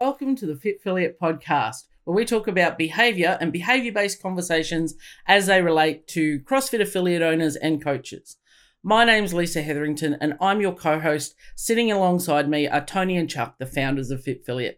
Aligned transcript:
Welcome 0.00 0.34
to 0.36 0.46
the 0.46 0.54
Fitfilliate 0.54 1.18
podcast, 1.20 1.84
where 2.04 2.16
we 2.16 2.24
talk 2.24 2.48
about 2.48 2.78
behavior 2.78 3.36
and 3.38 3.52
behavior 3.52 3.92
based 3.92 4.22
conversations 4.22 4.94
as 5.26 5.44
they 5.44 5.60
relate 5.60 6.06
to 6.08 6.40
CrossFit 6.40 6.80
affiliate 6.80 7.20
owners 7.20 7.54
and 7.54 7.84
coaches. 7.84 8.38
My 8.82 9.04
name's 9.04 9.34
Lisa 9.34 9.60
Hetherington, 9.60 10.16
and 10.18 10.38
I'm 10.40 10.62
your 10.62 10.74
co 10.74 11.00
host. 11.00 11.34
Sitting 11.54 11.92
alongside 11.92 12.48
me 12.48 12.66
are 12.66 12.82
Tony 12.82 13.18
and 13.18 13.28
Chuck, 13.28 13.58
the 13.58 13.66
founders 13.66 14.10
of 14.10 14.24
Fitfilliate. 14.24 14.76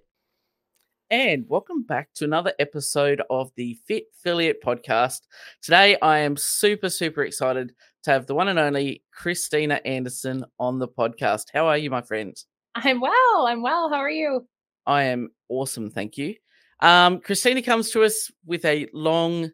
And 1.08 1.45
welcome 1.47 1.85
back 1.85 2.09
to 2.15 2.25
another 2.25 2.54
episode 2.59 3.23
of 3.31 3.53
the 3.54 3.79
Fit 3.87 4.07
Affiliate 4.19 4.61
podcast. 4.61 5.21
Today, 5.63 5.97
I 6.03 6.19
am 6.19 6.37
super, 6.37 6.89
super 6.89 7.23
excited 7.23 7.75
to 8.03 8.11
have 8.11 8.27
the 8.27 8.35
one 8.35 8.49
and 8.49 8.59
only 8.59 9.04
Cristina 9.13 9.81
Anderson 9.85 10.47
on 10.59 10.81
the 10.81 10.89
podcast. 10.89 11.45
How 11.54 11.69
are 11.69 11.79
you, 11.79 11.91
my 11.91 12.03
friend? 12.03 12.35
I'm 12.75 13.01
well. 13.01 13.47
I'm 13.47 13.63
well. 13.63 13.89
How 13.89 13.99
are 13.99 14.11
you? 14.11 14.49
I 14.87 15.04
am 15.04 15.30
awesome, 15.49 15.90
thank 15.90 16.16
you. 16.16 16.34
Um, 16.80 17.20
Cristina 17.20 17.62
comes 17.62 17.91
to 17.91 18.02
us 18.02 18.30
with 18.45 18.65
a 18.65 18.88
long 18.93 19.51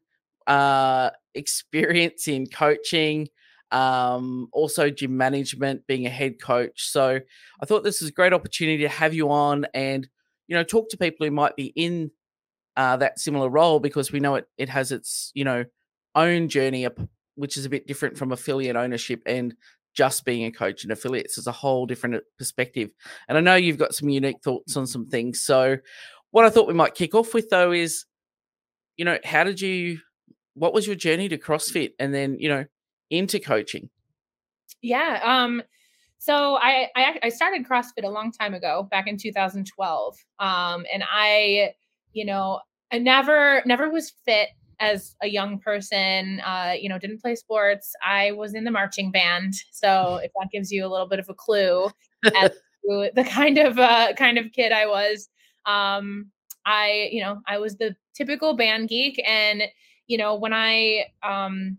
uh, 0.46 1.10
experience 1.34 2.26
in 2.26 2.46
coaching, 2.46 3.28
um, 3.70 4.48
also 4.52 4.88
gym 4.88 5.16
management, 5.16 5.86
being 5.86 6.06
a 6.06 6.10
head 6.10 6.40
coach. 6.40 6.88
So 6.88 7.20
I 7.60 7.66
thought 7.66 7.84
this 7.84 8.00
is 8.00 8.08
a 8.08 8.12
great 8.12 8.32
opportunity 8.32 8.82
to 8.82 8.88
have 8.88 9.12
you 9.12 9.30
on 9.30 9.66
and 9.74 10.08
you 10.46 10.56
know 10.56 10.64
talk 10.64 10.88
to 10.88 10.96
people 10.96 11.26
who 11.26 11.30
might 11.30 11.54
be 11.54 11.66
in 11.76 12.10
uh, 12.78 12.96
that 12.96 13.18
similar 13.18 13.50
role 13.50 13.80
because 13.80 14.10
we 14.10 14.20
know 14.20 14.36
it 14.36 14.48
it 14.56 14.70
has 14.70 14.90
its 14.92 15.30
you 15.34 15.44
know 15.44 15.64
own 16.14 16.48
journey, 16.48 16.86
which 17.34 17.58
is 17.58 17.66
a 17.66 17.70
bit 17.70 17.86
different 17.86 18.16
from 18.16 18.32
affiliate 18.32 18.76
ownership 18.76 19.20
and 19.26 19.54
just 19.98 20.24
being 20.24 20.44
a 20.44 20.52
coach 20.52 20.84
and 20.84 20.92
affiliates 20.92 21.38
is 21.38 21.48
a 21.48 21.52
whole 21.52 21.84
different 21.84 22.14
uh, 22.14 22.20
perspective. 22.38 22.88
And 23.28 23.36
I 23.36 23.40
know 23.40 23.56
you've 23.56 23.78
got 23.78 23.96
some 23.96 24.08
unique 24.08 24.40
thoughts 24.44 24.76
on 24.76 24.86
some 24.86 25.06
things. 25.06 25.40
So, 25.40 25.76
what 26.30 26.44
I 26.44 26.50
thought 26.50 26.68
we 26.68 26.74
might 26.74 26.94
kick 26.94 27.16
off 27.16 27.34
with 27.34 27.50
though 27.50 27.72
is, 27.72 28.04
you 28.96 29.04
know, 29.04 29.18
how 29.24 29.42
did 29.42 29.60
you, 29.60 29.98
what 30.54 30.72
was 30.72 30.86
your 30.86 30.94
journey 30.94 31.28
to 31.30 31.36
CrossFit 31.36 31.94
and 31.98 32.14
then, 32.14 32.36
you 32.38 32.48
know, 32.48 32.64
into 33.10 33.40
coaching? 33.40 33.90
Yeah. 34.82 35.20
Um, 35.24 35.64
so 36.18 36.56
I, 36.56 36.90
I, 36.94 37.18
I 37.24 37.28
started 37.30 37.66
CrossFit 37.66 38.04
a 38.04 38.08
long 38.08 38.30
time 38.30 38.54
ago, 38.54 38.86
back 38.92 39.08
in 39.08 39.16
2012. 39.16 40.16
Um, 40.38 40.86
and 40.92 41.02
I, 41.10 41.72
you 42.12 42.24
know, 42.24 42.60
I 42.92 42.98
never, 42.98 43.62
never 43.66 43.90
was 43.90 44.12
fit 44.24 44.50
as 44.80 45.16
a 45.22 45.28
young 45.28 45.58
person, 45.58 46.40
uh, 46.40 46.74
you 46.78 46.88
know, 46.88 46.98
didn't 46.98 47.20
play 47.20 47.34
sports. 47.34 47.94
I 48.04 48.32
was 48.32 48.54
in 48.54 48.64
the 48.64 48.70
marching 48.70 49.10
band, 49.10 49.54
so 49.70 50.16
if 50.22 50.30
that 50.38 50.48
gives 50.52 50.70
you 50.70 50.86
a 50.86 50.88
little 50.88 51.08
bit 51.08 51.18
of 51.18 51.28
a 51.28 51.34
clue 51.34 51.90
as 52.24 52.50
to 52.88 53.10
the 53.14 53.24
kind 53.24 53.58
of 53.58 53.78
uh, 53.78 54.12
kind 54.14 54.38
of 54.38 54.52
kid 54.52 54.72
I 54.72 54.86
was, 54.86 55.28
um, 55.66 56.30
I, 56.66 57.08
you 57.10 57.22
know, 57.22 57.40
I 57.46 57.58
was 57.58 57.76
the 57.76 57.96
typical 58.14 58.54
band 58.56 58.88
geek, 58.88 59.22
and 59.26 59.62
you 60.06 60.16
know, 60.16 60.34
when 60.34 60.52
I 60.52 61.06
um, 61.22 61.78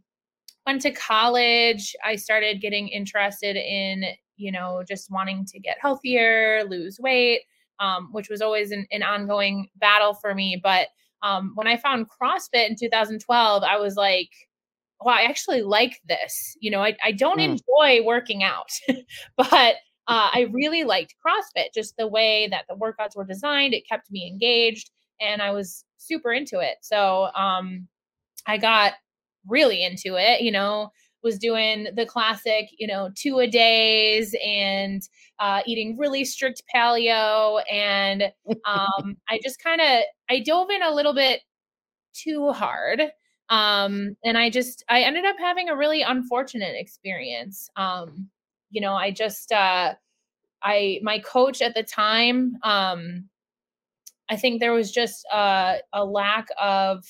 went 0.65 0.81
to 0.83 0.91
college, 0.91 1.95
I 2.05 2.15
started 2.15 2.61
getting 2.61 2.87
interested 2.89 3.55
in, 3.55 4.05
you 4.37 4.51
know, 4.51 4.83
just 4.87 5.11
wanting 5.11 5.45
to 5.45 5.59
get 5.59 5.77
healthier, 5.81 6.63
lose 6.69 6.99
weight, 6.99 7.41
um, 7.79 8.09
which 8.11 8.29
was 8.29 8.41
always 8.41 8.71
an, 8.71 8.85
an 8.91 9.01
ongoing 9.01 9.69
battle 9.77 10.13
for 10.13 10.35
me, 10.35 10.59
but 10.61 10.89
um, 11.23 11.51
when 11.55 11.67
I 11.67 11.77
found 11.77 12.07
CrossFit 12.09 12.69
in 12.69 12.75
2012, 12.75 13.63
I 13.63 13.77
was 13.77 13.95
like, 13.95 14.29
well, 15.01 15.15
I 15.15 15.23
actually 15.23 15.61
like 15.61 15.99
this. 16.07 16.55
You 16.59 16.71
know, 16.71 16.81
I, 16.81 16.95
I 17.03 17.11
don't 17.11 17.39
mm. 17.39 17.57
enjoy 17.79 18.05
working 18.05 18.43
out, 18.43 18.69
but 19.37 19.75
uh, 20.07 20.29
I 20.33 20.49
really 20.51 20.83
liked 20.83 21.15
CrossFit, 21.25 21.67
just 21.73 21.95
the 21.97 22.07
way 22.07 22.47
that 22.49 22.65
the 22.67 22.75
workouts 22.75 23.15
were 23.15 23.25
designed. 23.25 23.73
It 23.73 23.87
kept 23.87 24.11
me 24.11 24.27
engaged 24.27 24.91
and 25.21 25.41
I 25.41 25.51
was 25.51 25.85
super 25.97 26.31
into 26.31 26.59
it. 26.59 26.77
So 26.81 27.29
um, 27.35 27.87
I 28.47 28.57
got 28.57 28.93
really 29.47 29.83
into 29.83 30.15
it, 30.15 30.41
you 30.41 30.51
know, 30.51 30.91
was 31.23 31.37
doing 31.37 31.87
the 31.95 32.05
classic, 32.05 32.69
you 32.77 32.87
know, 32.87 33.09
two 33.15 33.39
a 33.39 33.47
days 33.47 34.35
and 34.45 35.01
uh, 35.39 35.61
eating 35.65 35.97
really 35.97 36.23
strict 36.25 36.63
paleo. 36.73 37.61
And 37.71 38.23
um, 38.65 39.17
I 39.29 39.39
just 39.43 39.61
kind 39.61 39.81
of 39.81 40.03
I 40.29 40.39
dove 40.39 40.69
in 40.69 40.81
a 40.81 40.93
little 40.93 41.13
bit 41.13 41.41
too 42.13 42.51
hard. 42.51 43.01
Um, 43.49 44.15
and 44.23 44.37
I 44.37 44.49
just 44.49 44.83
I 44.89 45.01
ended 45.01 45.25
up 45.25 45.37
having 45.39 45.69
a 45.69 45.75
really 45.75 46.01
unfortunate 46.01 46.75
experience. 46.75 47.69
Um, 47.75 48.29
you 48.69 48.81
know, 48.81 48.93
I 48.93 49.11
just 49.11 49.51
uh, 49.51 49.95
I 50.63 50.99
my 51.03 51.19
coach 51.19 51.61
at 51.61 51.73
the 51.73 51.83
time, 51.83 52.57
um, 52.63 53.29
I 54.29 54.35
think 54.35 54.59
there 54.59 54.73
was 54.73 54.91
just 54.91 55.25
uh, 55.33 55.77
a 55.93 56.05
lack 56.05 56.47
of 56.61 57.03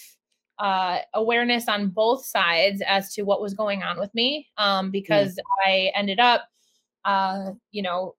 uh, 0.60 1.00
awareness 1.14 1.68
on 1.68 1.90
both 1.90 2.26
sides 2.26 2.82
as 2.86 3.14
to 3.14 3.24
what 3.24 3.42
was 3.42 3.54
going 3.54 3.82
on 3.82 4.00
with 4.00 4.14
me 4.14 4.48
um, 4.58 4.88
mm. 4.88 4.92
because 4.92 5.36
mm. 5.36 5.42
I 5.66 5.92
ended 5.96 6.20
up, 6.20 6.48
uh, 7.06 7.52
you 7.72 7.82
know, 7.82 8.16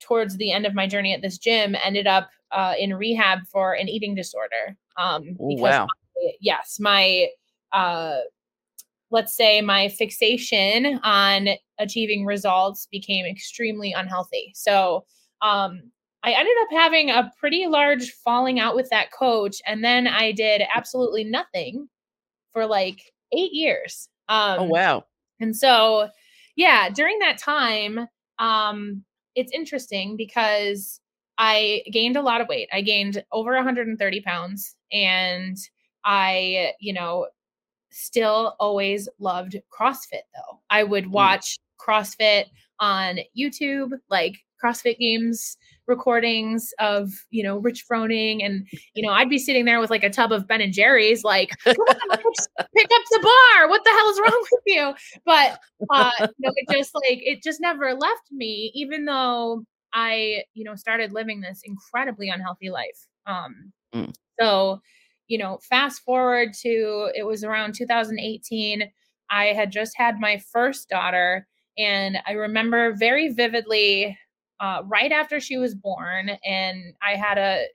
towards 0.00 0.36
the 0.36 0.52
end 0.52 0.66
of 0.66 0.74
my 0.74 0.86
journey 0.86 1.14
at 1.14 1.22
this 1.22 1.38
gym, 1.38 1.76
ended 1.84 2.06
up 2.06 2.30
uh, 2.52 2.74
in 2.78 2.94
rehab 2.94 3.40
for 3.50 3.74
an 3.74 3.88
eating 3.88 4.14
disorder. 4.14 4.76
Um, 4.98 5.36
Ooh, 5.40 5.56
wow. 5.56 5.86
My, 5.86 6.30
yes, 6.40 6.78
my 6.80 7.28
uh, 7.72 8.18
let's 9.10 9.36
say 9.36 9.60
my 9.60 9.88
fixation 9.88 10.98
on 11.02 11.48
achieving 11.78 12.24
results 12.24 12.88
became 12.90 13.26
extremely 13.26 13.92
unhealthy. 13.92 14.52
So 14.54 15.04
um, 15.42 15.90
I 16.26 16.32
ended 16.32 16.54
up 16.62 16.68
having 16.72 17.10
a 17.10 17.32
pretty 17.38 17.66
large 17.68 18.10
falling 18.10 18.58
out 18.58 18.74
with 18.74 18.90
that 18.90 19.12
coach. 19.12 19.62
And 19.64 19.84
then 19.84 20.08
I 20.08 20.32
did 20.32 20.60
absolutely 20.74 21.22
nothing 21.22 21.88
for 22.52 22.66
like 22.66 23.00
eight 23.32 23.52
years. 23.52 24.08
Oh, 24.28 24.34
um, 24.34 24.58
oh, 24.58 24.64
wow. 24.64 25.04
And 25.38 25.54
so, 25.54 26.08
yeah, 26.56 26.88
during 26.90 27.20
that 27.20 27.38
time, 27.38 28.08
um, 28.40 29.04
it's 29.36 29.52
interesting 29.52 30.16
because 30.16 31.00
I 31.38 31.84
gained 31.92 32.16
a 32.16 32.22
lot 32.22 32.40
of 32.40 32.48
weight. 32.48 32.68
I 32.72 32.80
gained 32.80 33.22
over 33.30 33.54
130 33.54 34.20
pounds 34.22 34.74
and 34.90 35.56
I, 36.04 36.72
you 36.80 36.92
know, 36.92 37.28
still 37.90 38.56
always 38.58 39.08
loved 39.20 39.60
CrossFit 39.72 40.26
though. 40.34 40.60
I 40.70 40.82
would 40.82 41.04
mm. 41.04 41.12
watch 41.12 41.56
mm. 41.56 41.86
CrossFit 41.86 42.46
on 42.80 43.20
YouTube, 43.38 43.92
like 44.10 44.38
CrossFit 44.62 44.98
games 44.98 45.56
recordings 45.86 46.72
of 46.78 47.10
you 47.30 47.42
know 47.42 47.58
Rich 47.58 47.84
Froning, 47.90 48.44
and 48.44 48.66
you 48.94 49.06
know 49.06 49.12
I'd 49.12 49.30
be 49.30 49.38
sitting 49.38 49.64
there 49.64 49.80
with 49.80 49.90
like 49.90 50.04
a 50.04 50.10
tub 50.10 50.32
of 50.32 50.46
Ben 50.46 50.60
and 50.60 50.72
Jerry's, 50.72 51.24
like 51.24 51.50
pick 51.64 51.76
up 51.76 53.02
the 53.10 53.20
bar. 53.22 53.68
What 53.68 53.84
the 53.84 53.90
hell 53.90 54.10
is 54.10 54.20
wrong 54.20 54.46
with 54.52 54.62
you? 54.66 54.94
But 55.24 55.60
uh, 55.90 56.10
you 56.20 56.26
know, 56.40 56.52
it 56.54 56.76
just 56.76 56.94
like 56.94 57.20
it 57.22 57.42
just 57.42 57.60
never 57.60 57.94
left 57.94 58.30
me, 58.30 58.72
even 58.74 59.04
though 59.04 59.64
I 59.92 60.44
you 60.54 60.64
know 60.64 60.74
started 60.74 61.12
living 61.12 61.40
this 61.40 61.62
incredibly 61.64 62.28
unhealthy 62.28 62.70
life. 62.70 63.06
Um, 63.26 63.72
mm. 63.94 64.14
so 64.40 64.80
you 65.28 65.38
know, 65.38 65.58
fast 65.68 66.02
forward 66.02 66.52
to 66.62 67.10
it 67.14 67.26
was 67.26 67.44
around 67.44 67.74
2018. 67.74 68.90
I 69.30 69.46
had 69.46 69.72
just 69.72 69.94
had 69.96 70.20
my 70.20 70.40
first 70.52 70.88
daughter. 70.88 71.46
And 71.78 72.18
I 72.26 72.32
remember 72.32 72.94
very 72.94 73.28
vividly 73.32 74.16
uh, 74.60 74.82
right 74.84 75.12
after 75.12 75.40
she 75.40 75.58
was 75.58 75.74
born, 75.74 76.30
and 76.44 76.94
I 77.06 77.16
had 77.16 77.38
a 77.38 77.66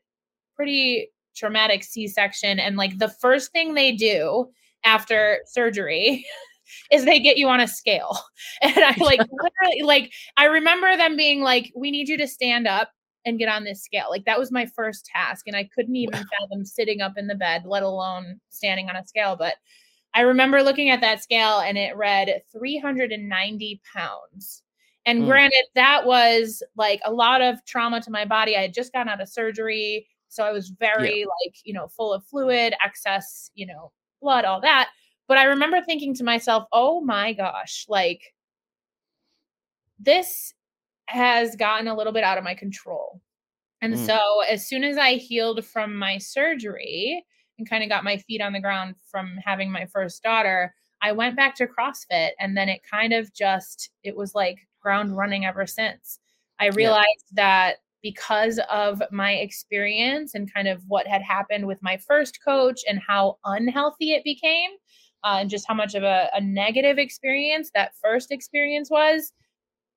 pretty 0.56 1.10
traumatic 1.36 1.84
C 1.84 2.08
section. 2.08 2.60
And 2.60 2.78
like 2.78 2.98
the 2.98 3.10
first 3.10 3.52
thing 3.52 3.74
they 3.74 3.92
do 3.94 4.50
after 4.84 5.40
surgery 5.48 6.26
is 6.92 7.06
they 7.06 7.20
get 7.20 7.38
you 7.38 7.48
on 7.48 7.60
a 7.60 7.68
scale. 7.68 8.20
And 8.62 8.78
I 8.78 8.96
like 9.00 9.20
literally, 9.32 9.82
like, 9.84 10.12
I 10.38 10.46
remember 10.46 10.96
them 10.96 11.16
being 11.16 11.42
like, 11.42 11.72
we 11.76 11.90
need 11.90 12.08
you 12.08 12.18
to 12.18 12.28
stand 12.28 12.68
up 12.68 12.92
and 13.26 13.40
get 13.40 13.50
on 13.50 13.64
this 13.64 13.84
scale. 13.84 14.08
Like 14.10 14.26
that 14.26 14.38
was 14.38 14.52
my 14.52 14.68
first 14.68 15.06
task. 15.06 15.48
And 15.48 15.56
I 15.56 15.68
couldn't 15.76 15.96
even 15.96 16.20
wow. 16.20 16.26
fathom 16.40 16.66
sitting 16.66 17.02
up 17.02 17.14
in 17.18 17.28
the 17.28 17.36
bed, 17.36 17.64
let 17.66 17.84
alone 17.84 18.40
standing 18.50 18.90
on 18.90 18.96
a 18.96 19.06
scale. 19.06 19.36
But 19.36 19.56
I 20.14 20.22
remember 20.22 20.62
looking 20.62 20.90
at 20.90 21.02
that 21.02 21.24
scale 21.24 21.60
and 21.60 21.78
it 21.78 21.96
read 21.96 22.42
390 22.52 23.82
pounds. 23.96 24.64
And 25.06 25.24
mm. 25.24 25.28
granted, 25.28 25.66
that 25.76 26.06
was 26.06 26.62
like 26.76 27.02
a 27.06 27.12
lot 27.12 27.42
of 27.42 27.64
trauma 27.66 28.02
to 28.02 28.12
my 28.12 28.26
body. 28.26 28.56
I 28.56 28.62
had 28.62 28.74
just 28.74 28.94
gotten 28.94 29.10
out 29.10 29.22
of 29.22 29.30
surgery. 29.30 30.08
So 30.30 30.44
I 30.44 30.52
was 30.52 30.70
very 30.70 31.22
yeah. 31.22 31.26
like, 31.26 31.56
you 31.64 31.74
know, 31.74 31.88
full 31.88 32.14
of 32.14 32.26
fluid, 32.26 32.74
excess, 32.84 33.52
you 33.56 33.66
know, 33.66 33.92
blood, 34.22 34.46
all 34.46 34.62
that. 34.62 34.90
But 35.28 35.38
I 35.38 35.46
remember 35.46 35.82
thinking 35.82 36.14
to 36.16 36.24
myself, 36.24 36.66
oh 36.72 37.02
my 37.02 37.34
gosh, 37.34 37.86
like 37.90 38.22
this 40.00 40.54
has 41.06 41.56
gotten 41.56 41.88
a 41.88 41.96
little 41.96 42.14
bit 42.14 42.24
out 42.24 42.38
of 42.38 42.44
my 42.44 42.56
control. 42.56 43.22
And 43.82 43.96
mm. 43.96 44.06
so 44.06 44.20
as 44.50 44.68
soon 44.68 44.84
as 44.84 44.98
I 44.98 45.14
healed 45.14 45.66
from 45.66 45.96
my 45.96 46.18
surgery 46.18 47.24
and 47.58 47.70
kind 47.70 47.84
of 47.84 47.90
got 47.90 48.04
my 48.04 48.18
feet 48.18 48.42
on 48.42 48.54
the 48.54 48.60
ground 48.60 48.96
from 49.10 49.38
having 49.44 49.72
my 49.72 49.86
first 49.86 50.22
daughter, 50.24 50.74
I 51.02 51.12
went 51.12 51.36
back 51.36 51.56
to 51.56 51.68
CrossFit 51.68 52.32
and 52.40 52.56
then 52.56 52.70
it 52.70 52.82
kind 52.90 53.12
of 53.12 53.34
just 53.34 53.90
it 54.04 54.16
was 54.16 54.36
like 54.36 54.58
ground 54.82 55.16
running 55.16 55.46
ever 55.46 55.66
since. 55.66 56.20
I 56.60 56.68
realized 56.68 57.26
yeah. 57.32 57.36
that 57.36 57.76
because 58.02 58.60
of 58.70 59.02
my 59.12 59.34
experience 59.34 60.34
and 60.34 60.52
kind 60.54 60.68
of 60.68 60.82
what 60.88 61.08
had 61.08 61.22
happened 61.22 61.68
with 61.68 61.82
my 61.82 61.98
first 61.98 62.40
coach 62.44 62.82
and 62.88 63.00
how 63.06 63.38
unhealthy 63.46 64.12
it 64.12 64.24
became 64.24 64.72
uh, 65.24 65.38
and 65.40 65.50
just 65.50 65.66
how 65.68 65.74
much 65.74 65.96
of 65.96 66.04
a, 66.04 66.30
a 66.34 66.42
negative 66.42 66.98
experience 66.98 67.72
that 67.74 67.94
first 68.02 68.32
experience 68.32 68.90
was 68.90 69.34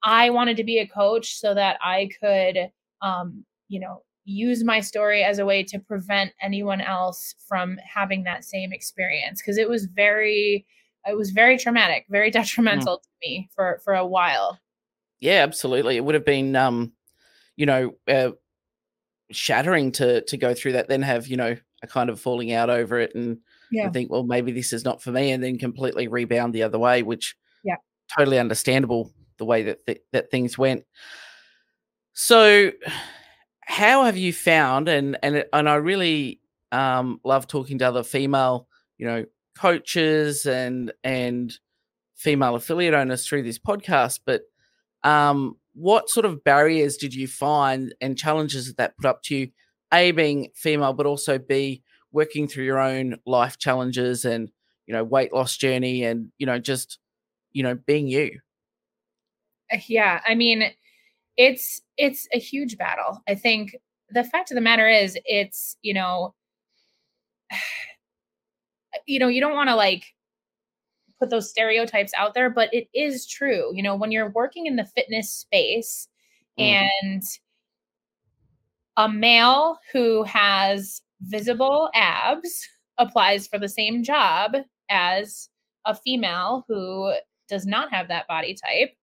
i 0.02 0.30
wanted 0.30 0.56
to 0.56 0.64
be 0.64 0.78
a 0.78 0.86
coach 0.86 1.38
so 1.38 1.54
that 1.54 1.78
i 1.82 2.08
could 2.22 2.70
um, 3.02 3.44
you 3.68 3.80
know 3.80 4.02
use 4.24 4.64
my 4.64 4.80
story 4.80 5.22
as 5.22 5.38
a 5.38 5.44
way 5.44 5.62
to 5.62 5.78
prevent 5.78 6.32
anyone 6.40 6.80
else 6.80 7.34
from 7.46 7.78
having 7.84 8.24
that 8.24 8.44
same 8.44 8.72
experience 8.72 9.40
because 9.40 9.58
it 9.58 9.68
was 9.68 9.86
very 9.86 10.66
it 11.06 11.16
was 11.16 11.30
very 11.30 11.58
traumatic 11.58 12.04
very 12.08 12.28
hmm. 12.30 12.38
detrimental 12.38 12.98
mm. 12.98 13.02
to 13.02 13.08
me 13.22 13.48
for 13.54 13.80
for 13.84 13.94
a 13.94 14.06
while 14.06 14.58
yeah 15.24 15.42
absolutely 15.42 15.96
it 15.96 16.04
would 16.04 16.14
have 16.14 16.24
been 16.24 16.54
um 16.54 16.92
you 17.56 17.66
know 17.66 17.92
uh, 18.08 18.30
shattering 19.30 19.92
to 19.92 20.22
to 20.22 20.36
go 20.36 20.54
through 20.54 20.72
that 20.72 20.88
then 20.88 21.02
have 21.02 21.26
you 21.26 21.36
know 21.36 21.56
a 21.82 21.86
kind 21.86 22.10
of 22.10 22.20
falling 22.20 22.52
out 22.52 22.70
over 22.70 22.98
it 22.98 23.14
and 23.14 23.38
yeah. 23.70 23.90
think 23.90 24.10
well 24.10 24.22
maybe 24.22 24.52
this 24.52 24.72
is 24.72 24.84
not 24.84 25.02
for 25.02 25.10
me 25.10 25.32
and 25.32 25.42
then 25.42 25.58
completely 25.58 26.08
rebound 26.08 26.54
the 26.54 26.62
other 26.62 26.78
way 26.78 27.02
which 27.02 27.36
yeah 27.64 27.76
totally 28.16 28.38
understandable 28.38 29.12
the 29.38 29.44
way 29.44 29.62
that 29.62 29.84
th- 29.86 30.02
that 30.12 30.30
things 30.30 30.56
went 30.56 30.84
so 32.12 32.70
how 33.66 34.04
have 34.04 34.16
you 34.16 34.32
found 34.32 34.88
and 34.88 35.16
and 35.22 35.44
and 35.52 35.68
I 35.68 35.74
really 35.76 36.40
um, 36.74 37.20
love 37.24 37.46
talking 37.46 37.78
to 37.78 37.88
other 37.88 38.02
female, 38.02 38.68
you 38.98 39.06
know, 39.06 39.24
coaches 39.56 40.46
and 40.46 40.92
and 41.02 41.52
female 42.14 42.54
affiliate 42.54 42.94
owners 42.94 43.26
through 43.26 43.42
this 43.42 43.58
podcast, 43.58 44.20
but 44.24 44.42
um, 45.04 45.56
what 45.74 46.10
sort 46.10 46.26
of 46.26 46.42
barriers 46.44 46.96
did 46.96 47.14
you 47.14 47.28
find 47.28 47.94
and 48.00 48.18
challenges 48.18 48.66
that 48.66 48.76
that 48.78 48.96
put 48.96 49.06
up 49.06 49.22
to 49.24 49.36
you? 49.36 49.50
A 49.92 50.10
being 50.10 50.50
female, 50.56 50.92
but 50.92 51.06
also 51.06 51.38
B 51.38 51.82
working 52.10 52.48
through 52.48 52.64
your 52.64 52.80
own 52.80 53.16
life 53.26 53.58
challenges 53.58 54.24
and 54.24 54.50
you 54.86 54.94
know 54.94 55.04
weight 55.04 55.32
loss 55.32 55.56
journey 55.56 56.04
and 56.04 56.32
you 56.38 56.46
know 56.46 56.58
just 56.58 56.98
you 57.52 57.62
know 57.62 57.74
being 57.74 58.08
you. 58.08 58.40
Uh, 59.72 59.78
yeah, 59.86 60.20
I 60.26 60.34
mean, 60.34 60.72
it's 61.36 61.80
it's 61.96 62.28
a 62.34 62.38
huge 62.38 62.76
battle. 62.76 63.22
I 63.28 63.34
think 63.34 63.76
the 64.10 64.24
fact 64.24 64.50
of 64.50 64.54
the 64.54 64.60
matter 64.60 64.88
is 64.88 65.18
it's, 65.24 65.76
you 65.82 65.94
know, 65.94 66.34
you 69.06 69.18
know, 69.18 69.28
you 69.28 69.40
don't 69.40 69.54
want 69.54 69.68
to 69.68 69.76
like 69.76 70.04
put 71.24 71.30
those 71.30 71.48
stereotypes 71.48 72.12
out 72.18 72.34
there, 72.34 72.50
but 72.50 72.72
it 72.72 72.88
is 72.94 73.26
true. 73.26 73.74
You 73.74 73.82
know, 73.82 73.96
when 73.96 74.12
you're 74.12 74.30
working 74.30 74.66
in 74.66 74.76
the 74.76 74.84
fitness 74.84 75.32
space 75.32 76.06
mm. 76.60 76.64
and 76.64 77.22
a 78.98 79.08
male 79.08 79.78
who 79.92 80.22
has 80.24 81.00
visible 81.22 81.88
abs 81.94 82.68
applies 82.98 83.46
for 83.46 83.58
the 83.58 83.68
same 83.68 84.02
job 84.02 84.52
as 84.90 85.48
a 85.86 85.94
female 85.94 86.64
who 86.68 87.14
does 87.48 87.64
not 87.66 87.90
have 87.90 88.08
that 88.08 88.28
body 88.28 88.54
type, 88.54 88.94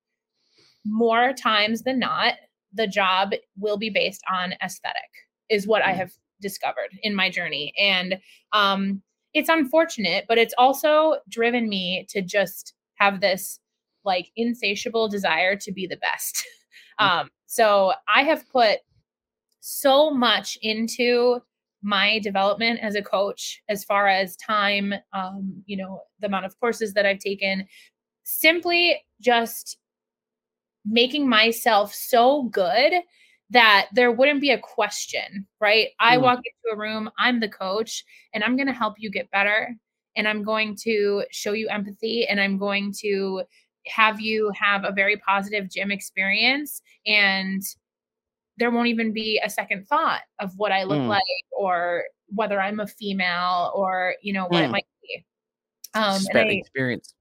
more 0.85 1.33
times 1.33 1.81
than 1.81 1.97
not, 1.97 2.35
the 2.73 2.87
job 2.87 3.31
will 3.57 3.77
be 3.77 3.89
based 3.89 4.21
on 4.31 4.53
aesthetic, 4.63 5.09
is 5.49 5.67
what 5.67 5.83
I 5.83 5.93
mm. 5.93 5.97
have 5.97 6.11
discovered 6.39 6.89
in 7.01 7.15
my 7.15 7.31
journey. 7.31 7.73
And 7.79 8.19
um, 8.53 9.01
it's 9.33 9.49
unfortunate, 9.49 10.25
but 10.27 10.37
it's 10.37 10.53
also 10.57 11.17
driven 11.29 11.69
me 11.69 12.05
to 12.09 12.21
just 12.21 12.73
have 12.95 13.21
this 13.21 13.59
like 14.03 14.31
insatiable 14.35 15.07
desire 15.07 15.55
to 15.55 15.71
be 15.71 15.87
the 15.87 15.97
best. 15.97 16.45
Mm. 16.99 17.21
um, 17.21 17.29
so 17.45 17.93
I 18.13 18.23
have 18.23 18.47
put 18.49 18.79
so 19.61 20.11
much 20.11 20.57
into 20.61 21.41
my 21.83 22.19
development 22.19 22.79
as 22.81 22.95
a 22.95 23.01
coach 23.01 23.61
as 23.69 23.83
far 23.83 24.07
as 24.07 24.35
time 24.35 24.93
um, 25.13 25.63
you 25.65 25.77
know 25.77 26.01
the 26.19 26.27
amount 26.27 26.45
of 26.45 26.59
courses 26.59 26.93
that 26.93 27.05
i've 27.05 27.19
taken 27.19 27.65
simply 28.23 29.01
just 29.19 29.77
making 30.85 31.27
myself 31.27 31.93
so 31.93 32.43
good 32.43 32.93
that 33.51 33.87
there 33.93 34.11
wouldn't 34.11 34.41
be 34.41 34.51
a 34.51 34.57
question, 34.57 35.45
right? 35.59 35.89
I 35.99 36.17
mm. 36.17 36.21
walk 36.21 36.39
into 36.39 36.73
a 36.73 36.77
room, 36.77 37.09
I'm 37.19 37.39
the 37.39 37.49
coach, 37.49 38.03
and 38.33 38.43
I'm 38.43 38.55
going 38.55 38.67
to 38.67 38.73
help 38.73 38.95
you 38.97 39.11
get 39.11 39.29
better. 39.31 39.75
And 40.17 40.27
I'm 40.27 40.43
going 40.43 40.75
to 40.83 41.23
show 41.31 41.53
you 41.53 41.69
empathy 41.69 42.27
and 42.27 42.39
I'm 42.39 42.57
going 42.57 42.93
to 42.99 43.43
have 43.87 44.19
you 44.19 44.51
have 44.59 44.83
a 44.83 44.91
very 44.91 45.17
positive 45.17 45.69
gym 45.69 45.91
experience. 45.91 46.81
And 47.05 47.61
there 48.57 48.71
won't 48.71 48.87
even 48.87 49.13
be 49.13 49.41
a 49.43 49.49
second 49.49 49.87
thought 49.87 50.21
of 50.39 50.51
what 50.57 50.71
I 50.71 50.83
look 50.83 50.99
mm. 50.99 51.07
like 51.07 51.23
or 51.51 52.03
whether 52.27 52.61
I'm 52.61 52.79
a 52.79 52.87
female 52.87 53.71
or, 53.73 54.15
you 54.21 54.33
know, 54.33 54.43
what 54.43 54.63
mm. 54.63 54.65
it 54.65 54.71
might 54.71 54.85
be. 55.01 55.25
Um, 55.93 56.21
I, 56.33 56.39
experience. 56.39 57.13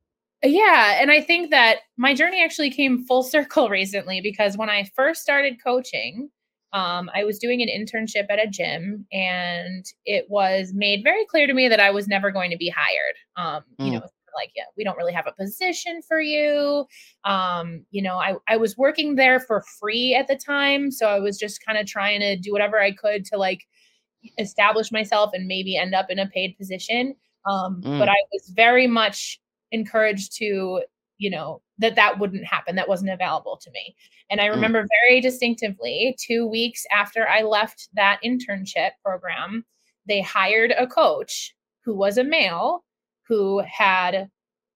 Yeah. 0.42 0.98
And 1.00 1.10
I 1.10 1.20
think 1.20 1.50
that 1.50 1.81
my 1.96 2.14
journey 2.14 2.42
actually 2.42 2.70
came 2.70 3.04
full 3.04 3.22
circle 3.34 3.69
recently 3.69 4.20
because 4.20 4.56
when 4.56 4.70
I 4.70 4.90
first 4.94 5.22
started 5.22 5.62
coaching, 5.62 6.31
um, 6.72 7.10
I 7.14 7.25
was 7.25 7.38
doing 7.38 7.62
an 7.62 7.69
internship 7.69 8.26
at 8.31 8.42
a 8.42 8.48
gym 8.48 9.04
and 9.12 9.84
it 10.04 10.26
was 10.28 10.72
made 10.72 11.02
very 11.02 11.25
clear 11.26 11.46
to 11.46 11.54
me 11.54 11.69
that 11.69 11.81
I 11.81 11.90
was 11.90 12.06
never 12.06 12.31
going 12.31 12.50
to 12.52 12.56
be 12.56 12.72
hired. 12.75 13.16
Um, 13.37 13.64
mm. 13.81 13.87
You 13.87 13.92
know, 13.98 14.06
like, 14.37 14.52
yeah, 14.54 14.64
we 14.76 14.84
don't 14.84 14.96
really 14.96 15.12
have 15.12 15.26
a 15.26 15.32
position 15.32 16.00
for 16.06 16.20
you. 16.20 16.87
Um, 17.25 17.84
you 17.90 18.00
know, 18.00 18.16
I, 18.16 18.37
I 18.48 18.56
was 18.56 18.76
working 18.76 19.16
there 19.16 19.40
for 19.40 19.64
free 19.81 20.14
at 20.14 20.28
the 20.28 20.37
time. 20.37 20.92
So 20.92 21.08
I 21.08 21.19
was 21.19 21.37
just 21.38 21.64
kind 21.64 21.76
of 21.76 21.87
trying 21.87 22.20
to 22.20 22.37
do 22.37 22.52
whatever 22.52 22.81
I 22.81 22.92
could 22.92 23.25
to 23.26 23.37
like 23.37 23.66
establish 24.38 24.92
myself 24.92 25.31
and 25.34 25.48
maybe 25.48 25.76
end 25.76 25.94
up 25.94 26.06
in 26.08 26.20
a 26.20 26.28
paid 26.28 26.56
position. 26.56 27.16
Um, 27.46 27.82
mm. 27.82 27.98
But 27.98 28.08
I 28.08 28.16
was 28.32 28.52
very 28.54 28.87
much 28.87 29.40
encouraged 29.72 30.37
to 30.37 30.82
you 31.20 31.31
know 31.31 31.61
that 31.78 31.94
that 31.94 32.19
wouldn't 32.19 32.44
happen 32.44 32.75
that 32.75 32.88
wasn't 32.88 33.11
available 33.11 33.56
to 33.56 33.70
me 33.70 33.94
and 34.31 34.40
i 34.40 34.49
mm. 34.49 34.50
remember 34.50 34.82
mm. 34.82 34.88
very 35.05 35.20
distinctively 35.20 36.17
two 36.19 36.46
weeks 36.46 36.84
after 36.90 37.28
i 37.28 37.43
left 37.43 37.88
that 37.94 38.19
internship 38.25 38.90
program 39.05 39.64
they 40.08 40.20
hired 40.20 40.72
a 40.72 40.87
coach 40.87 41.55
who 41.84 41.94
was 41.94 42.19
a 42.19 42.25
male 42.25 42.82
who 43.28 43.61
had 43.61 44.28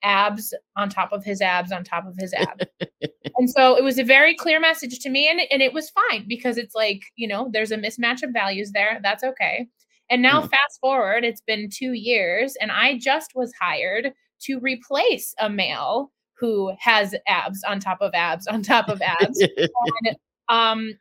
abs 0.03 0.55
on 0.77 0.89
top 0.91 1.13
of 1.13 1.25
his 1.25 1.41
abs 1.41 1.73
on 1.73 1.83
top 1.83 2.07
of 2.07 2.15
his 2.19 2.35
abs 2.35 2.67
and 3.37 3.51
so 3.51 3.77
it 3.77 3.83
was 3.83 3.99
a 3.99 4.05
very 4.05 4.35
clear 4.35 4.61
message 4.61 4.99
to 4.99 5.09
me 5.09 5.29
and, 5.29 5.41
and 5.51 5.63
it 5.63 5.73
was 5.73 5.91
fine 5.91 6.27
because 6.29 6.59
it's 6.59 6.75
like 6.75 7.01
you 7.17 7.27
know 7.27 7.49
there's 7.53 7.73
a 7.73 7.79
mismatch 7.79 8.23
of 8.23 8.31
values 8.33 8.73
there 8.73 9.01
that's 9.03 9.25
okay 9.25 9.67
and 10.11 10.21
now 10.21 10.43
mm. 10.43 10.51
fast 10.51 10.79
forward 10.81 11.25
it's 11.25 11.41
been 11.41 11.71
two 11.73 11.95
years 11.95 12.55
and 12.61 12.71
i 12.71 12.99
just 12.99 13.33
was 13.35 13.51
hired 13.59 14.13
to 14.45 14.59
replace 14.61 15.35
a 15.39 15.49
male 15.49 16.11
who 16.39 16.73
has 16.79 17.15
abs 17.27 17.63
on 17.65 17.81
top 17.81 17.99
of 18.01 18.13
abs 18.15 18.47
on 18.47 18.63
top 18.63 18.89
of 18.89 19.01
abs. 19.03 19.41
and, 19.57 20.17
um, 20.49 20.99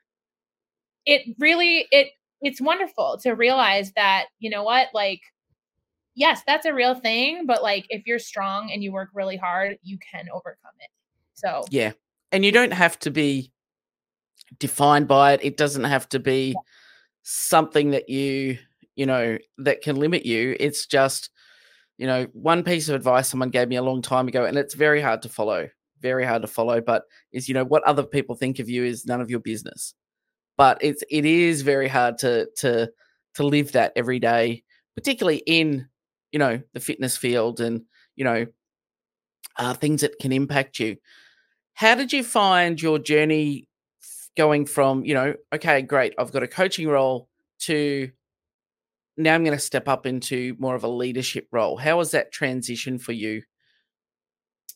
it 1.06 1.36
really 1.40 1.88
it 1.92 2.10
it's 2.42 2.62
wonderful 2.62 3.18
to 3.22 3.32
realize 3.32 3.92
that 3.94 4.26
you 4.40 4.50
know 4.50 4.64
what 4.64 4.88
like 4.94 5.22
yes 6.16 6.42
that's 6.46 6.66
a 6.66 6.74
real 6.74 6.96
thing 6.96 7.46
but 7.46 7.64
like 7.64 7.86
if 7.90 8.06
you're 8.06 8.20
strong 8.20 8.72
and 8.72 8.84
you 8.84 8.92
work 8.92 9.10
really 9.14 9.38
hard 9.38 9.78
you 9.82 9.98
can 9.98 10.28
overcome 10.32 10.72
it 10.80 10.90
so 11.34 11.64
yeah 11.70 11.92
and 12.32 12.46
you 12.46 12.52
don't 12.52 12.74
have 12.74 12.98
to 13.00 13.12
be 13.12 13.52
defined 14.60 15.08
by 15.08 15.34
it 15.34 15.44
it 15.44 15.58
doesn't 15.58 15.86
have 15.86 16.08
to 16.08 16.20
be 16.20 16.50
yeah. 16.50 16.62
something 17.24 17.92
that 17.92 18.08
you 18.10 18.58
you 18.96 19.06
know 19.06 19.38
that 19.58 19.82
can 19.82 19.96
limit 19.96 20.26
you 20.26 20.56
it's 20.60 20.86
just 20.86 21.30
you 21.98 22.08
know, 22.08 22.28
one 22.34 22.64
piece 22.64 22.90
of 22.90 22.96
advice 22.96 23.30
someone 23.30 23.50
gave 23.50 23.68
me 23.68 23.76
a 23.76 23.84
long 23.84 24.02
time 24.02 24.28
ago, 24.28 24.46
and 24.46 24.58
it's 24.58 24.74
very 24.74 25.02
hard 25.02 25.22
to 25.24 25.30
follow, 25.30 25.70
very 26.02 26.26
hard 26.26 26.42
to 26.42 26.48
follow, 26.48 26.82
but 26.82 27.04
is, 27.32 27.48
you 27.48 27.54
know, 27.54 27.66
what 27.66 27.84
other 27.84 28.04
people 28.04 28.36
think 28.36 28.60
of 28.60 28.70
you 28.70 28.84
is 28.84 29.06
none 29.06 29.22
of 29.22 29.30
your 29.30 29.40
business. 29.40 29.94
But 30.58 30.78
it's 30.82 31.04
it 31.10 31.26
is 31.26 31.62
very 31.62 31.88
hard 31.88 32.18
to 32.20 32.48
to 32.58 32.92
to 33.36 33.44
live 33.44 33.72
that 33.72 33.94
every 33.96 34.20
day, 34.20 34.64
particularly 34.96 35.44
in, 35.46 35.88
you 36.32 36.40
know, 36.40 36.62
the 36.74 36.80
fitness 36.80 37.18
field 37.18 37.60
and, 37.60 37.82
you 38.16 38.24
know, 38.24 38.46
uh, 39.58 39.74
things 39.74 40.02
that 40.02 40.20
can 40.20 40.32
impact 40.32 40.80
you. 40.80 40.98
How 41.74 41.96
did 41.96 42.14
you 42.14 42.24
find 42.24 42.80
your 42.80 43.00
journey 43.00 43.68
going 44.38 44.66
from, 44.66 45.06
you 45.06 45.14
know, 45.14 45.34
okay, 45.54 45.82
great, 45.82 46.14
I've 46.18 46.32
got 46.32 46.44
a 46.44 46.48
coaching 46.48 46.88
role 46.88 47.30
to 47.62 48.12
now 49.18 49.36
I'm 49.36 49.44
going 49.44 49.58
to 49.58 49.64
step 49.64 49.88
up 49.88 50.06
into 50.06 50.56
more 50.60 50.76
of 50.76 50.84
a 50.84 50.90
leadership 50.90 51.48
role. 51.52 51.78
How 51.78 51.98
was 51.98 52.12
that 52.12 52.32
transition 52.32 52.98
for 52.98 53.12
you? 53.12 53.44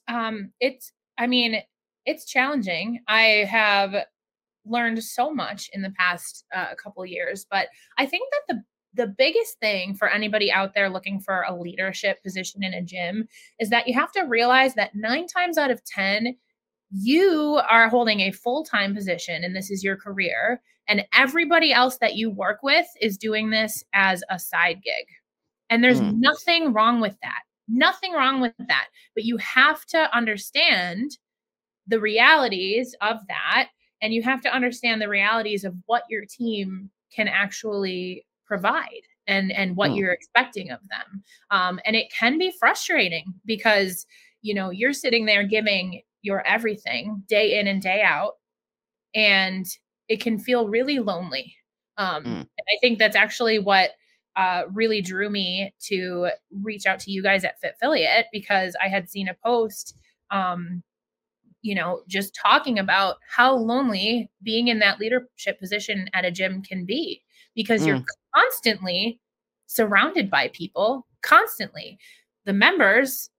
Um, 0.08 0.52
it's, 0.60 0.92
I 1.18 1.28
mean, 1.28 1.62
it's 2.06 2.26
challenging. 2.26 3.00
I 3.08 3.48
have 3.50 3.96
learned 4.66 5.04
so 5.04 5.34
much 5.34 5.70
in 5.74 5.82
the 5.82 5.92
past 5.92 6.46
uh, 6.56 6.76
couple 6.82 7.06
years, 7.06 7.46
but 7.50 7.68
I 7.98 8.06
think 8.06 8.30
that 8.32 8.56
the 8.56 8.64
the 8.98 9.08
biggest 9.08 9.60
thing 9.60 9.94
for 9.94 10.10
anybody 10.10 10.52
out 10.52 10.74
there 10.74 10.90
looking 10.90 11.20
for 11.20 11.46
a 11.48 11.56
leadership 11.56 12.22
position 12.24 12.64
in 12.64 12.74
a 12.74 12.82
gym 12.82 13.28
is 13.60 13.70
that 13.70 13.88
you 13.88 13.94
have 13.94 14.12
to 14.12 14.24
realize 14.24 14.74
that 14.74 14.96
nine 14.96 15.28
times 15.28 15.58
out 15.58 15.70
of 15.72 15.84
10, 15.86 16.36
you 16.92 17.60
are 17.70 17.90
holding 17.90 18.22
a 18.22 18.32
full-time 18.32 18.96
position 18.96 19.44
and 19.44 19.56
this 19.56 19.70
is 19.70 19.84
your 19.84 19.98
career 19.98 20.62
and 20.88 21.06
everybody 21.14 21.74
else 21.74 21.98
that 21.98 22.16
you 22.16 22.30
work 22.30 22.60
with 22.64 22.88
is 23.02 23.18
doing 23.18 23.50
this 23.50 23.84
as 23.94 24.24
a 24.30 24.40
side 24.40 24.82
gig 24.84 25.06
and 25.70 25.84
there's 25.84 26.00
mm. 26.00 26.14
nothing 26.18 26.72
wrong 26.72 27.02
with 27.02 27.16
that 27.22 27.42
nothing 27.68 28.14
wrong 28.14 28.40
with 28.40 28.54
that 28.68 28.88
but 29.16 29.26
you 29.26 29.36
have 29.38 29.86
to 29.86 30.16
understand 30.16 31.18
the 31.88 32.00
realities 32.00 32.96
of 33.02 33.18
that 33.28 33.70
and 34.02 34.14
you 34.14 34.22
have 34.22 34.42
to 34.42 34.54
understand 34.54 35.02
the 35.02 35.10
realities 35.10 35.66
of 35.66 35.74
what 35.88 36.04
your 36.10 36.24
team 36.26 36.90
can 37.14 37.28
actually 37.28 38.26
provide 38.46 39.02
and 39.28 39.52
and 39.52 39.76
what 39.76 39.92
mm. 39.92 39.98
you're 39.98 40.14
expecting 40.14 40.72
of 40.72 40.80
them 40.88 41.22
um, 41.52 41.80
and 41.86 41.98
it 41.98 42.12
can 42.12 42.38
be 42.38 42.52
frustrating 42.58 43.34
because 43.46 44.06
you 44.42 44.54
know 44.54 44.70
you're 44.70 44.94
sitting 44.94 45.26
there 45.26 45.44
giving 45.44 46.02
your 46.28 46.46
everything 46.46 47.24
day 47.28 47.60
in 47.60 47.68
and 47.68 47.82
day 47.82 48.02
out 48.02 48.34
and 49.16 49.66
it 50.08 50.22
can 50.22 50.38
feel 50.38 50.68
really 50.68 51.00
lonely 51.00 51.56
um, 51.98 52.24
mm. 52.24 52.42
i 52.42 52.78
think 52.82 53.00
that's 53.00 53.16
actually 53.16 53.60
what 53.60 53.92
uh, 54.36 54.66
really 54.72 55.02
drew 55.02 55.32
me 55.32 55.74
to 55.80 56.30
reach 56.62 56.86
out 56.86 57.00
to 57.00 57.10
you 57.10 57.24
guys 57.24 57.44
at 57.44 57.56
Fitfilliate 57.62 58.26
because 58.32 58.76
i 58.84 58.88
had 58.88 59.10
seen 59.10 59.30
a 59.30 59.38
post 59.44 59.98
um, 60.30 60.84
you 61.64 61.74
know 61.74 62.02
just 62.08 62.36
talking 62.36 62.78
about 62.78 63.16
how 63.28 63.56
lonely 63.56 64.30
being 64.44 64.68
in 64.68 64.80
that 64.80 65.00
leadership 65.00 65.60
position 65.60 66.08
at 66.14 66.26
a 66.26 66.32
gym 66.32 66.62
can 66.62 66.86
be 66.86 67.24
because 67.56 67.82
mm. 67.82 67.88
you're 67.88 68.04
constantly 68.36 69.20
surrounded 69.68 70.30
by 70.30 70.50
people 70.50 71.06
constantly. 71.22 72.00
The 72.46 72.54
members 72.54 73.30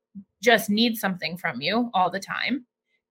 just 0.43 0.71
need 0.71 0.97
something 0.97 1.37
from 1.37 1.61
you 1.61 1.91
all 1.95 2.11
the 2.11 2.21
time. 2.21 2.67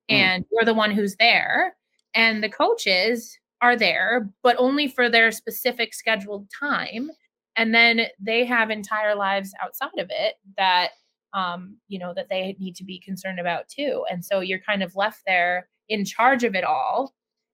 Mm. 0.10 0.16
And 0.16 0.46
you're 0.52 0.66
the 0.66 0.74
one 0.74 0.92
who's 0.92 1.16
there. 1.18 1.76
And 2.14 2.44
the 2.44 2.50
coaches 2.50 3.38
are 3.62 3.76
there, 3.76 4.30
but 4.44 4.56
only 4.60 4.88
for 4.88 5.10
their 5.10 5.32
specific 5.32 5.94
scheduled 5.94 6.48
time. 6.60 7.12
And 7.56 7.74
then 7.74 8.08
they 8.20 8.46
have 8.46 8.70
entire 8.70 9.16
lives 9.16 9.54
outside 9.62 9.98
of 9.98 10.08
it 10.10 10.36
that 10.58 10.92
um, 11.34 11.78
you 11.88 12.00
know, 12.00 12.14
that 12.16 12.30
they 12.30 12.56
need 12.60 12.76
to 12.78 12.84
be 12.84 13.00
concerned 13.00 13.40
about 13.40 13.68
too. 13.68 14.06
And 14.10 14.24
so 14.24 14.40
you're 14.40 14.60
kind 14.60 14.82
of 14.82 14.96
left 14.96 15.22
there 15.26 15.70
in 15.90 16.06
charge 16.06 16.44
of 16.44 16.56
it 16.56 16.64
all. 16.64 17.14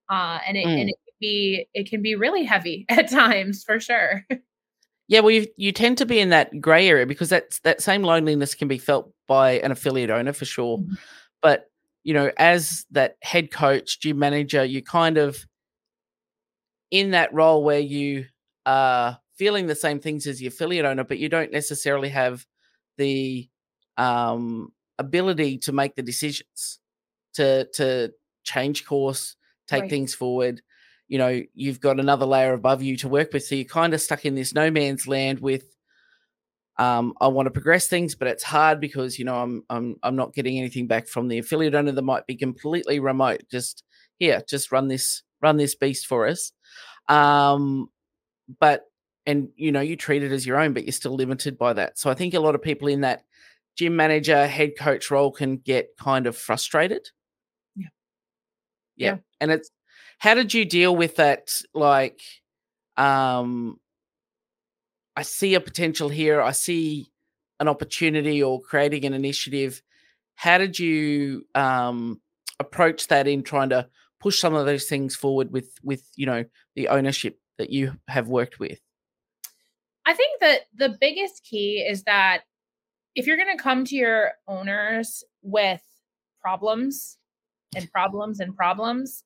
Uh, 0.09 0.39
and 0.47 0.57
it, 0.57 0.65
mm. 0.65 0.81
and 0.81 0.89
it 0.89 0.95
can 1.05 1.13
be, 1.19 1.67
it 1.73 1.89
can 1.89 2.01
be 2.01 2.15
really 2.15 2.43
heavy 2.43 2.85
at 2.89 3.09
times 3.09 3.63
for 3.63 3.79
sure. 3.79 4.25
Yeah, 5.07 5.19
well, 5.19 5.31
you, 5.31 5.47
you 5.57 5.71
tend 5.71 5.97
to 5.97 6.05
be 6.05 6.19
in 6.19 6.29
that 6.29 6.61
grey 6.61 6.87
area 6.87 7.05
because 7.05 7.29
that's 7.29 7.59
that 7.59 7.81
same 7.81 8.03
loneliness 8.03 8.55
can 8.55 8.67
be 8.67 8.77
felt 8.77 9.11
by 9.27 9.53
an 9.59 9.71
affiliate 9.71 10.09
owner 10.09 10.33
for 10.33 10.45
sure. 10.45 10.77
Mm-hmm. 10.77 10.93
But 11.41 11.69
you 12.03 12.13
know, 12.13 12.31
as 12.37 12.85
that 12.91 13.17
head 13.21 13.51
coach, 13.51 13.99
gym 13.99 14.19
manager, 14.19 14.63
you 14.63 14.83
kind 14.83 15.17
of 15.17 15.45
in 16.91 17.11
that 17.11 17.33
role 17.33 17.63
where 17.63 17.79
you 17.79 18.25
are 18.65 19.19
feeling 19.35 19.67
the 19.67 19.75
same 19.75 19.99
things 19.99 20.27
as 20.27 20.39
the 20.39 20.47
affiliate 20.47 20.85
owner, 20.85 21.03
but 21.03 21.17
you 21.17 21.29
don't 21.29 21.51
necessarily 21.51 22.09
have 22.09 22.45
the 22.97 23.49
um, 23.97 24.71
ability 24.99 25.57
to 25.59 25.71
make 25.71 25.95
the 25.95 26.03
decisions 26.03 26.79
to 27.33 27.65
to 27.73 28.11
change 28.43 28.85
course, 28.85 29.35
take 29.67 29.81
right. 29.81 29.89
things 29.89 30.13
forward 30.13 30.61
you 31.07 31.17
know 31.17 31.41
you've 31.53 31.79
got 31.79 31.99
another 31.99 32.25
layer 32.25 32.53
above 32.53 32.81
you 32.81 32.97
to 32.97 33.07
work 33.07 33.33
with 33.33 33.43
so 33.43 33.55
you're 33.55 33.65
kind 33.65 33.93
of 33.93 34.01
stuck 34.01 34.25
in 34.25 34.35
this 34.35 34.53
no 34.53 34.71
man's 34.71 35.07
land 35.07 35.39
with 35.39 35.75
um, 36.77 37.13
I 37.21 37.27
want 37.27 37.45
to 37.45 37.51
progress 37.51 37.87
things, 37.87 38.15
but 38.15 38.27
it's 38.27 38.43
hard 38.43 38.79
because 38.79 39.19
you 39.19 39.25
know 39.25 39.35
I'm 39.35 39.63
I'm 39.69 39.95
I'm 40.03 40.15
not 40.15 40.33
getting 40.33 40.57
anything 40.57 40.87
back 40.87 41.07
from 41.07 41.27
the 41.27 41.37
affiliate 41.37 41.75
owner 41.75 41.91
that 41.91 42.01
might 42.01 42.25
be 42.25 42.35
completely 42.35 42.99
remote. 42.99 43.43
Just 43.51 43.83
here, 44.19 44.41
just 44.47 44.71
run 44.71 44.87
this 44.87 45.23
run 45.41 45.57
this 45.57 45.75
beast 45.75 46.07
for 46.07 46.27
us. 46.27 46.51
Um, 47.09 47.89
but 48.59 48.85
and 49.25 49.49
you 49.55 49.71
know 49.71 49.81
you 49.81 49.95
treat 49.95 50.23
it 50.23 50.31
as 50.31 50.45
your 50.45 50.59
own, 50.59 50.73
but 50.73 50.83
you're 50.83 50.91
still 50.91 51.15
limited 51.15 51.57
by 51.57 51.73
that. 51.73 51.99
So 51.99 52.09
I 52.09 52.15
think 52.15 52.33
a 52.33 52.39
lot 52.39 52.55
of 52.55 52.61
people 52.61 52.87
in 52.87 53.01
that 53.01 53.23
gym 53.77 53.95
manager, 53.95 54.47
head 54.47 54.71
coach 54.77 55.11
role 55.11 55.31
can 55.31 55.57
get 55.57 55.89
kind 55.99 56.27
of 56.27 56.37
frustrated. 56.37 57.07
Yeah. 57.75 57.87
Yeah. 58.95 59.07
yeah. 59.07 59.17
And 59.41 59.51
it's 59.51 59.69
how 60.19 60.33
did 60.33 60.53
you 60.53 60.65
deal 60.65 60.95
with 60.95 61.17
that? 61.17 61.61
Like, 61.73 62.21
um, 62.97 63.79
I 65.15 65.21
see 65.21 65.55
a 65.55 65.59
potential 65.59 66.09
here. 66.09 66.41
I 66.41 66.51
see 66.51 67.11
an 67.59 67.67
opportunity 67.67 68.41
or 68.41 68.61
creating 68.61 69.05
an 69.05 69.13
initiative. 69.13 69.81
How 70.35 70.57
did 70.57 70.79
you 70.79 71.45
um, 71.55 72.21
approach 72.59 73.07
that 73.07 73.27
in 73.27 73.43
trying 73.43 73.69
to 73.69 73.87
push 74.19 74.39
some 74.39 74.55
of 74.55 74.65
those 74.65 74.85
things 74.85 75.15
forward 75.15 75.51
with 75.51 75.69
with 75.83 76.03
you 76.15 76.25
know 76.25 76.45
the 76.75 76.87
ownership 76.87 77.37
that 77.57 77.69
you 77.69 77.93
have 78.07 78.27
worked 78.27 78.59
with? 78.59 78.79
I 80.05 80.13
think 80.13 80.41
that 80.41 80.61
the 80.75 80.97
biggest 80.99 81.43
key 81.43 81.85
is 81.87 82.03
that 82.03 82.41
if 83.15 83.27
you're 83.27 83.37
going 83.37 83.55
to 83.55 83.61
come 83.61 83.85
to 83.85 83.95
your 83.95 84.31
owners 84.47 85.23
with 85.41 85.81
problems 86.41 87.17
and 87.75 87.89
problems 87.91 88.39
and 88.39 88.55
problems, 88.55 89.23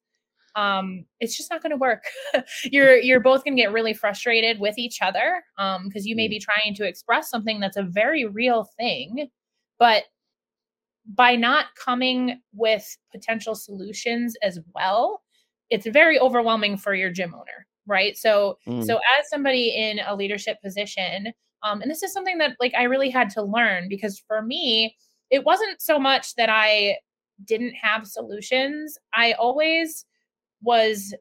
um, 0.58 1.06
it's 1.20 1.38
just 1.38 1.52
not 1.52 1.62
going 1.62 1.72
to 1.72 1.78
work. 1.78 2.04
you're 2.64 2.98
you're 2.98 3.20
both 3.20 3.44
going 3.44 3.56
to 3.56 3.62
get 3.62 3.72
really 3.72 3.94
frustrated 3.94 4.60
with 4.60 4.78
each 4.78 5.02
other 5.02 5.44
because 5.56 5.78
um, 5.78 5.92
you 6.08 6.16
may 6.16 6.28
mm. 6.28 6.32
be 6.32 6.40
trying 6.40 6.74
to 6.76 6.86
express 6.86 7.30
something 7.30 7.60
that's 7.60 7.78
a 7.78 7.84
very 7.84 8.26
real 8.26 8.68
thing, 8.78 9.30
but 9.78 10.06
by 11.14 11.36
not 11.36 11.68
coming 11.82 12.42
with 12.54 12.98
potential 13.12 13.56
solutions 13.56 14.36
as 14.42 14.60
well, 14.76 15.22
it's 15.70 15.86
very 15.88 16.20
overwhelming 16.20 16.76
for 16.76 16.94
your 16.94 17.12
gym 17.12 17.34
owner, 17.34 17.68
right? 17.86 18.18
So 18.18 18.58
mm. 18.68 18.84
so 18.84 18.96
as 19.20 19.30
somebody 19.30 19.70
in 19.70 20.00
a 20.08 20.16
leadership 20.16 20.58
position, 20.64 21.34
um, 21.62 21.82
and 21.84 21.92
this 21.92 22.02
is 22.02 22.12
something 22.12 22.40
that 22.40 22.58
like 22.60 22.74
I 22.76 22.84
really 22.84 23.12
had 23.12 23.30
to 23.32 23.44
learn 23.44 23.90
because 23.90 24.20
for 24.28 24.42
me, 24.42 24.96
it 25.30 25.46
wasn't 25.46 25.82
so 25.84 26.00
much 26.00 26.34
that 26.34 26.50
I 26.50 26.98
didn't 27.46 27.76
have 27.76 28.08
solutions. 28.08 28.98
I 29.14 29.34
always 29.34 30.04
was 30.62 31.14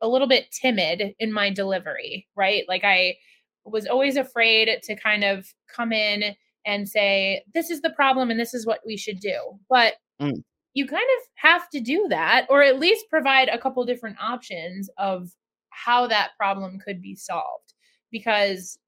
a 0.00 0.08
little 0.08 0.28
bit 0.28 0.50
timid 0.50 1.14
in 1.18 1.32
my 1.32 1.50
delivery, 1.50 2.26
right? 2.36 2.64
Like 2.68 2.84
I 2.84 3.16
was 3.64 3.86
always 3.86 4.16
afraid 4.16 4.70
to 4.82 4.96
kind 4.96 5.24
of 5.24 5.52
come 5.74 5.92
in 5.92 6.34
and 6.64 6.88
say, 6.88 7.42
this 7.54 7.70
is 7.70 7.80
the 7.80 7.90
problem 7.90 8.30
and 8.30 8.38
this 8.38 8.54
is 8.54 8.66
what 8.66 8.80
we 8.86 8.96
should 8.96 9.20
do. 9.20 9.38
But 9.68 9.94
mm. 10.20 10.42
you 10.74 10.86
kind 10.86 11.06
of 11.18 11.26
have 11.36 11.68
to 11.70 11.80
do 11.80 12.06
that, 12.10 12.46
or 12.50 12.62
at 12.62 12.78
least 12.78 13.06
provide 13.08 13.48
a 13.48 13.58
couple 13.58 13.84
different 13.84 14.16
options 14.20 14.90
of 14.98 15.30
how 15.70 16.06
that 16.08 16.30
problem 16.36 16.78
could 16.84 17.00
be 17.00 17.14
solved. 17.14 17.74
Because 18.10 18.78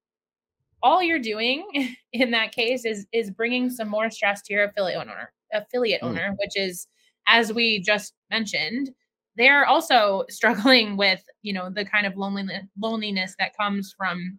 all 0.81 1.01
you're 1.01 1.19
doing 1.19 1.95
in 2.13 2.31
that 2.31 2.51
case 2.51 2.85
is 2.85 3.05
is 3.11 3.31
bringing 3.31 3.69
some 3.69 3.87
more 3.87 4.09
stress 4.09 4.41
to 4.43 4.53
your 4.53 4.65
affiliate 4.65 4.99
owner 4.99 5.31
affiliate 5.51 6.01
mm. 6.01 6.07
owner 6.07 6.35
which 6.39 6.55
is 6.55 6.87
as 7.27 7.51
we 7.51 7.81
just 7.81 8.13
mentioned 8.29 8.91
they're 9.39 9.65
also 9.65 10.25
struggling 10.29 10.97
with 10.97 11.23
you 11.41 11.53
know 11.53 11.71
the 11.71 11.85
kind 11.85 12.05
of 12.05 12.15
loneliness 12.15 12.65
loneliness 12.79 13.35
that 13.39 13.57
comes 13.57 13.95
from 13.97 14.37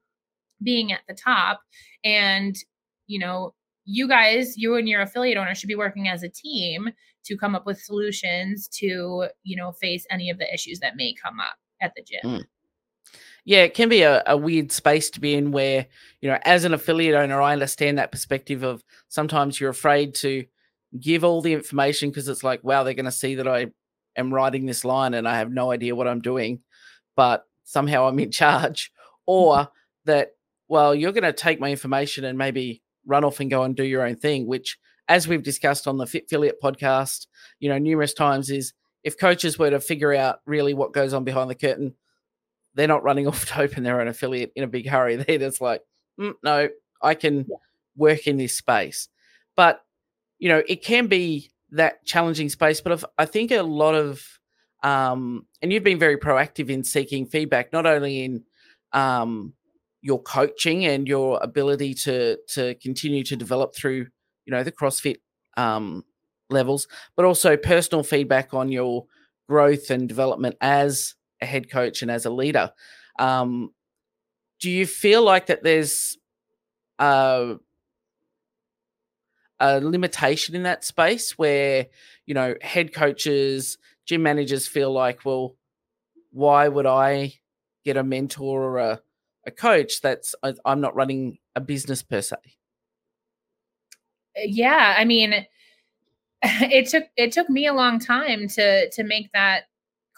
being 0.63 0.93
at 0.93 1.01
the 1.09 1.15
top 1.15 1.61
and 2.05 2.55
you 3.09 3.19
know 3.19 3.53
you 3.87 4.07
guys 4.07 4.57
you 4.57 4.77
and 4.77 4.89
your 4.89 5.01
affiliate 5.01 5.39
owner 5.39 5.55
should 5.55 5.69
be 5.69 5.75
working 5.75 6.07
as 6.07 6.23
a 6.23 6.29
team 6.29 6.91
to 7.25 7.37
come 7.37 7.55
up 7.57 7.67
with 7.67 7.81
solutions 7.81 8.69
to 8.69 9.27
you 9.43 9.57
know 9.57 9.73
face 9.73 10.07
any 10.11 10.31
of 10.31 10.39
the 10.39 10.55
issues 10.55 10.79
that 10.79 10.97
may 10.97 11.13
come 11.21 11.41
up 11.41 11.57
at 11.81 11.93
the 11.97 12.03
gym 12.03 12.39
mm. 12.39 12.45
yeah 13.45 13.63
it 13.63 13.75
can 13.75 13.89
be 13.89 14.03
a, 14.03 14.23
a 14.27 14.37
weird 14.37 14.71
space 14.71 15.09
to 15.09 15.19
be 15.19 15.35
in 15.35 15.51
where 15.51 15.87
you 16.21 16.29
know 16.29 16.39
as 16.43 16.65
an 16.65 16.75
affiliate 16.75 17.15
owner 17.15 17.41
i 17.41 17.55
understand 17.55 17.97
that 17.97 18.13
perspective 18.13 18.63
of 18.63 18.85
sometimes 19.09 19.59
you're 19.59 19.71
afraid 19.71 20.15
to 20.15 20.45
give 20.99 21.25
all 21.25 21.41
the 21.41 21.55
information 21.55 22.11
because 22.11 22.29
it's 22.29 22.45
like 22.45 22.63
wow 22.63 22.85
they're 22.85 22.95
going 22.95 23.05
to 23.07 23.11
see 23.11 23.37
that 23.37 23.49
i 23.49 23.67
am 24.21 24.33
writing 24.33 24.67
this 24.67 24.85
line 24.85 25.15
and 25.15 25.27
I 25.27 25.39
have 25.39 25.51
no 25.51 25.73
idea 25.73 25.97
what 25.97 26.07
I'm 26.07 26.21
doing, 26.21 26.61
but 27.17 27.45
somehow 27.65 28.07
I'm 28.07 28.19
in 28.19 28.31
charge, 28.43 28.93
or 29.27 29.57
mm-hmm. 29.57 29.71
that, 30.05 30.31
well, 30.69 30.95
you're 30.95 31.13
going 31.13 31.25
to 31.25 31.33
take 31.33 31.61
my 31.61 31.71
information 31.71 32.25
and 32.25 32.39
maybe 32.39 32.83
run 33.07 33.25
off 33.25 33.41
and 33.41 33.51
go 33.51 33.65
and 33.65 33.75
do 33.75 33.85
your 33.85 34.07
own 34.07 34.17
thing, 34.17 34.47
which, 34.47 34.79
as 35.09 35.27
we've 35.27 35.43
discussed 35.43 35.89
on 35.89 35.97
the 35.97 36.05
Fitfilliate 36.05 36.61
podcast, 36.63 37.27
you 37.59 37.69
know, 37.69 37.79
numerous 37.79 38.15
times 38.15 38.51
is 38.51 38.73
if 39.03 39.19
coaches 39.19 39.59
were 39.59 39.71
to 39.71 39.81
figure 39.81 40.15
out 40.15 40.41
really 40.47 40.75
what 40.75 40.93
goes 40.93 41.13
on 41.13 41.25
behind 41.25 41.51
the 41.51 41.55
curtain, 41.55 41.95
they're 42.75 42.87
not 42.87 43.03
running 43.03 43.27
off 43.29 43.47
to 43.47 43.61
open 43.61 43.83
their 43.83 44.01
own 44.01 44.09
affiliate 44.09 44.53
in 44.55 44.65
a 44.65 44.69
big 44.69 44.89
hurry. 44.89 45.17
They're 45.17 45.39
just 45.39 45.61
like, 45.61 45.83
mm, 46.19 46.35
no, 46.43 46.69
I 47.03 47.15
can 47.15 47.47
work 47.97 48.27
in 48.27 48.37
this 48.37 48.57
space. 48.57 49.09
But, 49.57 49.81
you 50.39 50.49
know, 50.49 50.63
it 50.69 50.85
can 50.85 51.07
be 51.07 51.51
that 51.73 52.05
challenging 52.05 52.49
space. 52.49 52.81
But 52.81 53.05
i 53.19 53.25
think 53.25 53.51
a 53.51 53.63
lot 53.63 53.95
of, 53.95 54.25
um, 54.83 55.47
and 55.63 55.73
you've 55.73 55.85
been 55.85 55.99
very 55.99 56.17
proactive 56.17 56.71
in 56.71 56.85
seeking 56.85 57.27
feedback, 57.27 57.73
not 57.73 57.87
only 57.87 58.25
in 58.25 58.45
um, 58.93 59.55
your 60.03 60.23
coaching 60.23 60.87
and 60.87 61.07
your 61.07 61.39
ability 61.43 61.95
to 61.95 62.39
to 62.49 62.75
continue 62.77 63.23
to 63.25 63.37
develop 63.37 63.75
through, 63.75 64.07
you 64.47 64.51
know, 64.51 64.63
the 64.63 64.73
CrossFit 64.73 65.17
um, 65.57 66.05
levels, 66.49 66.89
but 67.17 67.25
also 67.25 67.57
personal 67.57 68.03
feedback 68.03 68.55
on 68.55 68.73
your 68.73 69.07
growth 69.49 69.91
and 69.91 70.09
development 70.09 70.57
as 70.61 71.15
a 71.41 71.47
head 71.47 71.71
coach 71.71 72.03
and 72.03 72.11
as 72.11 72.25
a 72.25 72.31
leader. 72.31 72.73
Um, 73.19 73.71
do 74.61 74.71
you 74.71 74.87
feel 74.87 75.23
like 75.23 75.47
that 75.47 75.63
there's 75.63 76.17
a, 76.99 77.57
a 79.61 79.81
limitation 79.81 80.55
in 80.55 80.63
that 80.65 80.85
space 80.85 81.39
where 81.39 81.87
you 82.27 82.35
know 82.35 82.55
head 82.63 82.93
coaches, 82.95 83.79
gym 84.07 84.23
managers 84.23 84.67
feel 84.67 84.93
like, 84.93 85.25
well, 85.25 85.57
why 86.33 86.69
would 86.69 86.87
I 86.87 87.35
get 87.85 87.97
a 87.97 88.05
mentor 88.05 88.63
or 88.63 88.79
a, 88.79 89.01
a 89.47 89.51
coach 89.51 90.01
that's 90.01 90.35
I'm 90.65 90.81
not 90.81 90.95
running 90.95 91.39
a 91.55 91.61
business 91.61 92.03
per 92.03 92.21
se? 92.21 92.37
Yeah, 94.37 94.95
I 94.97 95.05
mean, 95.05 95.47
it 96.43 96.89
took 96.89 97.05
it 97.17 97.33
took 97.33 97.51
me 97.51 97.67
a 97.67 97.75
long 97.75 97.99
time 97.99 98.49
to 98.49 98.91
to 98.91 99.05
make 99.05 99.31
that 99.33 99.65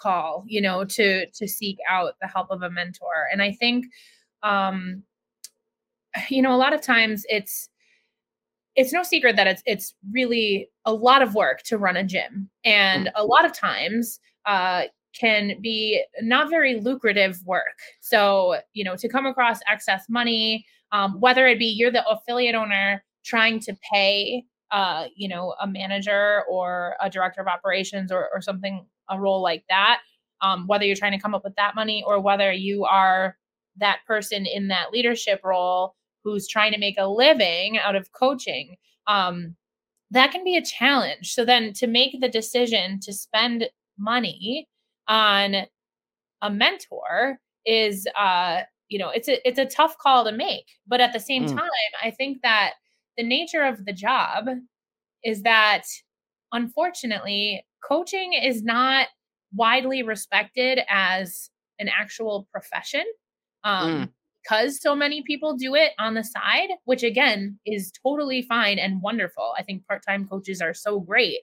call 0.03 0.45
you 0.47 0.61
know 0.61 0.85
to 0.85 1.27
to 1.31 1.47
seek 1.47 1.79
out 1.89 2.15
the 2.21 2.27
help 2.27 2.51
of 2.51 2.63
a 2.63 2.71
mentor 2.71 3.29
and 3.31 3.41
i 3.41 3.53
think 3.53 3.87
um 4.43 5.03
you 6.29 6.43
know 6.43 6.55
a 6.55 6.57
lot 6.57 6.73
of 6.73 6.81
times 6.81 7.25
it's 7.29 7.69
it's 8.77 8.93
no 8.93 9.03
secret 9.03 9.37
that 9.37 9.47
it's 9.47 9.63
it's 9.67 9.95
really 10.13 10.69
a 10.85 10.93
lot 10.93 11.23
of 11.23 11.35
work 11.35 11.63
to 11.65 11.79
run 11.79 11.97
a 11.97 12.05
gym. 12.05 12.49
And 12.65 13.11
a 13.15 13.25
lot 13.25 13.45
of 13.45 13.53
times 13.53 14.21
uh 14.47 14.85
can 15.19 15.61
be 15.61 16.03
not 16.23 16.49
very 16.49 16.81
lucrative 16.81 17.41
work. 17.45 17.79
So 18.01 18.57
you 18.73 18.85
know 18.85 18.97
to 18.97 19.09
come 19.09 19.27
across 19.27 19.61
excess 19.71 20.07
money 20.09 20.65
um, 20.93 21.21
whether 21.21 21.47
it 21.47 21.59
be 21.59 21.67
you're 21.67 21.91
the 21.91 22.07
affiliate 22.07 22.55
owner 22.55 23.03
trying 23.25 23.61
to 23.61 23.77
pay 23.93 24.45
uh, 24.73 25.05
you 25.15 25.29
know, 25.29 25.55
a 25.61 25.67
manager 25.67 26.43
or 26.51 26.97
a 27.01 27.11
director 27.11 27.43
of 27.43 27.47
operations 27.47 28.11
or, 28.11 28.31
or 28.33 28.41
something, 28.41 28.87
a 29.11 29.21
role 29.21 29.43
like 29.43 29.65
that, 29.69 30.01
um, 30.41 30.67
whether 30.67 30.85
you're 30.85 30.97
trying 30.97 31.13
to 31.13 31.21
come 31.21 31.35
up 31.35 31.45
with 31.45 31.55
that 31.57 31.75
money 31.75 32.03
or 32.07 32.19
whether 32.19 32.51
you 32.51 32.85
are 32.85 33.37
that 33.77 33.99
person 34.07 34.47
in 34.47 34.69
that 34.69 34.91
leadership 34.91 35.41
role 35.45 35.95
who's 36.25 36.49
trying 36.49 36.73
to 36.73 36.79
make 36.79 36.97
a 36.99 37.09
living 37.09 37.79
out 37.79 37.97
of 37.97 38.13
coaching, 38.13 38.77
um, 39.07 39.57
that 40.11 40.31
can 40.31 40.45
be 40.45 40.57
a 40.57 40.65
challenge. 40.65 41.33
So 41.33 41.45
then 41.45 41.73
to 41.75 41.87
make 41.87 42.21
the 42.21 42.29
decision 42.29 43.01
to 43.01 43.13
spend 43.13 43.65
money 43.99 44.69
on 45.09 45.57
a 46.43 46.51
mentor 46.51 47.39
is 47.65 48.07
uh 48.19 48.63
you 48.89 48.99
know 48.99 49.11
it's 49.11 49.29
a 49.29 49.47
it's 49.47 49.59
a 49.59 49.65
tough 49.65 49.97
call 49.99 50.25
to 50.25 50.33
make 50.33 50.67
but 50.87 51.01
at 51.01 51.13
the 51.13 51.21
same 51.21 51.45
mm. 51.45 51.51
time 51.51 51.69
i 52.03 52.11
think 52.11 52.39
that 52.43 52.73
the 53.17 53.23
nature 53.23 53.63
of 53.63 53.85
the 53.85 53.93
job 53.93 54.47
is 55.25 55.43
that 55.43 55.85
unfortunately, 56.53 57.65
coaching 57.83 58.35
is 58.35 58.63
not 58.63 59.09
widely 59.55 60.03
respected 60.03 60.81
as 60.89 61.51
an 61.79 61.89
actual 61.89 62.47
profession. 62.53 63.05
Um, 63.65 63.91
mm. 63.91 64.09
Because 64.43 64.81
so 64.81 64.95
many 64.95 65.23
people 65.23 65.57
do 65.57 65.75
it 65.75 65.93
on 65.99 66.15
the 66.15 66.25
side, 66.25 66.71
which 66.85 67.03
again 67.03 67.59
is 67.65 67.93
totally 68.03 68.43
fine 68.43 68.79
and 68.79 69.03
wonderful. 69.03 69.55
I 69.57 69.63
think 69.63 69.87
part 69.87 70.03
time 70.07 70.27
coaches 70.27 70.61
are 70.61 70.75
so 70.75 71.01
great. 71.01 71.39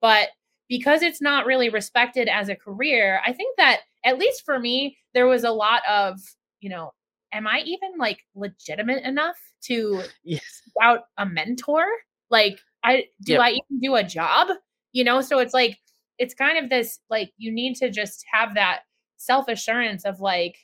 But 0.00 0.28
because 0.68 1.02
it's 1.02 1.20
not 1.20 1.46
really 1.46 1.68
respected 1.68 2.28
as 2.28 2.48
a 2.48 2.56
career, 2.56 3.20
I 3.26 3.32
think 3.32 3.56
that 3.56 3.80
at 4.04 4.18
least 4.18 4.44
for 4.44 4.58
me, 4.58 4.96
there 5.14 5.26
was 5.26 5.44
a 5.44 5.50
lot 5.50 5.82
of, 5.88 6.20
you 6.60 6.70
know, 6.70 6.92
am 7.32 7.46
I 7.46 7.60
even 7.66 7.92
like 7.98 8.20
legitimate 8.34 9.04
enough 9.04 9.36
to 9.64 10.02
yes. 10.22 10.62
out 10.80 11.04
a 11.18 11.26
mentor? 11.26 11.84
Like, 12.30 12.58
I 12.82 13.06
do 13.22 13.32
yep. 13.34 13.40
I 13.40 13.50
even 13.50 13.80
do 13.82 13.94
a 13.96 14.04
job? 14.04 14.48
You 14.92 15.04
know, 15.04 15.20
so 15.20 15.38
it's 15.38 15.54
like 15.54 15.78
it's 16.18 16.34
kind 16.34 16.62
of 16.62 16.70
this 16.70 17.00
like 17.10 17.32
you 17.36 17.50
need 17.52 17.74
to 17.76 17.90
just 17.90 18.24
have 18.32 18.54
that 18.54 18.80
self 19.16 19.48
assurance 19.48 20.04
of 20.04 20.20
like, 20.20 20.56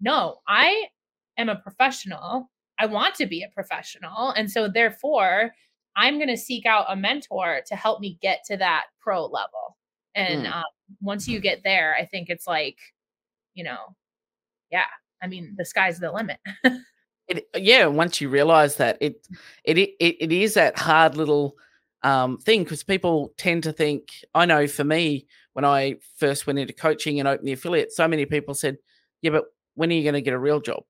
no, 0.00 0.38
I 0.48 0.86
am 1.38 1.48
a 1.48 1.56
professional. 1.56 2.50
I 2.78 2.86
want 2.86 3.14
to 3.16 3.26
be 3.26 3.42
a 3.42 3.48
professional. 3.54 4.30
And 4.30 4.50
so 4.50 4.68
therefore, 4.68 5.52
I'm 5.96 6.16
going 6.16 6.28
to 6.28 6.36
seek 6.36 6.66
out 6.66 6.86
a 6.88 6.96
mentor 6.96 7.60
to 7.66 7.76
help 7.76 8.00
me 8.00 8.18
get 8.22 8.40
to 8.46 8.56
that 8.56 8.86
pro 9.00 9.26
level. 9.26 9.76
And 10.14 10.46
mm. 10.46 10.52
um, 10.52 10.64
once 11.00 11.28
you 11.28 11.40
get 11.40 11.62
there, 11.62 11.94
I 11.98 12.06
think 12.06 12.28
it's 12.30 12.46
like, 12.46 12.78
you 13.54 13.64
know, 13.64 13.94
yeah, 14.70 14.86
I 15.22 15.26
mean, 15.26 15.54
the 15.56 15.64
sky's 15.64 15.98
the 15.98 16.10
limit. 16.10 16.38
it, 17.28 17.46
yeah, 17.56 17.86
once 17.86 18.20
you 18.20 18.28
realize 18.28 18.76
that 18.76 18.98
it, 19.00 19.26
it, 19.64 19.78
it, 19.78 20.16
it 20.20 20.32
is 20.32 20.54
that 20.54 20.78
hard 20.78 21.16
little 21.16 21.56
um, 22.02 22.38
thing 22.38 22.64
because 22.64 22.82
people 22.82 23.32
tend 23.36 23.62
to 23.64 23.72
think, 23.72 24.08
I 24.34 24.46
know 24.46 24.66
for 24.66 24.84
me, 24.84 25.26
when 25.52 25.64
I 25.64 25.96
first 26.16 26.46
went 26.46 26.58
into 26.58 26.72
coaching 26.72 27.18
and 27.18 27.28
opened 27.28 27.46
the 27.46 27.52
affiliate, 27.52 27.92
so 27.92 28.08
many 28.08 28.24
people 28.26 28.54
said, 28.54 28.78
yeah, 29.22 29.30
but 29.30 29.44
when 29.74 29.90
are 29.90 29.94
you 29.94 30.02
going 30.02 30.14
to 30.14 30.22
get 30.22 30.34
a 30.34 30.38
real 30.38 30.60
job? 30.60 30.82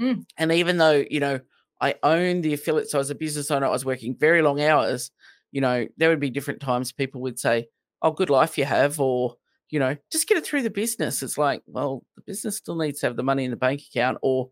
Mm. 0.00 0.24
And 0.38 0.52
even 0.52 0.78
though, 0.78 1.04
you 1.10 1.20
know, 1.20 1.40
I 1.80 1.94
owned 2.02 2.44
the 2.44 2.54
affiliate, 2.54 2.90
so 2.90 3.00
as 3.00 3.10
a 3.10 3.14
business 3.14 3.50
owner, 3.50 3.66
I 3.66 3.70
was 3.70 3.84
working 3.84 4.16
very 4.16 4.42
long 4.42 4.60
hours, 4.60 5.10
you 5.50 5.60
know, 5.60 5.86
there 5.96 6.08
would 6.08 6.20
be 6.20 6.30
different 6.30 6.60
times 6.60 6.92
people 6.92 7.20
would 7.22 7.38
say, 7.38 7.66
oh, 8.02 8.12
good 8.12 8.30
life 8.30 8.56
you 8.56 8.64
have, 8.64 9.00
or, 9.00 9.36
you 9.70 9.78
know, 9.78 9.96
just 10.10 10.28
get 10.28 10.38
it 10.38 10.44
through 10.46 10.62
the 10.62 10.70
business. 10.70 11.22
It's 11.22 11.38
like, 11.38 11.62
well, 11.66 12.04
the 12.16 12.22
business 12.22 12.56
still 12.56 12.76
needs 12.76 13.00
to 13.00 13.06
have 13.06 13.16
the 13.16 13.22
money 13.22 13.44
in 13.44 13.50
the 13.50 13.56
bank 13.56 13.82
account. 13.90 14.18
Or, 14.22 14.50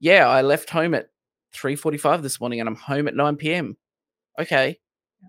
yeah, 0.00 0.28
I 0.28 0.42
left 0.42 0.70
home 0.70 0.94
at 0.94 1.08
3.45 1.54 2.22
this 2.22 2.40
morning 2.40 2.60
and 2.60 2.68
I'm 2.68 2.76
home 2.76 3.08
at 3.08 3.16
9 3.16 3.36
p.m. 3.36 3.76
Okay. 4.38 4.78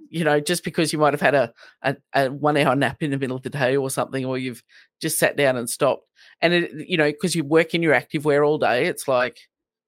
You 0.10 0.24
know, 0.24 0.40
just 0.40 0.64
because 0.64 0.94
you 0.94 1.00
might 1.00 1.14
have 1.14 1.22
had 1.22 1.36
a, 1.36 1.54
a, 1.82 1.96
a 2.14 2.28
one 2.30 2.58
hour 2.58 2.76
nap 2.76 3.04
in 3.04 3.12
the 3.12 3.18
middle 3.18 3.36
of 3.36 3.44
the 3.44 3.50
day 3.50 3.76
or 3.76 3.90
something, 3.90 4.26
or 4.26 4.38
you've 4.38 4.64
just 5.02 5.20
sat 5.20 5.36
down 5.36 5.58
and 5.58 5.70
stopped. 5.70 6.08
And, 6.42 6.54
it, 6.54 6.72
you 6.88 6.98
know, 6.98 7.12
because 7.12 7.36
you 7.36 7.44
work 7.44 7.74
in 7.74 7.84
your 7.84 7.94
active 7.94 8.24
wear 8.24 8.44
all 8.44 8.58
day, 8.58 8.86
it's 8.86 9.08
like, 9.08 9.38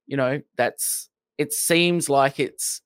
you 0.07 0.17
know, 0.17 0.41
that's, 0.57 1.09
it 1.37 1.53
seems 1.53 2.09
like 2.09 2.39
it's 2.39 2.81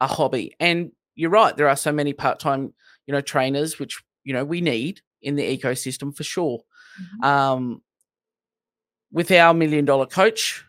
a 0.00 0.06
hobby. 0.06 0.54
And 0.60 0.92
you're 1.14 1.30
right. 1.30 1.56
There 1.56 1.68
are 1.68 1.76
so 1.76 1.92
many 1.92 2.12
part 2.12 2.38
time, 2.38 2.72
you 3.06 3.12
know, 3.12 3.20
trainers, 3.20 3.78
which, 3.78 4.02
you 4.24 4.32
know, 4.32 4.44
we 4.44 4.60
need 4.60 5.00
in 5.20 5.36
the 5.36 5.58
ecosystem 5.58 6.16
for 6.16 6.24
sure. 6.24 6.60
Mm-hmm. 7.00 7.24
Um, 7.24 7.82
with 9.12 9.30
our 9.30 9.54
million 9.54 9.84
dollar 9.84 10.06
coach 10.06 10.64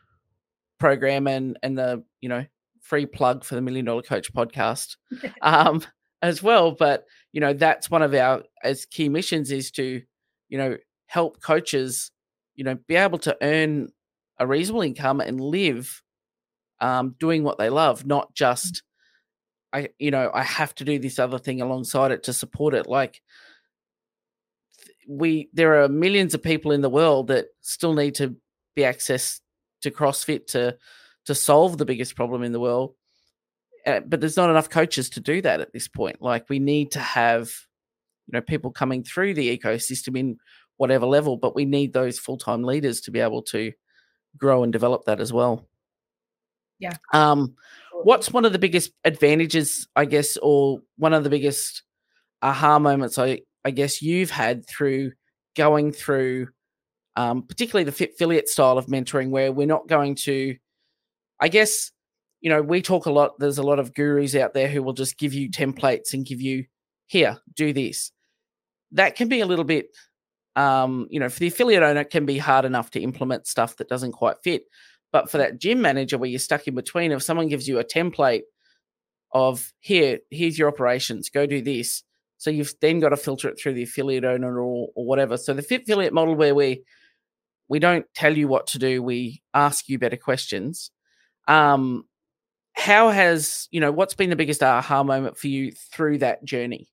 program 0.80 1.28
and 1.28 1.58
and 1.64 1.78
the 1.78 2.04
you 2.22 2.30
know 2.30 2.46
free 2.88 3.06
plug 3.06 3.44
for 3.44 3.56
the 3.56 3.62
million 3.62 3.86
dollar 3.86 4.02
coach 4.02 4.34
podcast 4.34 4.96
um, 5.42 5.82
as 6.22 6.42
well, 6.42 6.72
but 6.72 7.06
you 7.34 7.42
know 7.42 7.54
that's 7.54 7.90
one 7.90 8.02
of 8.02 8.14
our 8.14 8.44
as 8.64 8.86
key 8.86 9.10
missions 9.10 9.52
is 9.52 9.72
to 9.72 10.02
you 10.50 10.58
know 10.58 10.78
help 11.08 11.42
coaches 11.42 12.12
you 12.56 12.64
know 12.64 12.78
be 12.88 12.96
able 12.96 13.20
to 13.20 13.38
earn 13.42 13.90
a 14.40 14.48
reasonable 14.48 14.82
income 14.82 15.20
and 15.20 15.42
live 15.42 16.02
um, 16.80 17.16
doing 17.20 17.44
what 17.44 17.58
they 17.58 17.70
love, 17.70 18.06
not 18.06 18.34
just 18.34 18.84
I 19.74 19.90
you 20.00 20.12
know 20.12 20.32
I 20.34 20.44
have 20.44 20.74
to 20.76 20.86
do 20.86 21.00
this 21.00 21.20
other 21.20 21.40
thing 21.40 21.62
alongside 21.62 22.12
it 22.12 22.24
to 22.24 22.34
support 22.34 22.74
it. 22.74 22.88
Like 22.88 23.22
we 25.08 25.50
there 25.54 25.82
are 25.82 25.90
millions 25.90 26.34
of 26.34 26.44
people 26.44 26.72
in 26.72 26.82
the 26.82 26.90
world 26.90 27.28
that 27.28 27.48
still 27.62 27.94
need 27.94 28.16
to 28.16 28.36
be 28.76 28.84
accessed 28.84 29.42
to 29.82 29.92
CrossFit 29.92 30.48
to 30.48 30.78
to 31.28 31.36
solve 31.36 31.78
the 31.78 31.86
biggest 31.86 32.16
problem 32.16 32.44
in 32.44 32.52
the 32.52 32.60
world. 32.60 32.96
Uh, 33.86 34.02
but 34.02 34.20
there's 34.20 34.38
not 34.38 34.50
enough 34.50 34.70
coaches 34.70 35.10
to 35.12 35.22
do 35.22 35.42
that 35.42 35.62
at 35.62 35.72
this 35.72 35.88
point. 35.88 36.22
Like 36.22 36.50
we 36.50 36.60
need 36.60 36.92
to 36.92 37.00
have 37.00 37.50
you 38.28 38.34
know 38.34 38.42
people 38.42 38.72
coming 38.72 39.04
through 39.04 39.34
the 39.34 39.58
ecosystem 39.58 40.18
in 40.18 40.38
whatever 40.78 41.06
level, 41.06 41.38
but 41.38 41.56
we 41.56 41.66
need 41.66 41.94
those 41.94 42.20
full 42.20 42.38
time 42.38 42.64
leaders 42.64 43.02
to 43.02 43.12
be 43.12 43.20
able 43.20 43.44
to 43.44 43.72
grow 44.38 44.64
and 44.64 44.74
develop 44.74 45.06
that 45.06 45.20
as 45.20 45.32
well. 45.32 45.68
Yeah. 46.80 46.96
Um, 47.14 47.56
what's 48.04 48.32
one 48.32 48.46
of 48.46 48.54
the 48.54 48.60
biggest 48.60 48.92
advantages, 49.04 49.88
I 49.96 50.06
guess, 50.06 50.38
or 50.38 50.80
one 50.98 51.14
of 51.14 51.24
the 51.24 51.30
biggest 51.30 51.84
aha 52.42 52.80
moments 52.80 53.18
I 53.18 53.42
I 53.66 53.72
guess 53.72 54.02
you've 54.02 54.32
had 54.32 54.68
through 54.68 55.12
going 55.56 55.92
through, 55.92 56.48
um, 57.16 57.44
particularly 57.44 57.90
the 57.90 57.92
Fitfilliate 57.92 58.48
style 58.48 58.78
of 58.78 58.86
mentoring, 58.86 59.30
where 59.30 59.52
we're 59.52 59.68
not 59.68 59.88
going 59.88 60.16
to, 60.16 60.56
I 61.40 61.48
guess, 61.50 61.92
you 62.42 62.50
know, 62.50 62.62
we 62.62 62.82
talk 62.82 63.06
a 63.06 63.12
lot. 63.12 63.40
There's 63.40 63.58
a 63.58 63.64
lot 63.64 63.80
of 63.80 63.94
gurus 63.94 64.36
out 64.36 64.54
there 64.54 64.68
who 64.68 64.84
will 64.84 64.94
just 64.94 65.18
give 65.18 65.34
you 65.34 65.50
templates 65.50 66.14
and 66.14 66.26
give 66.26 66.42
you, 66.42 66.66
here, 67.08 67.38
do 67.56 67.74
this. 67.74 68.12
That 68.92 69.16
can 69.16 69.28
be 69.28 69.42
a 69.42 69.46
little 69.46 69.66
bit, 69.66 69.88
um, 70.56 71.08
you 71.10 71.20
know, 71.20 71.30
for 71.30 71.40
the 71.40 71.48
affiliate 71.48 71.84
owner, 71.84 72.02
it 72.02 72.10
can 72.10 72.26
be 72.26 72.38
hard 72.38 72.66
enough 72.66 72.92
to 72.92 73.02
implement 73.02 73.48
stuff 73.48 73.78
that 73.78 73.90
doesn't 73.90 74.14
quite 74.14 74.38
fit. 74.44 74.64
But 75.12 75.30
for 75.30 75.38
that 75.38 75.60
gym 75.60 75.82
manager 75.82 76.18
where 76.18 76.30
you're 76.30 76.40
stuck 76.40 76.68
in 76.68 76.76
between, 76.76 77.12
if 77.12 77.24
someone 77.24 77.48
gives 77.48 77.68
you 77.68 77.80
a 77.80 77.84
template 77.84 78.42
of 79.32 79.72
here, 79.80 80.20
here's 80.32 80.58
your 80.58 80.68
operations, 80.68 81.30
go 81.30 81.46
do 81.46 81.62
this, 81.62 82.04
so 82.38 82.50
you've 82.50 82.74
then 82.82 83.00
got 83.00 83.10
to 83.10 83.18
filter 83.18 83.50
it 83.50 83.60
through 83.60 83.74
the 83.74 83.84
affiliate 83.84 84.26
owner 84.26 84.60
or, 84.62 84.90
or 84.96 85.06
whatever. 85.06 85.38
So 85.38 85.54
the 85.54 85.62
Fitfilliate 85.62 86.12
model 86.12 86.36
where 86.36 86.56
we 86.56 86.84
we 87.70 87.80
don't 87.80 88.06
tell 88.14 88.38
you 88.38 88.48
what 88.48 88.68
to 88.68 88.80
do, 88.80 89.04
we 89.04 89.42
ask 89.54 89.90
you 89.90 90.00
better 90.00 90.18
questions. 90.18 90.92
Um, 91.48 92.06
how 92.74 93.10
has 93.10 93.68
you 93.72 93.80
know 93.80 93.92
what's 93.92 94.14
been 94.14 94.30
the 94.30 94.36
biggest 94.36 94.62
aha 94.62 95.04
moment 95.04 95.38
for 95.38 95.48
you 95.48 95.72
through 95.72 96.20
that 96.20 96.44
journey? 96.44 96.90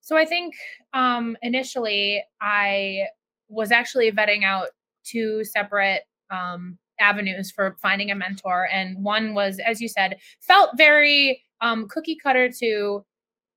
So 0.00 0.16
I 0.16 0.24
think 0.24 0.54
um, 0.92 1.36
initially 1.42 2.22
I 2.40 3.06
was 3.48 3.72
actually 3.72 4.10
vetting 4.12 4.44
out 4.44 4.68
two 5.04 5.44
separate 5.44 6.02
um, 6.30 6.78
avenues 7.00 7.50
for 7.50 7.76
finding 7.80 8.10
a 8.10 8.14
mentor, 8.14 8.68
and 8.72 9.02
one 9.02 9.34
was, 9.34 9.58
as 9.64 9.80
you 9.80 9.88
said, 9.88 10.18
felt 10.40 10.70
very 10.76 11.42
um, 11.60 11.88
cookie 11.88 12.16
cutter 12.22 12.50
to 12.60 13.04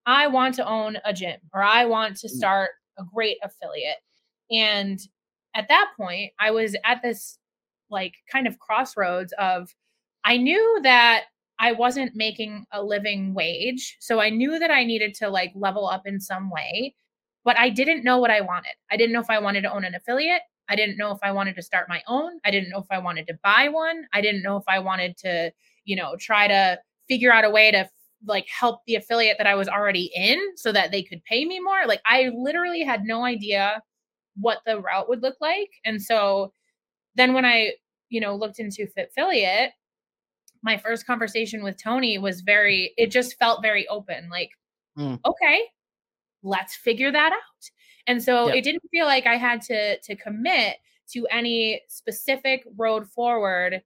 I 0.05 0.27
want 0.27 0.55
to 0.55 0.67
own 0.67 0.97
a 1.05 1.13
gym 1.13 1.39
or 1.53 1.63
I 1.63 1.85
want 1.85 2.17
to 2.17 2.27
mm. 2.27 2.31
start 2.31 2.71
a 2.99 3.03
great 3.03 3.37
affiliate. 3.43 3.97
And 4.51 4.99
at 5.55 5.67
that 5.69 5.91
point, 5.97 6.33
I 6.39 6.51
was 6.51 6.75
at 6.83 7.01
this 7.01 7.37
like 7.93 8.15
kind 8.29 8.47
of 8.47 8.59
crossroads 8.59 9.33
of 9.39 9.73
I 10.25 10.37
knew 10.37 10.79
that 10.83 11.25
I 11.59 11.71
wasn't 11.71 12.15
making 12.15 12.65
a 12.71 12.83
living 12.83 13.33
wage. 13.33 13.97
So 14.01 14.19
I 14.19 14.29
knew 14.29 14.59
that 14.59 14.71
I 14.71 14.83
needed 14.83 15.13
to 15.15 15.29
like 15.29 15.53
level 15.55 15.87
up 15.87 16.05
in 16.05 16.19
some 16.19 16.49
way, 16.49 16.95
but 17.45 17.57
I 17.57 17.69
didn't 17.69 18.03
know 18.03 18.17
what 18.17 18.31
I 18.31 18.41
wanted. 18.41 18.73
I 18.91 18.97
didn't 18.97 19.13
know 19.13 19.21
if 19.21 19.29
I 19.29 19.39
wanted 19.39 19.61
to 19.61 19.71
own 19.73 19.85
an 19.85 19.95
affiliate. 19.95 20.41
I 20.69 20.75
didn't 20.75 20.97
know 20.97 21.11
if 21.11 21.19
I 21.23 21.31
wanted 21.31 21.55
to 21.55 21.61
start 21.61 21.89
my 21.89 22.01
own. 22.07 22.39
I 22.45 22.51
didn't 22.51 22.69
know 22.69 22.79
if 22.79 22.87
I 22.89 22.97
wanted 22.99 23.27
to 23.27 23.37
buy 23.43 23.69
one. 23.69 24.05
I 24.13 24.21
didn't 24.21 24.43
know 24.43 24.57
if 24.57 24.63
I 24.67 24.79
wanted 24.79 25.17
to, 25.17 25.51
you 25.85 25.95
know, 25.95 26.15
try 26.19 26.47
to 26.47 26.79
figure 27.07 27.31
out 27.31 27.45
a 27.45 27.49
way 27.49 27.71
to 27.71 27.89
like 28.25 28.47
help 28.47 28.81
the 28.87 28.95
affiliate 28.95 29.37
that 29.37 29.47
I 29.47 29.55
was 29.55 29.67
already 29.67 30.09
in 30.15 30.39
so 30.55 30.71
that 30.71 30.91
they 30.91 31.03
could 31.03 31.23
pay 31.25 31.45
me 31.45 31.59
more. 31.59 31.85
Like 31.85 32.01
I 32.05 32.31
literally 32.33 32.81
had 32.81 33.03
no 33.03 33.25
idea 33.25 33.81
what 34.37 34.59
the 34.65 34.79
route 34.79 35.09
would 35.09 35.21
look 35.21 35.35
like. 35.41 35.69
And 35.85 36.01
so 36.01 36.53
then 37.15 37.33
when 37.33 37.45
I, 37.45 37.73
you 38.13 38.21
know, 38.21 38.35
looked 38.35 38.59
into 38.59 38.87
Fitfilliate, 38.95 39.69
my 40.61 40.77
first 40.77 41.07
conversation 41.07 41.63
with 41.63 41.81
Tony 41.81 42.19
was 42.19 42.41
very, 42.41 42.93
it 42.95 43.11
just 43.11 43.37
felt 43.39 43.63
very 43.63 43.87
open. 43.87 44.29
Like, 44.29 44.51
mm. 44.97 45.19
okay, 45.25 45.61
let's 46.43 46.75
figure 46.75 47.11
that 47.11 47.33
out. 47.33 47.69
And 48.05 48.21
so 48.21 48.47
yep. 48.47 48.57
it 48.57 48.63
didn't 48.63 48.83
feel 48.91 49.05
like 49.05 49.25
I 49.25 49.37
had 49.37 49.61
to 49.63 49.99
to 49.99 50.15
commit 50.15 50.75
to 51.13 51.25
any 51.31 51.81
specific 51.87 52.63
road 52.77 53.07
forward 53.07 53.81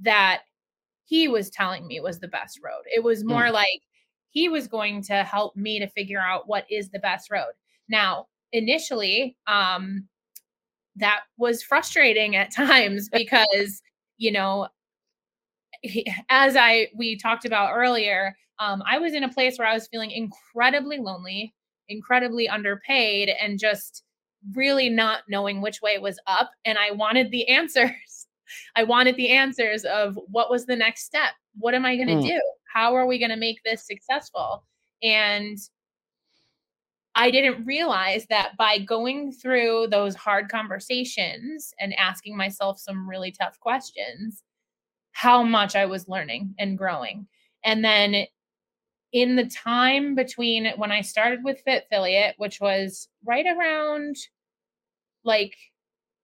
that 0.00 0.42
he 1.04 1.28
was 1.28 1.48
telling 1.48 1.86
me 1.86 2.00
was 2.00 2.18
the 2.18 2.28
best 2.28 2.58
road. 2.64 2.82
It 2.86 3.04
was 3.04 3.24
more 3.24 3.44
mm. 3.44 3.52
like 3.52 3.80
he 4.30 4.48
was 4.48 4.66
going 4.66 5.02
to 5.04 5.22
help 5.22 5.56
me 5.56 5.78
to 5.78 5.86
figure 5.88 6.20
out 6.20 6.48
what 6.48 6.64
is 6.70 6.90
the 6.90 6.98
best 6.98 7.30
road. 7.30 7.52
Now, 7.88 8.26
initially, 8.52 9.36
um, 9.46 10.08
that 11.00 11.20
was 11.36 11.62
frustrating 11.62 12.36
at 12.36 12.52
times 12.52 13.08
because, 13.12 13.82
you 14.18 14.32
know, 14.32 14.68
as 16.28 16.56
I 16.56 16.88
we 16.94 17.16
talked 17.16 17.44
about 17.44 17.72
earlier, 17.74 18.36
um, 18.58 18.82
I 18.88 18.98
was 18.98 19.14
in 19.14 19.24
a 19.24 19.32
place 19.32 19.58
where 19.58 19.68
I 19.68 19.74
was 19.74 19.88
feeling 19.88 20.10
incredibly 20.10 20.98
lonely, 20.98 21.54
incredibly 21.88 22.48
underpaid, 22.48 23.30
and 23.40 23.58
just 23.58 24.04
really 24.54 24.88
not 24.88 25.22
knowing 25.28 25.60
which 25.60 25.80
way 25.82 25.98
was 25.98 26.18
up. 26.26 26.50
And 26.64 26.78
I 26.78 26.92
wanted 26.92 27.30
the 27.30 27.48
answers. 27.56 28.26
I 28.76 28.82
wanted 28.82 29.16
the 29.16 29.30
answers 29.30 29.84
of 29.84 30.18
what 30.26 30.50
was 30.50 30.66
the 30.66 30.76
next 30.76 31.04
step? 31.04 31.30
What 31.58 31.74
am 31.74 31.86
I 31.86 31.96
going 31.96 32.08
to 32.08 32.14
mm. 32.14 32.26
do? 32.26 32.40
How 32.72 32.94
are 32.94 33.06
we 33.06 33.18
going 33.18 33.30
to 33.30 33.36
make 33.36 33.62
this 33.64 33.86
successful? 33.86 34.64
And 35.02 35.56
I 37.14 37.30
didn't 37.30 37.66
realize 37.66 38.26
that 38.30 38.56
by 38.56 38.78
going 38.78 39.32
through 39.32 39.88
those 39.90 40.14
hard 40.14 40.48
conversations 40.48 41.74
and 41.80 41.94
asking 41.98 42.36
myself 42.36 42.78
some 42.78 43.08
really 43.08 43.32
tough 43.32 43.58
questions, 43.60 44.42
how 45.12 45.42
much 45.42 45.74
I 45.74 45.86
was 45.86 46.08
learning 46.08 46.54
and 46.58 46.78
growing. 46.78 47.26
And 47.64 47.84
then 47.84 48.26
in 49.12 49.36
the 49.36 49.46
time 49.46 50.14
between 50.14 50.66
when 50.76 50.92
I 50.92 51.00
started 51.00 51.42
with 51.42 51.62
Fitfilliate, 51.66 52.34
which 52.38 52.60
was 52.60 53.08
right 53.24 53.46
around 53.46 54.16
like 55.24 55.56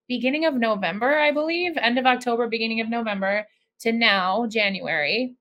beginning 0.08 0.44
of 0.44 0.54
November, 0.54 1.18
I 1.18 1.32
believe, 1.32 1.76
end 1.76 1.98
of 1.98 2.06
October, 2.06 2.46
beginning 2.48 2.80
of 2.80 2.88
November 2.88 3.46
to 3.80 3.92
now, 3.92 4.46
January, 4.46 5.34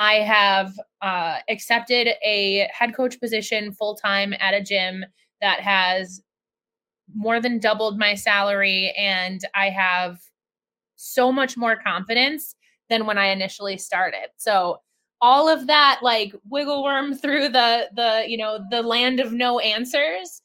I 0.00 0.14
have 0.14 0.72
uh, 1.02 1.40
accepted 1.50 2.08
a 2.24 2.66
head 2.72 2.96
coach 2.96 3.20
position 3.20 3.70
full 3.70 3.94
time 3.94 4.32
at 4.40 4.54
a 4.54 4.62
gym 4.62 5.04
that 5.42 5.60
has 5.60 6.22
more 7.14 7.38
than 7.38 7.58
doubled 7.58 7.98
my 7.98 8.14
salary. 8.14 8.94
And 8.96 9.42
I 9.54 9.68
have 9.68 10.18
so 10.96 11.30
much 11.30 11.58
more 11.58 11.76
confidence 11.76 12.54
than 12.88 13.04
when 13.04 13.18
I 13.18 13.26
initially 13.26 13.76
started. 13.76 14.28
So, 14.38 14.80
all 15.22 15.50
of 15.50 15.66
that 15.66 16.00
like 16.02 16.32
wiggle 16.48 16.82
worm 16.82 17.14
through 17.18 17.50
the 17.50 17.90
the 17.94 18.24
you 18.26 18.38
know 18.38 18.58
the 18.70 18.80
land 18.80 19.20
of 19.20 19.34
no 19.34 19.58
answers 19.58 20.40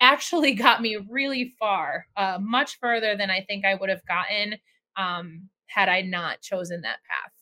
actually 0.00 0.54
got 0.66 0.80
me 0.80 0.96
really 1.10 1.54
far, 1.58 2.06
uh, 2.16 2.38
much 2.40 2.78
further 2.80 3.14
than 3.14 3.30
I 3.30 3.42
think 3.42 3.66
I 3.66 3.74
would 3.74 3.90
have 3.90 4.06
gotten 4.06 4.54
um, 4.96 5.50
had 5.66 5.90
I 5.90 6.00
not 6.00 6.40
chosen 6.40 6.80
that 6.80 7.00
path. 7.06 7.32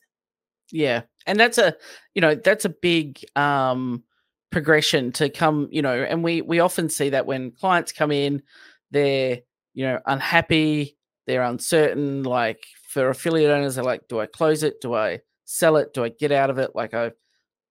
Yeah, 0.73 1.03
and 1.27 1.39
that's 1.39 1.59
a 1.59 1.75
you 2.15 2.21
know 2.21 2.35
that's 2.35 2.65
a 2.65 2.71
big 2.71 3.25
um, 3.37 4.03
progression 4.51 5.13
to 5.13 5.29
come. 5.29 5.69
You 5.71 5.83
know, 5.83 6.03
and 6.03 6.23
we 6.23 6.43
we 6.43 6.61
often 6.61 6.89
see 6.89 7.11
that 7.11 7.27
when 7.27 7.53
clients 7.53 7.93
come 7.93 8.13
in, 8.13 8.43
they're 8.91 9.41
you 9.75 9.85
know 9.85 10.01
unhappy, 10.07 10.97
they're 11.27 11.43
uncertain. 11.43 12.23
Like 12.23 12.65
for 12.89 13.09
affiliate 13.09 13.51
owners, 13.51 13.75
they're 13.77 13.85
like, 13.85 14.09
do 14.09 14.21
I 14.21 14.27
close 14.27 14.63
it? 14.63 14.81
Do 14.81 14.95
I 14.95 15.21
sell 15.45 15.77
it? 15.77 15.93
Do 15.95 16.05
I 16.05 16.09
get 16.09 16.33
out 16.33 16.51
of 16.51 16.59
it? 16.59 16.71
Like 16.75 16.95
I, 16.95 17.13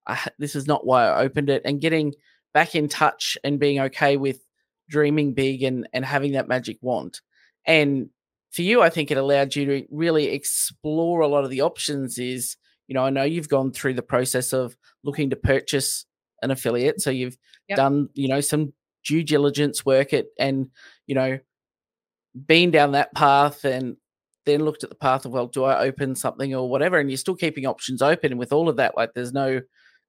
I 0.08 0.20
this 0.40 0.56
is 0.56 0.68
not 0.68 0.86
why 0.86 1.06
I 1.06 1.22
opened 1.24 1.50
it, 1.50 1.62
and 1.66 1.82
getting 1.82 2.14
back 2.54 2.76
in 2.76 2.88
touch 2.88 3.38
and 3.44 3.60
being 3.60 3.80
okay 3.80 4.18
with 4.18 4.40
dreaming 4.90 5.34
big 5.34 5.64
and 5.64 5.88
and 5.94 6.06
having 6.06 6.34
that 6.34 6.48
magic 6.48 6.78
wand. 6.82 7.20
And 7.66 8.10
for 8.52 8.62
you, 8.62 8.82
I 8.82 8.90
think 8.90 9.10
it 9.10 9.18
allowed 9.18 9.56
you 9.56 9.66
to 9.66 9.86
really 9.90 10.28
explore 10.28 11.22
a 11.22 11.28
lot 11.28 11.44
of 11.44 11.50
the 11.50 11.62
options. 11.62 12.20
Is 12.20 12.58
you 12.88 12.96
know, 12.96 13.04
I 13.04 13.10
know 13.10 13.24
you've 13.24 13.50
gone 13.50 13.72
through 13.72 13.94
the 13.94 14.02
process 14.02 14.54
of 14.54 14.76
looking 15.04 15.30
to 15.30 15.36
purchase 15.36 16.06
an 16.42 16.52
affiliate, 16.52 17.02
so 17.02 17.10
you've 17.10 17.38
yep. 17.68 17.78
done 17.78 18.10
you 18.14 18.28
know 18.28 18.42
some 18.42 18.74
due 19.06 19.24
diligence 19.24 19.86
work 19.86 20.14
at 20.14 20.28
and 20.40 20.70
you 21.08 21.16
know 21.16 21.38
been 22.48 22.72
down 22.72 22.94
that 22.94 23.14
path 23.14 23.66
and 23.66 23.98
then 24.46 24.64
looked 24.64 24.84
at 24.84 24.90
the 24.90 24.96
path 24.96 25.26
of 25.26 25.34
well 25.34 25.46
do 25.46 25.66
i 25.66 25.86
open 25.86 26.16
something 26.16 26.56
or 26.56 26.70
whatever 26.70 26.98
and 26.98 27.10
you're 27.10 27.18
still 27.18 27.36
keeping 27.36 27.66
options 27.66 28.02
open 28.02 28.32
and 28.32 28.40
with 28.40 28.54
all 28.54 28.70
of 28.70 28.78
that 28.78 28.96
like 28.96 29.14
there's 29.14 29.34
no 29.34 29.62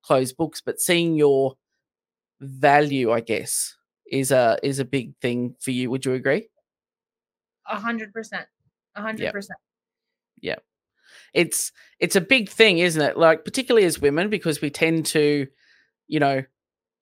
closed 0.02 0.36
books 0.36 0.62
but 0.64 0.80
seeing 0.80 1.16
your 1.16 1.54
value 2.40 3.12
i 3.12 3.20
guess 3.20 3.76
is 4.10 4.30
a 4.30 4.58
is 4.62 4.78
a 4.78 4.84
big 4.84 5.16
thing 5.20 5.56
for 5.60 5.70
you. 5.70 5.90
Would 5.90 6.04
you 6.04 6.14
agree? 6.14 6.48
A 7.68 7.76
hundred 7.76 8.12
percent. 8.12 8.46
A 8.94 9.02
hundred 9.02 9.32
percent. 9.32 9.58
Yeah. 10.40 10.56
It's 11.34 11.72
it's 11.98 12.16
a 12.16 12.20
big 12.20 12.48
thing, 12.48 12.78
isn't 12.78 13.00
it? 13.00 13.16
Like 13.16 13.44
particularly 13.44 13.86
as 13.86 14.00
women, 14.00 14.30
because 14.30 14.60
we 14.60 14.70
tend 14.70 15.06
to, 15.06 15.46
you 16.06 16.20
know, 16.20 16.42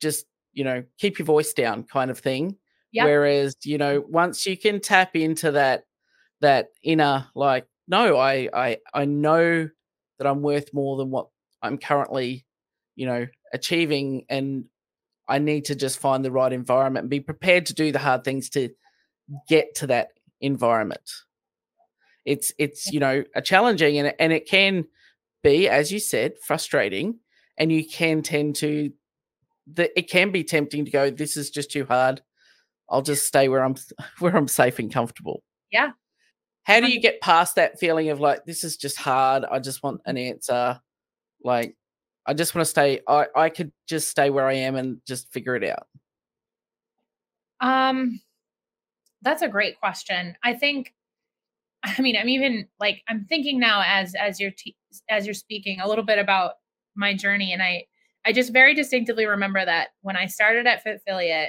just, 0.00 0.26
you 0.52 0.64
know, 0.64 0.84
keep 0.98 1.18
your 1.18 1.26
voice 1.26 1.52
down 1.52 1.84
kind 1.84 2.10
of 2.10 2.18
thing. 2.18 2.56
Yep. 2.92 3.06
Whereas, 3.06 3.56
you 3.64 3.78
know, 3.78 4.00
mm-hmm. 4.00 4.12
once 4.12 4.46
you 4.46 4.56
can 4.56 4.80
tap 4.80 5.14
into 5.16 5.52
that 5.52 5.84
that 6.40 6.68
inner 6.82 7.26
like, 7.34 7.66
no, 7.88 8.16
I 8.16 8.48
I 8.52 8.78
I 8.92 9.04
know 9.04 9.68
that 10.18 10.26
I'm 10.26 10.42
worth 10.42 10.72
more 10.72 10.96
than 10.96 11.10
what 11.10 11.28
I'm 11.62 11.78
currently, 11.78 12.44
you 12.96 13.06
know, 13.06 13.26
achieving 13.52 14.24
and 14.28 14.64
I 15.28 15.38
need 15.38 15.66
to 15.66 15.74
just 15.74 15.98
find 15.98 16.24
the 16.24 16.32
right 16.32 16.52
environment 16.52 17.04
and 17.04 17.10
be 17.10 17.20
prepared 17.20 17.66
to 17.66 17.74
do 17.74 17.92
the 17.92 17.98
hard 17.98 18.24
things 18.24 18.50
to 18.50 18.70
get 19.48 19.74
to 19.76 19.86
that 19.86 20.08
environment. 20.40 21.10
It's 22.24 22.52
it's 22.58 22.92
you 22.92 23.00
know 23.00 23.24
a 23.34 23.42
challenging 23.42 23.98
and 23.98 24.14
and 24.18 24.32
it 24.32 24.48
can 24.48 24.86
be 25.42 25.68
as 25.68 25.90
you 25.90 25.98
said 25.98 26.34
frustrating 26.38 27.18
and 27.58 27.72
you 27.72 27.86
can 27.86 28.22
tend 28.22 28.56
to 28.56 28.92
that 29.74 29.90
it 29.96 30.08
can 30.08 30.30
be 30.30 30.44
tempting 30.44 30.84
to 30.84 30.90
go 30.90 31.10
this 31.10 31.36
is 31.36 31.50
just 31.50 31.70
too 31.70 31.84
hard. 31.84 32.22
I'll 32.88 33.02
just 33.02 33.26
stay 33.26 33.48
where 33.48 33.64
I'm 33.64 33.74
where 34.18 34.36
I'm 34.36 34.48
safe 34.48 34.78
and 34.78 34.92
comfortable. 34.92 35.42
Yeah. 35.70 35.92
How 36.64 36.78
do 36.78 36.92
you 36.92 37.00
get 37.00 37.20
past 37.20 37.56
that 37.56 37.80
feeling 37.80 38.10
of 38.10 38.20
like 38.20 38.44
this 38.44 38.62
is 38.62 38.76
just 38.76 38.96
hard? 38.96 39.44
I 39.44 39.58
just 39.58 39.82
want 39.82 40.00
an 40.06 40.16
answer. 40.16 40.80
Like 41.42 41.76
I 42.24 42.34
just 42.34 42.54
want 42.54 42.64
to 42.64 42.70
stay. 42.70 43.00
I 43.08 43.26
I 43.34 43.48
could 43.48 43.72
just 43.88 44.08
stay 44.08 44.30
where 44.30 44.46
I 44.46 44.54
am 44.54 44.76
and 44.76 45.00
just 45.06 45.32
figure 45.32 45.56
it 45.56 45.64
out. 45.64 45.88
Um, 47.60 48.20
that's 49.22 49.42
a 49.42 49.48
great 49.48 49.78
question. 49.80 50.36
I 50.42 50.54
think. 50.54 50.94
I 51.84 52.00
mean, 52.00 52.16
I'm 52.16 52.28
even 52.28 52.66
like 52.80 53.02
I'm 53.08 53.24
thinking 53.28 53.58
now 53.58 53.82
as 53.86 54.14
as 54.14 54.38
you're 54.40 54.52
te- 54.52 54.76
as 55.08 55.26
you're 55.26 55.34
speaking 55.34 55.80
a 55.80 55.88
little 55.88 56.04
bit 56.04 56.18
about 56.18 56.52
my 56.94 57.14
journey, 57.14 57.52
and 57.52 57.62
I 57.62 57.86
I 58.24 58.32
just 58.32 58.52
very 58.52 58.74
distinctively 58.74 59.26
remember 59.26 59.64
that 59.64 59.88
when 60.02 60.16
I 60.16 60.26
started 60.26 60.66
at 60.66 60.84
Fitfilliate 60.84 61.48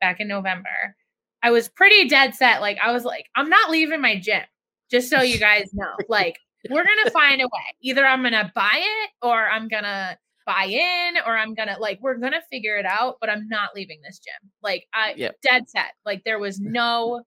back 0.00 0.20
in 0.20 0.28
November, 0.28 0.96
I 1.42 1.50
was 1.50 1.68
pretty 1.68 2.08
dead 2.08 2.34
set. 2.34 2.60
Like 2.60 2.78
I 2.82 2.92
was 2.92 3.04
like, 3.04 3.26
I'm 3.34 3.50
not 3.50 3.70
leaving 3.70 4.00
my 4.00 4.18
gym. 4.18 4.42
Just 4.90 5.10
so 5.10 5.20
you 5.20 5.38
guys 5.38 5.68
know, 5.74 5.92
like 6.08 6.38
we're 6.70 6.84
gonna 6.84 7.10
find 7.10 7.40
a 7.42 7.44
way. 7.44 7.76
Either 7.82 8.06
I'm 8.06 8.22
gonna 8.22 8.50
buy 8.54 8.80
it 8.82 9.10
or 9.22 9.46
I'm 9.48 9.68
gonna 9.68 10.16
buy 10.46 10.64
in 10.64 11.14
or 11.26 11.36
I'm 11.36 11.54
gonna 11.54 11.76
like 11.80 11.98
we're 12.00 12.16
gonna 12.16 12.40
figure 12.50 12.76
it 12.78 12.86
out, 12.86 13.16
but 13.20 13.28
I'm 13.28 13.48
not 13.48 13.74
leaving 13.74 14.00
this 14.02 14.18
gym. 14.20 14.50
Like 14.62 14.86
I 14.94 15.14
Yep. 15.16 15.36
dead 15.42 15.68
set. 15.68 15.92
Like 16.04 16.24
there 16.24 16.38
was 16.38 16.60
no 16.60 17.22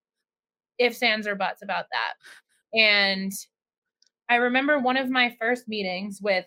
ifs, 0.79 1.03
ands, 1.03 1.27
or 1.27 1.35
buts 1.35 1.61
about 1.61 1.85
that. 1.91 2.13
And 2.77 3.31
I 4.29 4.35
remember 4.35 4.79
one 4.79 4.97
of 4.97 5.09
my 5.09 5.35
first 5.39 5.67
meetings 5.67 6.19
with 6.21 6.45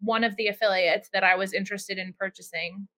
one 0.00 0.24
of 0.24 0.36
the 0.36 0.48
affiliates 0.48 1.08
that 1.12 1.24
I 1.24 1.34
was 1.36 1.52
interested 1.52 1.98
in 1.98 2.14
purchasing. 2.18 2.88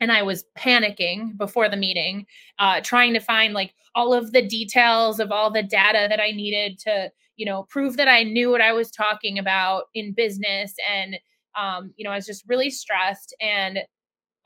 And 0.00 0.12
I 0.12 0.22
was 0.22 0.44
panicking 0.56 1.36
before 1.36 1.68
the 1.68 1.76
meeting, 1.76 2.26
uh, 2.58 2.80
trying 2.80 3.14
to 3.14 3.20
find 3.20 3.52
like 3.52 3.74
all 3.94 4.14
of 4.14 4.32
the 4.32 4.46
details 4.46 5.18
of 5.18 5.32
all 5.32 5.50
the 5.50 5.62
data 5.62 6.06
that 6.08 6.20
I 6.20 6.30
needed 6.30 6.78
to, 6.80 7.10
you 7.36 7.44
know, 7.44 7.64
prove 7.64 7.96
that 7.96 8.08
I 8.08 8.22
knew 8.22 8.50
what 8.50 8.60
I 8.60 8.72
was 8.72 8.90
talking 8.90 9.38
about 9.38 9.84
in 9.94 10.12
business. 10.12 10.74
And, 10.88 11.16
um, 11.56 11.92
you 11.96 12.04
know, 12.04 12.12
I 12.12 12.16
was 12.16 12.26
just 12.26 12.44
really 12.48 12.70
stressed. 12.70 13.34
And 13.40 13.80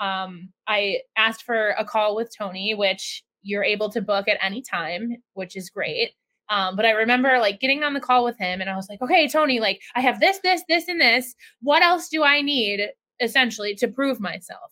um, 0.01 0.51
I 0.66 1.01
asked 1.16 1.42
for 1.45 1.71
a 1.79 1.85
call 1.85 2.16
with 2.16 2.33
Tony, 2.37 2.75
which 2.75 3.23
you're 3.42 3.64
able 3.64 3.90
to 3.90 4.00
book 4.00 4.28
at 4.28 4.38
any 4.42 4.62
time, 4.62 5.16
which 5.35 5.57
is 5.57 5.70
great. 5.70 6.12
Um, 6.48 6.76
but 6.76 6.85
I 6.85 6.90
remember 6.90 7.38
like 7.38 7.61
getting 7.61 7.83
on 7.83 7.94
the 7.94 8.00
call 8.00 8.24
with 8.24 8.38
him 8.38 8.61
and 8.61 8.68
I 8.68 8.76
was 8.76 8.88
like, 8.88 9.00
okay, 9.00 9.28
Tony, 9.28 9.59
like 9.61 9.81
I 9.94 10.00
have 10.00 10.20
this, 10.20 10.38
this, 10.42 10.62
this, 10.68 10.88
and 10.88 11.00
this. 11.00 11.35
What 11.62 11.83
else 11.83 12.09
do 12.09 12.22
I 12.22 12.42
need 12.42 12.88
essentially 13.20 13.74
to 13.76 13.88
prove 13.88 14.20
myself? 14.20 14.70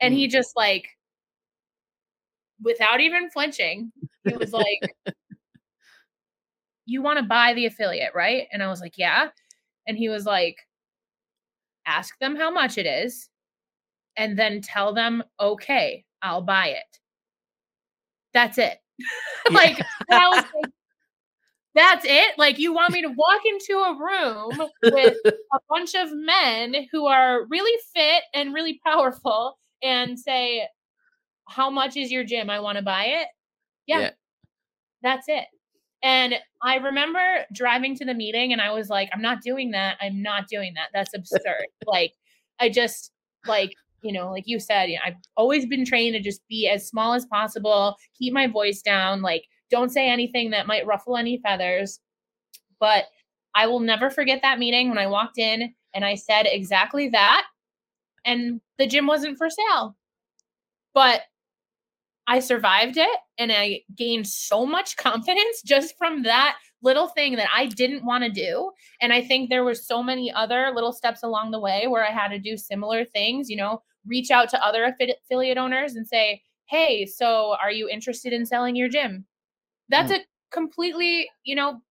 And 0.00 0.12
he 0.14 0.26
just 0.26 0.56
like, 0.56 0.88
without 2.60 3.00
even 3.00 3.30
flinching, 3.30 3.92
he 4.24 4.34
was 4.34 4.52
like, 4.52 5.14
you 6.86 7.02
want 7.02 7.18
to 7.18 7.24
buy 7.24 7.54
the 7.54 7.66
affiliate, 7.66 8.14
right? 8.14 8.48
And 8.52 8.62
I 8.62 8.68
was 8.68 8.80
like, 8.80 8.98
yeah. 8.98 9.28
And 9.86 9.96
he 9.96 10.08
was 10.08 10.26
like, 10.26 10.56
ask 11.86 12.18
them 12.18 12.34
how 12.34 12.50
much 12.50 12.78
it 12.78 12.86
is 12.86 13.28
and 14.16 14.38
then 14.38 14.60
tell 14.60 14.92
them, 14.92 15.22
okay, 15.40 16.04
I'll 16.20 16.42
buy 16.42 16.68
it. 16.68 16.98
That's 18.34 18.58
it. 18.58 18.78
Like, 19.50 19.78
I 20.10 20.28
was 20.28 20.44
like, 20.62 20.72
that's 21.74 22.04
it. 22.06 22.38
Like, 22.38 22.58
you 22.58 22.72
want 22.74 22.92
me 22.92 23.02
to 23.02 23.08
walk 23.08 23.40
into 23.46 23.72
a 23.78 23.98
room 23.98 24.68
with 24.82 25.16
a 25.26 25.58
bunch 25.70 25.94
of 25.94 26.10
men 26.12 26.74
who 26.92 27.06
are 27.06 27.46
really 27.48 27.78
fit 27.94 28.22
and 28.34 28.52
really 28.54 28.78
powerful 28.84 29.58
and 29.82 30.18
say, 30.18 30.68
how 31.48 31.70
much 31.70 31.96
is 31.96 32.12
your 32.12 32.24
gym? 32.24 32.50
I 32.50 32.60
want 32.60 32.76
to 32.78 32.82
buy 32.84 33.04
it. 33.06 33.28
Yeah, 33.86 34.00
Yeah. 34.00 34.10
that's 35.02 35.28
it. 35.28 35.46
And 36.02 36.34
I 36.62 36.76
remember 36.76 37.46
driving 37.54 37.96
to 37.96 38.04
the 38.04 38.14
meeting 38.14 38.52
and 38.52 38.60
I 38.60 38.72
was 38.72 38.88
like, 38.88 39.08
I'm 39.12 39.22
not 39.22 39.42
doing 39.42 39.70
that. 39.72 39.96
I'm 40.00 40.22
not 40.22 40.48
doing 40.48 40.74
that. 40.74 40.88
That's 40.92 41.14
absurd. 41.14 41.66
like, 41.86 42.12
I 42.60 42.68
just, 42.68 43.12
like, 43.46 43.72
you 44.02 44.12
know, 44.12 44.30
like 44.30 44.44
you 44.46 44.58
said, 44.58 44.90
you 44.90 44.96
know, 44.96 45.02
I've 45.06 45.16
always 45.36 45.66
been 45.66 45.84
trained 45.84 46.14
to 46.14 46.20
just 46.20 46.46
be 46.48 46.68
as 46.68 46.86
small 46.86 47.14
as 47.14 47.26
possible, 47.26 47.96
keep 48.18 48.32
my 48.32 48.46
voice 48.46 48.82
down, 48.82 49.22
like, 49.22 49.44
don't 49.70 49.90
say 49.90 50.08
anything 50.08 50.50
that 50.50 50.66
might 50.66 50.86
ruffle 50.86 51.16
any 51.16 51.38
feathers. 51.38 51.98
But 52.78 53.04
I 53.54 53.66
will 53.66 53.80
never 53.80 54.10
forget 54.10 54.40
that 54.42 54.58
meeting 54.58 54.88
when 54.88 54.98
I 54.98 55.06
walked 55.06 55.38
in 55.38 55.74
and 55.94 56.04
I 56.04 56.14
said 56.14 56.46
exactly 56.46 57.08
that. 57.08 57.44
And 58.24 58.60
the 58.78 58.86
gym 58.86 59.06
wasn't 59.06 59.38
for 59.38 59.48
sale. 59.50 59.96
But 60.94 61.22
I 62.26 62.38
survived 62.40 62.96
it 62.96 63.18
and 63.38 63.50
I 63.50 63.82
gained 63.96 64.26
so 64.26 64.64
much 64.64 64.96
confidence 64.98 65.62
just 65.64 65.96
from 65.98 66.22
that 66.22 66.56
little 66.82 67.08
thing 67.08 67.36
that 67.36 67.48
I 67.54 67.66
didn't 67.66 68.04
want 68.04 68.24
to 68.24 68.30
do. 68.30 68.72
And 69.00 69.12
I 69.12 69.22
think 69.22 69.48
there 69.48 69.64
were 69.64 69.74
so 69.74 70.02
many 70.02 70.32
other 70.32 70.72
little 70.74 70.92
steps 70.92 71.22
along 71.22 71.50
the 71.50 71.60
way 71.60 71.86
where 71.86 72.04
I 72.06 72.10
had 72.10 72.28
to 72.28 72.38
do 72.38 72.56
similar 72.56 73.04
things, 73.04 73.48
you 73.48 73.56
know, 73.56 73.82
reach 74.06 74.30
out 74.30 74.48
to 74.50 74.64
other 74.64 74.84
affiliate 74.84 75.58
owners 75.58 75.94
and 75.96 76.06
say, 76.06 76.42
"Hey, 76.66 77.06
so 77.06 77.56
are 77.62 77.70
you 77.72 77.88
interested 77.88 78.32
in 78.32 78.46
selling 78.46 78.76
your 78.76 78.88
gym?" 78.88 79.26
That's 79.90 80.10
a 80.12 80.20
completely, 80.52 81.30
you 81.44 81.54
know, 81.56 81.82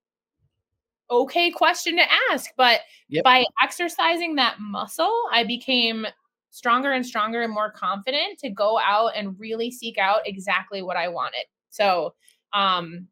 okay 1.09 1.51
question 1.51 1.97
to 1.97 2.03
ask, 2.31 2.51
but 2.55 2.81
Yep. 3.09 3.25
by 3.25 3.43
exercising 3.63 4.35
that 4.35 4.59
muscle, 4.59 5.13
I 5.31 5.43
became 5.43 6.07
stronger 6.51 6.91
and 6.91 7.05
stronger 7.05 7.41
and 7.41 7.53
more 7.53 7.71
confident 7.71 8.39
to 8.39 8.49
go 8.49 8.79
out 8.79 9.11
and 9.15 9.37
really 9.39 9.71
seek 9.71 9.97
out 9.97 10.21
exactly 10.25 10.81
what 10.81 10.97
I 10.97 11.07
wanted. 11.07 11.45
So, 11.69 12.13
um 12.53 13.07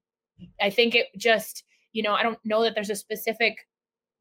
I 0.62 0.70
think 0.72 0.96
it 0.96 1.08
just, 1.18 1.64
you 1.94 2.04
know, 2.04 2.14
I 2.14 2.24
don't 2.24 2.40
know 2.46 2.64
that 2.64 2.76
there's 2.76 2.90
a 2.92 2.96
specific 2.96 3.68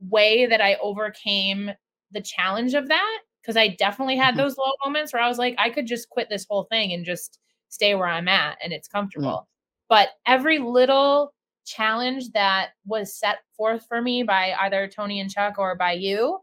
way 0.01 0.47
that 0.47 0.61
I 0.63 0.77
overcame 0.77 1.73
the 2.13 2.23
challenge 2.23 2.75
of 2.75 2.89
that 2.89 3.21
because 3.49 3.57
I 3.57 3.69
definitely 3.69 4.17
had 4.19 4.35
Mhm. 4.35 4.39
those 4.39 4.59
low 4.59 4.73
moments 4.85 5.15
where 5.15 5.23
I 5.23 5.29
was 5.29 5.39
like 5.39 5.55
I 5.57 5.71
could 5.71 5.87
just 5.87 6.11
quit 6.11 6.29
this 6.29 6.45
whole 6.49 6.65
thing 6.65 6.93
and 6.93 7.03
just 7.03 7.39
stay 7.71 7.95
where 7.95 8.07
I'm 8.07 8.29
at 8.29 8.59
and 8.63 8.75
it's 8.75 8.89
comfortable. 8.89 9.49
But 9.89 10.11
every 10.27 10.59
little 10.59 11.33
challenge 11.65 12.31
that 12.33 12.73
was 12.85 13.19
set 13.19 13.39
forth 13.57 13.87
for 13.89 14.03
me 14.03 14.23
by 14.23 14.53
either 14.61 14.87
Tony 14.87 15.21
and 15.21 15.31
Chuck 15.31 15.55
or 15.59 15.75
by 15.77 15.93
you, 15.93 16.41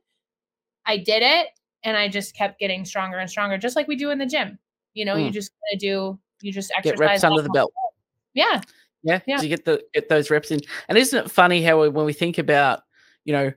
I 0.87 0.97
did 0.97 1.21
it 1.21 1.49
and 1.83 1.95
I 1.95 2.07
just 2.07 2.35
kept 2.35 2.57
getting 2.59 2.83
stronger 2.85 3.17
and 3.19 3.29
stronger, 3.29 3.59
just 3.59 3.75
like 3.75 3.87
we 3.87 3.95
do 3.95 4.09
in 4.09 4.17
the 4.17 4.25
gym. 4.25 4.57
You 4.95 5.05
know, 5.05 5.15
you 5.15 5.29
Mm. 5.29 5.33
just 5.33 5.51
gotta 5.61 5.77
do, 5.79 6.19
you 6.41 6.51
just 6.51 6.71
exercise. 6.75 6.97
Get 6.97 7.05
reps 7.05 7.23
under 7.23 7.43
the 7.43 7.49
belt. 7.49 7.71
Yeah. 8.33 8.61
Yeah, 9.03 9.19
Yeah. 9.27 9.37
to 9.37 9.47
get 9.47 9.63
the 9.65 9.83
get 9.93 10.09
those 10.09 10.31
reps 10.31 10.49
in. 10.49 10.59
And 10.89 10.97
isn't 10.97 11.25
it 11.25 11.29
funny 11.29 11.61
how 11.61 11.81
we, 11.83 11.89
when 11.89 12.05
we 12.07 12.13
think 12.13 12.39
about, 12.39 12.81
you 13.25 13.33
know, 13.33 13.53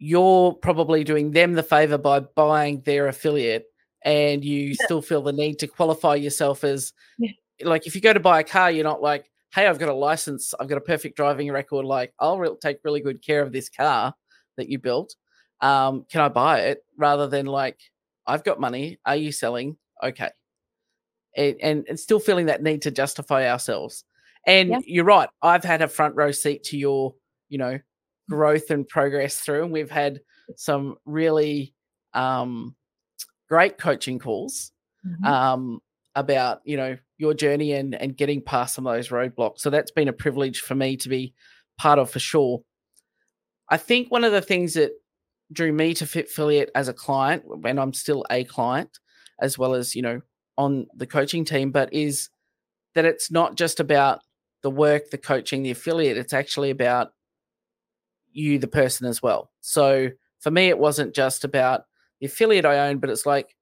you're 0.00 0.54
probably 0.54 1.04
doing 1.04 1.30
them 1.30 1.52
the 1.52 1.62
favor 1.62 1.98
by 1.98 2.20
buying 2.20 2.80
their 2.80 3.06
affiliate, 3.06 3.66
and 4.04 4.42
you 4.44 4.74
still 4.74 5.02
feel 5.02 5.22
the 5.22 5.32
need 5.32 5.58
to 5.60 5.66
qualify 5.68 6.14
yourself 6.14 6.64
as, 6.64 6.92
Yeah. 7.18 7.30
like, 7.62 7.86
if 7.86 7.94
you 7.94 8.00
go 8.00 8.12
to 8.12 8.18
buy 8.18 8.40
a 8.40 8.44
car, 8.44 8.70
you're 8.70 8.82
not 8.82 9.02
like, 9.02 9.30
hey, 9.54 9.66
I've 9.66 9.78
got 9.78 9.90
a 9.90 9.94
license, 9.94 10.54
I've 10.58 10.68
got 10.68 10.78
a 10.78 10.80
perfect 10.80 11.16
driving 11.16 11.50
record. 11.52 11.84
Like, 11.84 12.14
I'll 12.18 12.38
re- 12.38 12.56
take 12.62 12.78
really 12.82 13.00
good 13.00 13.22
care 13.24 13.42
of 13.42 13.52
this 13.52 13.68
car 13.68 14.14
that 14.56 14.68
you 14.70 14.78
built. 14.78 15.14
Um, 15.60 16.06
can 16.10 16.22
I 16.22 16.28
buy 16.28 16.60
it? 16.60 16.82
Rather 16.96 17.26
than 17.26 17.46
like, 17.46 17.78
I've 18.26 18.44
got 18.44 18.58
money. 18.60 18.98
Are 19.04 19.16
you 19.16 19.32
selling? 19.32 19.76
Okay. 20.02 20.30
And, 21.36 21.56
and, 21.60 21.84
and 21.88 22.00
still 22.00 22.20
feeling 22.20 22.46
that 22.46 22.62
need 22.62 22.82
to 22.82 22.90
justify 22.90 23.50
ourselves. 23.50 24.04
And 24.46 24.70
Yeah. 24.70 24.78
you're 24.86 25.04
right. 25.04 25.28
I've 25.42 25.64
had 25.64 25.82
a 25.82 25.88
front 25.88 26.14
row 26.16 26.30
seat 26.30 26.62
to 26.64 26.78
your, 26.78 27.14
you 27.50 27.58
know, 27.58 27.78
growth 28.30 28.70
and 28.70 28.88
progress 28.88 29.38
through, 29.40 29.64
and 29.64 29.72
we've 29.72 29.90
had 29.90 30.20
some 30.56 30.96
really 31.04 31.74
um, 32.14 32.74
great 33.48 33.78
coaching 33.78 34.18
calls 34.18 34.72
Mhm. 35.06 35.24
um, 35.26 35.80
about 36.14 36.60
you 36.64 36.76
know 36.76 36.96
your 37.18 37.34
journey 37.34 37.72
and 37.72 37.94
and 37.94 38.16
getting 38.16 38.42
past 38.42 38.74
some 38.74 38.86
of 38.86 38.94
those 38.94 39.08
roadblocks. 39.08 39.60
So 39.60 39.70
that's 39.70 39.90
been 39.92 40.08
a 40.08 40.12
privilege 40.12 40.60
for 40.60 40.74
me 40.74 40.96
to 40.98 41.08
be 41.08 41.34
part 41.78 41.98
of 41.98 42.10
for 42.10 42.18
sure. 42.18 42.62
I 43.68 43.76
think 43.76 44.10
one 44.10 44.24
of 44.24 44.32
the 44.32 44.42
things 44.42 44.74
that 44.74 44.92
drew 45.52 45.72
me 45.72 45.94
to 45.94 46.04
Fitfilliate 46.04 46.68
as 46.74 46.88
a 46.88 46.92
client, 46.92 47.42
when 47.46 47.78
I'm 47.78 47.92
still 47.92 48.24
a 48.30 48.44
client, 48.44 48.98
as 49.40 49.56
well 49.58 49.74
as 49.74 49.94
you 49.94 50.02
know 50.02 50.20
on 50.58 50.86
the 50.94 51.06
coaching 51.06 51.44
team, 51.44 51.70
but 51.70 51.92
is 51.92 52.28
that 52.94 53.04
it's 53.04 53.30
not 53.30 53.54
just 53.56 53.80
about 53.80 54.20
the 54.62 54.70
work, 54.70 55.10
the 55.10 55.18
coaching, 55.18 55.62
the 55.62 55.70
affiliate. 55.70 56.18
It's 56.18 56.34
actually 56.34 56.70
about 56.70 57.12
you, 58.32 58.58
the 58.58 58.68
person, 58.68 59.06
as 59.06 59.22
well. 59.22 59.50
So 59.60 60.10
for 60.40 60.50
me, 60.50 60.68
it 60.68 60.78
wasn't 60.78 61.14
just 61.14 61.44
about 61.44 61.84
the 62.20 62.26
affiliate 62.26 62.64
I 62.64 62.88
own, 62.88 62.98
but 62.98 63.10
it's 63.10 63.26
like, 63.26 63.56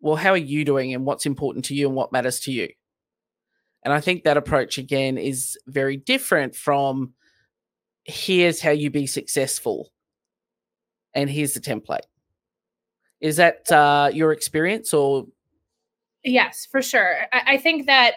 well, 0.00 0.16
how 0.16 0.30
are 0.30 0.36
you 0.36 0.64
doing 0.64 0.92
and 0.92 1.04
what's 1.04 1.26
important 1.26 1.64
to 1.66 1.74
you 1.74 1.86
and 1.86 1.96
what 1.96 2.12
matters 2.12 2.40
to 2.40 2.52
you? 2.52 2.68
And 3.82 3.92
I 3.92 4.00
think 4.00 4.24
that 4.24 4.36
approach 4.36 4.78
again 4.78 5.18
is 5.18 5.58
very 5.66 5.96
different 5.96 6.54
from 6.56 7.14
here's 8.04 8.60
how 8.60 8.70
you 8.70 8.90
be 8.90 9.06
successful 9.06 9.90
and 11.14 11.30
here's 11.30 11.54
the 11.54 11.60
template. 11.60 12.04
Is 13.20 13.36
that 13.36 13.70
uh, 13.70 14.10
your 14.12 14.32
experience 14.32 14.92
or 14.92 15.26
Yes, 16.24 16.66
for 16.70 16.80
sure. 16.80 17.16
I, 17.32 17.54
I 17.54 17.56
think 17.58 17.86
that 17.86 18.14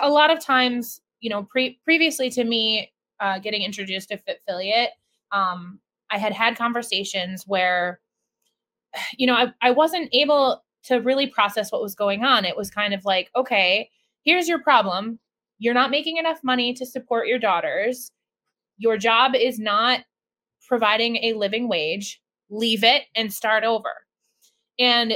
a 0.00 0.08
lot 0.08 0.30
of 0.30 0.38
times, 0.38 1.00
you 1.20 1.30
know, 1.30 1.42
pre- 1.42 1.80
previously 1.84 2.30
to 2.30 2.44
me 2.44 2.92
uh, 3.20 3.38
getting 3.38 3.62
introduced 3.62 4.08
to 4.08 4.18
Fitfilliate, 4.18 4.88
um, 5.32 5.80
I 6.10 6.18
had 6.18 6.32
had 6.32 6.56
conversations 6.56 7.44
where, 7.46 8.00
you 9.18 9.26
know, 9.26 9.34
I, 9.34 9.52
I 9.60 9.70
wasn't 9.70 10.08
able 10.12 10.62
to 10.84 10.96
really 10.96 11.26
process 11.26 11.72
what 11.72 11.82
was 11.82 11.94
going 11.94 12.24
on. 12.24 12.44
It 12.44 12.56
was 12.56 12.70
kind 12.70 12.94
of 12.94 13.04
like, 13.04 13.30
okay, 13.34 13.90
here's 14.24 14.48
your 14.48 14.62
problem. 14.62 15.18
You're 15.58 15.74
not 15.74 15.90
making 15.90 16.18
enough 16.18 16.40
money 16.42 16.74
to 16.74 16.86
support 16.86 17.26
your 17.26 17.38
daughters. 17.38 18.10
Your 18.76 18.98
job 18.98 19.32
is 19.34 19.58
not 19.58 20.00
providing 20.68 21.16
a 21.16 21.32
living 21.34 21.68
wage. 21.68 22.20
Leave 22.50 22.84
it 22.84 23.04
and 23.14 23.32
start 23.32 23.64
over. 23.64 23.92
And 24.78 25.14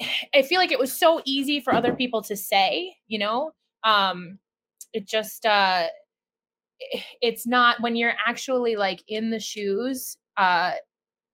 I 0.34 0.42
feel 0.42 0.58
like 0.58 0.72
it 0.72 0.78
was 0.78 0.96
so 0.96 1.20
easy 1.24 1.60
for 1.60 1.74
other 1.74 1.94
people 1.94 2.22
to 2.22 2.36
say, 2.36 2.96
you 3.08 3.18
know, 3.18 3.52
um, 3.84 4.38
it 4.92 5.06
just, 5.06 5.46
uh, 5.46 5.86
it's 7.20 7.46
not 7.46 7.80
when 7.80 7.96
you're 7.96 8.14
actually 8.26 8.76
like 8.76 9.02
in 9.08 9.30
the 9.30 9.40
shoes 9.40 10.16
uh 10.36 10.72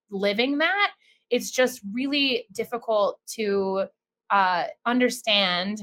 living 0.09 0.57
that 0.57 0.91
it's 1.29 1.51
just 1.51 1.81
really 1.93 2.45
difficult 2.53 3.19
to 3.27 3.85
uh 4.29 4.65
understand 4.85 5.81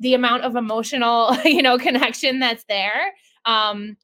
the 0.00 0.14
amount 0.14 0.42
of 0.42 0.56
emotional 0.56 1.36
you 1.44 1.62
know 1.62 1.78
connection 1.78 2.38
that's 2.38 2.64
there 2.68 3.12
um 3.46 3.96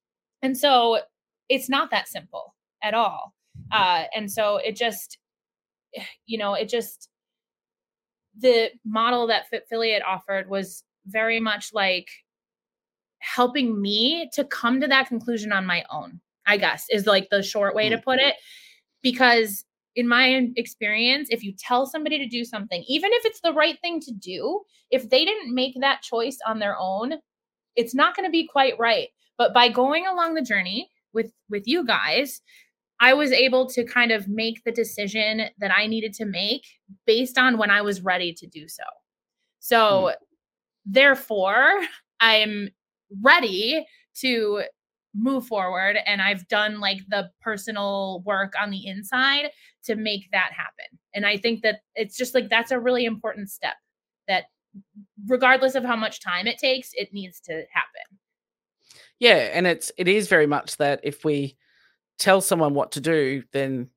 and 0.43 0.57
so 0.57 1.01
it's 1.49 1.69
not 1.69 1.91
that 1.91 2.09
simple 2.09 2.55
at 2.83 2.95
all 2.95 3.35
uh 3.73 4.05
and 4.15 4.31
so 4.31 4.57
it 4.57 4.77
just 4.77 5.19
you 6.27 6.39
know 6.39 6.55
it 6.55 6.69
just 6.69 7.09
the 8.39 8.71
model 8.85 9.27
that 9.27 9.49
Fitfiliate 9.51 10.03
offered 10.07 10.49
was 10.49 10.85
very 11.07 11.41
much 11.41 11.71
like 11.73 12.09
helping 13.21 13.81
me 13.81 14.29
to 14.33 14.45
come 14.45 14.81
to 14.81 14.89
that 14.89 15.09
conclusion 15.09 15.53
on 15.53 15.67
my 15.67 15.85
own, 15.91 16.21
I 16.47 16.57
guess, 16.57 16.87
is 16.91 17.07
like 17.07 17.29
the 17.31 17.43
short 17.43 17.75
way 17.75 17.89
mm. 17.89 17.97
to 17.97 17.99
put 18.03 18.19
it. 18.19 18.35
Because 19.03 19.65
in 19.97 20.09
my 20.09 20.49
experience, 20.57 21.29
if 21.31 21.43
you 21.43 21.53
tell 21.53 21.87
somebody 21.87 22.19
to 22.19 22.29
do 22.29 22.45
something, 22.45 22.85
even 22.89 23.11
if 23.13 23.25
it's 23.25 23.41
the 23.41 23.53
right 23.53 23.79
thing 23.81 24.01
to 24.01 24.13
do, 24.13 24.61
if 24.91 25.09
they 25.09 25.25
didn't 25.25 25.55
make 25.55 25.75
that 25.81 26.03
choice 26.03 26.39
on 26.47 26.59
their 26.59 26.77
own, 26.79 27.15
it's 27.77 27.95
not 27.95 28.17
going 28.17 28.27
to 28.27 28.33
be 28.33 28.47
quite 28.47 28.79
right. 28.79 29.09
But 29.39 29.55
by 29.55 29.69
going 29.69 30.07
along 30.07 30.35
the 30.35 30.43
journey 30.43 30.91
with 31.13 31.33
with 31.49 31.67
you 31.67 31.85
guys, 31.85 32.41
I 33.01 33.15
was 33.15 33.33
able 33.33 33.67
to 33.71 33.85
kind 33.85 34.13
of 34.13 34.29
make 34.29 34.63
the 34.65 34.73
decision 34.73 35.43
that 35.59 35.73
I 35.75 35.87
needed 35.87 36.13
to 36.15 36.27
make 36.27 36.67
based 37.07 37.39
on 37.39 37.57
when 37.57 37.71
I 37.71 37.81
was 37.81 38.03
ready 38.03 38.35
to 38.35 38.47
do 38.47 38.69
so. 38.69 38.83
So, 39.59 40.11
mm. 40.11 40.15
therefore, 40.85 41.81
I'm 42.21 42.69
ready 43.23 43.85
to 44.17 44.63
move 45.15 45.47
forward 45.47 45.97
and 46.07 46.23
I've 46.23 46.47
done 46.49 46.79
like 46.79 47.01
the 47.09 47.31
personal 47.41 48.23
work 48.25 48.53
on 48.61 48.71
the 48.71 48.87
inside 48.87 49.51
to 49.85 49.97
make 49.97 50.29
that 50.33 50.53
happen. 50.53 50.99
And 51.15 51.27
I 51.27 51.37
think 51.37 51.63
that 51.63 51.81
it's 51.95 52.17
just 52.17 52.35
like 52.35 52.49
that's 52.49 52.71
a 52.71 52.79
really 52.79 53.05
important 53.05 53.51
step 53.51 53.75
that 54.29 54.45
regardless 55.27 55.75
of 55.75 55.85
how 55.85 55.97
much 55.97 56.23
time 56.23 56.47
it 56.47 56.59
takes, 56.59 56.91
it 56.93 57.13
needs 57.13 57.41
to 57.41 57.53
happen. 57.73 58.19
Yeah, 59.19 59.51
and 59.53 59.67
it's 59.67 59.91
it 59.99 60.09
is 60.09 60.29
very 60.29 60.47
much 60.47 60.77
that 60.79 61.01
if 61.03 61.25
we 61.25 61.57
tell 62.19 62.41
someone 62.41 62.75
what 62.75 62.93
to 62.93 63.01
do, 63.01 63.43
then 63.53 63.89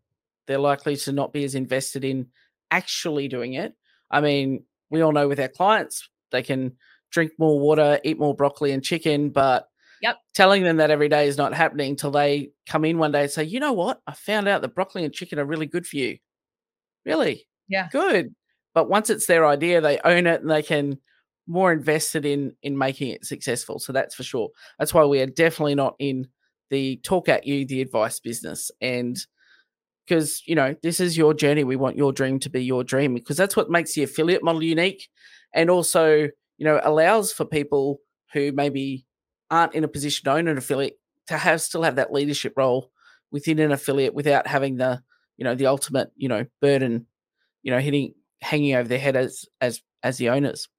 they're 0.47 0.58
likely 0.58 0.97
to 0.97 1.12
not 1.12 1.32
be 1.32 1.43
as 1.43 1.56
invested 1.56 2.04
in 2.04 2.28
actually 2.71 3.28
doing 3.28 3.54
it. 3.54 3.73
I 4.12 4.21
mean, 4.21 4.65
we 4.89 5.02
all 5.02 5.12
know 5.12 5.28
with 5.28 5.39
our 5.39 5.47
clients, 5.47 6.10
they 6.32 6.43
can 6.43 6.78
drink 7.13 7.32
more 7.38 7.60
water, 7.60 7.99
eat 8.04 8.19
more 8.19 8.36
broccoli 8.36 8.71
and 8.71 8.84
chicken, 8.84 9.30
but 9.30 9.67
yep. 10.02 10.17
telling 10.34 10.63
them 10.63 10.78
that 10.78 10.91
every 10.91 11.08
day 11.08 11.28
is 11.28 11.38
not 11.38 11.54
happening 11.54 11.95
till 11.95 12.12
they 12.12 12.49
come 12.67 12.84
in 12.84 12.97
one 12.97 13.12
day 13.12 13.23
and 13.23 13.32
say, 13.32 13.43
you 13.43 13.60
know 13.60 13.73
what? 13.73 14.02
I 14.08 14.13
found 14.13 14.47
out 14.47 14.62
that 14.62 14.76
broccoli 14.76 15.06
and 15.06 15.13
chicken 15.13 15.39
are 15.39 15.45
really 15.45 15.67
good 15.67 15.86
for 15.86 15.97
you. 15.97 16.17
Really? 17.06 17.47
Yeah. 17.69 17.88
Good. 17.91 18.34
But 18.73 18.89
once 18.89 19.10
it's 19.10 19.28
their 19.28 19.45
idea, 19.45 19.80
they 19.80 19.99
own 20.04 20.26
it 20.28 20.41
and 20.41 20.49
they 20.49 20.63
can 20.63 20.97
more 21.45 21.73
invested 21.73 22.26
in 22.26 22.54
in 22.63 22.78
making 22.78 23.10
it 23.10 23.26
successful. 23.26 23.78
So 23.78 23.93
that's 23.93 24.15
for 24.15 24.23
sure. 24.23 24.49
That's 24.80 24.93
why 24.93 25.06
we 25.06 25.21
are 25.21 25.28
definitely 25.28 25.76
not 25.76 25.95
in 25.99 26.28
the 26.69 26.97
talk 27.04 27.30
at 27.30 27.45
you, 27.45 27.65
the 27.65 27.82
advice 27.82 28.19
business. 28.19 28.71
And 28.82 29.17
because, 30.08 30.41
you 30.47 30.56
know, 30.56 30.76
this 30.82 30.99
is 30.99 31.17
your 31.17 31.34
journey. 31.34 31.63
We 31.63 31.76
want 31.76 31.97
your 31.97 32.12
dream 32.12 32.39
to 32.39 32.49
be 32.49 32.63
your 32.63 32.84
dream 32.84 33.13
because 33.13 33.38
that's 33.38 33.56
what 33.56 33.69
makes 33.69 33.93
the 33.93 34.04
affiliate 34.04 34.43
model 34.43 34.63
unique 34.63 35.10
and 35.54 35.69
also, 35.69 36.30
you 36.63 36.69
know, 36.69 36.80
allows 36.86 37.34
for 37.34 37.43
people 37.43 37.99
who 38.32 38.54
maybe 38.54 39.06
aren't 39.52 39.73
in 39.73 39.84
a 39.84 39.88
position 39.89 40.23
to 40.23 40.32
own 40.32 40.47
an 40.47 40.58
affiliate 40.58 40.97
to 41.28 41.38
have 41.38 41.60
still 41.60 41.84
have 41.84 41.97
that 41.97 42.13
leadership 42.13 42.54
role 42.56 42.89
within 43.32 43.60
an 43.60 43.73
affiliate 43.73 44.13
without 44.13 44.47
having 44.47 44.78
the, 44.78 45.04
you 45.36 45.43
know, 45.43 45.56
the 45.56 45.65
ultimate, 45.65 46.10
you 46.15 46.30
know, 46.30 46.45
burden, 46.62 47.06
you 47.63 47.71
know, 47.71 47.80
hitting 47.80 48.13
hanging 48.41 48.76
over 48.76 48.88
their 48.88 48.97
head 48.97 49.17
as 49.17 49.43
as 49.60 49.82
as 50.04 50.15
the 50.15 50.30
owners. 50.30 50.69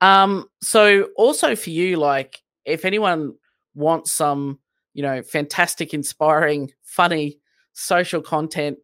Um, 0.00 0.46
so 0.62 1.08
also 1.14 1.54
for 1.54 1.68
you, 1.68 1.98
like 1.98 2.42
if 2.64 2.86
anyone 2.86 3.34
wants 3.74 4.12
some 4.12 4.60
you 4.94 5.02
know, 5.02 5.20
fantastic, 5.20 5.92
inspiring, 5.92 6.70
funny 6.84 7.38
social 7.74 8.22
content, 8.22 8.78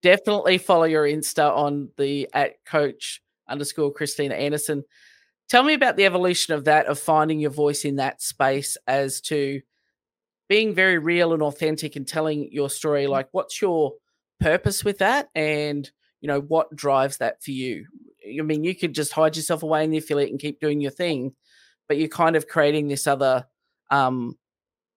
definitely 0.00 0.58
follow 0.58 0.84
your 0.84 1.06
Insta 1.06 1.50
on 1.50 1.88
the 1.96 2.28
at 2.34 2.64
coach 2.64 3.20
underscore 3.48 3.92
Cristina 3.92 4.36
Anderson. 4.36 4.84
Tell 5.48 5.62
me 5.62 5.74
about 5.74 5.96
the 5.96 6.04
evolution 6.04 6.54
of 6.54 6.64
that, 6.64 6.86
of 6.86 6.98
finding 6.98 7.40
your 7.40 7.50
voice 7.50 7.84
in 7.84 7.96
that 7.96 8.20
space 8.20 8.76
as 8.86 9.20
to 9.22 9.60
being 10.48 10.74
very 10.74 10.98
real 10.98 11.32
and 11.32 11.42
authentic 11.42 11.96
and 11.96 12.06
telling 12.06 12.50
your 12.52 12.70
story. 12.70 13.06
Mm. 13.06 13.10
Like, 13.10 13.28
what's 13.32 13.60
your 13.60 13.94
purpose 14.40 14.84
with 14.84 14.98
that? 14.98 15.28
And, 15.34 15.90
you 16.20 16.26
know, 16.26 16.40
what 16.40 16.74
drives 16.74 17.18
that 17.18 17.42
for 17.42 17.50
you? 17.50 17.86
I 18.38 18.42
mean, 18.42 18.64
you 18.64 18.74
could 18.74 18.94
just 18.94 19.12
hide 19.12 19.36
yourself 19.36 19.62
away 19.62 19.84
in 19.84 19.90
the 19.90 19.98
affiliate 19.98 20.30
and 20.30 20.40
keep 20.40 20.60
doing 20.60 20.80
your 20.80 20.90
thing, 20.90 21.34
but 21.86 21.96
you're 21.96 22.08
kind 22.08 22.36
of 22.36 22.46
creating 22.46 22.88
this 22.88 23.06
other 23.06 23.46
um, 23.90 24.36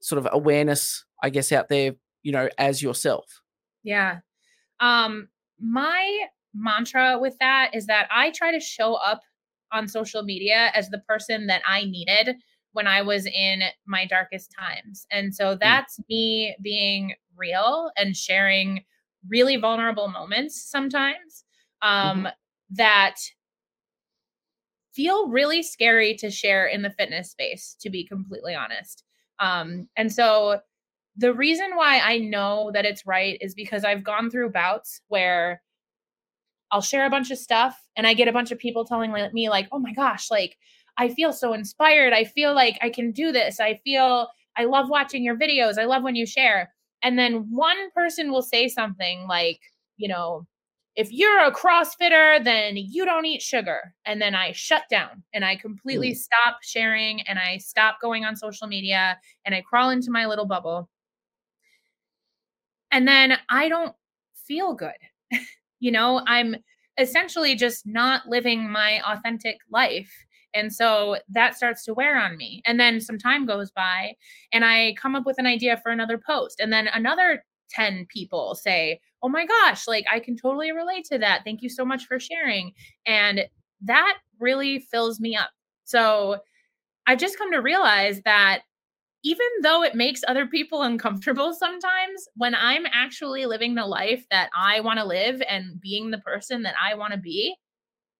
sort 0.01 0.19
of 0.19 0.27
awareness, 0.31 1.05
I 1.23 1.29
guess, 1.29 1.51
out 1.51 1.69
there, 1.69 1.93
you 2.23 2.31
know, 2.33 2.49
as 2.57 2.81
yourself? 2.81 3.41
Yeah. 3.83 4.19
Um, 4.79 5.29
my 5.59 6.25
mantra 6.53 7.17
with 7.19 7.37
that 7.39 7.73
is 7.73 7.85
that 7.85 8.07
I 8.11 8.31
try 8.31 8.51
to 8.51 8.59
show 8.59 8.95
up 8.95 9.21
on 9.71 9.87
social 9.87 10.23
media 10.23 10.71
as 10.73 10.89
the 10.89 10.99
person 10.99 11.47
that 11.47 11.61
I 11.67 11.85
needed 11.85 12.35
when 12.73 12.87
I 12.87 13.01
was 13.01 13.25
in 13.25 13.63
my 13.85 14.05
darkest 14.05 14.53
times. 14.57 15.05
And 15.11 15.35
so 15.35 15.53
hmm. 15.53 15.57
that's 15.59 15.99
mm. 15.99 16.03
me 16.09 16.55
being 16.61 17.13
real 17.35 17.91
and 17.97 18.15
sharing 18.15 18.83
really 19.27 19.57
vulnerable 19.57 20.07
moments 20.07 20.61
sometimes 20.69 21.43
um, 21.81 22.19
mm-hmm. 22.19 22.27
that 22.71 23.15
feel 24.93 25.27
really 25.27 25.63
scary 25.63 26.15
to 26.15 26.29
share 26.29 26.65
in 26.67 26.81
the 26.81 26.89
fitness 26.89 27.31
space, 27.31 27.75
to 27.81 27.89
be 27.89 28.05
completely 28.05 28.55
honest. 28.55 29.03
Um, 29.39 29.87
and 29.95 30.11
so 30.11 30.59
the 31.15 31.33
reason 31.33 31.75
why 31.75 31.99
I 31.99 32.17
know 32.17 32.71
that 32.73 32.85
it's 32.85 33.05
right 33.05 33.37
is 33.41 33.53
because 33.53 33.83
I've 33.83 34.03
gone 34.03 34.29
through 34.29 34.51
bouts 34.51 35.01
where 35.07 35.61
I'll 36.71 36.81
share 36.81 37.05
a 37.05 37.09
bunch 37.09 37.31
of 37.31 37.37
stuff 37.37 37.77
and 37.95 38.07
I 38.07 38.13
get 38.13 38.27
a 38.27 38.33
bunch 38.33 38.51
of 38.51 38.59
people 38.59 38.85
telling 38.85 39.11
me, 39.33 39.49
like, 39.49 39.67
oh 39.71 39.79
my 39.79 39.93
gosh, 39.93 40.31
like, 40.31 40.57
I 40.97 41.09
feel 41.09 41.33
so 41.33 41.53
inspired. 41.53 42.13
I 42.13 42.23
feel 42.23 42.53
like 42.53 42.77
I 42.81 42.89
can 42.89 43.11
do 43.11 43.31
this. 43.31 43.59
I 43.59 43.75
feel 43.83 44.27
I 44.57 44.65
love 44.65 44.89
watching 44.89 45.23
your 45.23 45.37
videos. 45.37 45.77
I 45.77 45.85
love 45.85 46.03
when 46.03 46.15
you 46.15 46.25
share. 46.25 46.73
And 47.03 47.17
then 47.17 47.47
one 47.49 47.89
person 47.91 48.31
will 48.31 48.41
say 48.41 48.67
something 48.67 49.25
like, 49.27 49.59
you 49.97 50.07
know, 50.07 50.47
if 50.95 51.11
you're 51.11 51.45
a 51.45 51.51
CrossFitter, 51.51 52.43
then 52.43 52.75
you 52.75 53.05
don't 53.05 53.25
eat 53.25 53.41
sugar. 53.41 53.93
And 54.05 54.21
then 54.21 54.35
I 54.35 54.51
shut 54.51 54.83
down 54.89 55.23
and 55.33 55.45
I 55.45 55.55
completely 55.55 56.11
mm. 56.11 56.17
stop 56.17 56.57
sharing 56.61 57.21
and 57.21 57.39
I 57.39 57.57
stop 57.57 58.01
going 58.01 58.25
on 58.25 58.35
social 58.35 58.67
media 58.67 59.17
and 59.45 59.55
I 59.55 59.61
crawl 59.61 59.89
into 59.89 60.11
my 60.11 60.25
little 60.25 60.45
bubble. 60.45 60.89
And 62.91 63.07
then 63.07 63.37
I 63.49 63.69
don't 63.69 63.95
feel 64.45 64.73
good. 64.73 64.91
you 65.81 65.91
know, 65.91 66.21
I'm 66.27 66.55
essentially 66.97 67.55
just 67.55 67.85
not 67.85 68.27
living 68.27 68.71
my 68.71 69.01
authentic 69.01 69.57
life. 69.69 70.13
And 70.53 70.71
so 70.71 71.17
that 71.29 71.55
starts 71.55 71.83
to 71.85 71.93
wear 71.93 72.17
on 72.17 72.37
me. 72.37 72.61
And 72.65 72.79
then 72.79 73.01
some 73.01 73.17
time 73.17 73.45
goes 73.45 73.71
by 73.71 74.13
and 74.53 74.63
I 74.63 74.95
come 75.01 75.15
up 75.15 75.25
with 75.25 75.39
an 75.39 75.47
idea 75.47 75.77
for 75.81 75.91
another 75.91 76.17
post. 76.17 76.59
And 76.59 76.71
then 76.71 76.87
another 76.87 77.43
10 77.71 78.05
people 78.09 78.55
say, 78.55 78.99
Oh 79.23 79.29
my 79.29 79.45
gosh, 79.45 79.87
like 79.87 80.05
I 80.11 80.19
can 80.19 80.35
totally 80.35 80.71
relate 80.71 81.05
to 81.05 81.17
that. 81.19 81.41
Thank 81.45 81.61
you 81.61 81.69
so 81.69 81.85
much 81.85 82.05
for 82.05 82.19
sharing. 82.19 82.73
And 83.05 83.45
that 83.81 84.17
really 84.39 84.79
fills 84.79 85.19
me 85.19 85.35
up. 85.35 85.49
So 85.85 86.37
I've 87.07 87.19
just 87.19 87.37
come 87.37 87.51
to 87.51 87.61
realize 87.61 88.21
that 88.25 88.61
even 89.23 89.47
though 89.61 89.83
it 89.83 89.95
makes 89.95 90.21
other 90.27 90.47
people 90.47 90.81
uncomfortable 90.81 91.53
sometimes, 91.53 92.27
when 92.35 92.55
I'm 92.55 92.85
actually 92.91 93.45
living 93.45 93.75
the 93.75 93.85
life 93.85 94.25
that 94.31 94.49
I 94.57 94.79
want 94.79 94.99
to 94.99 95.05
live 95.05 95.41
and 95.47 95.79
being 95.79 96.11
the 96.11 96.17
person 96.19 96.63
that 96.63 96.75
I 96.81 96.95
want 96.95 97.13
to 97.13 97.19
be, 97.19 97.55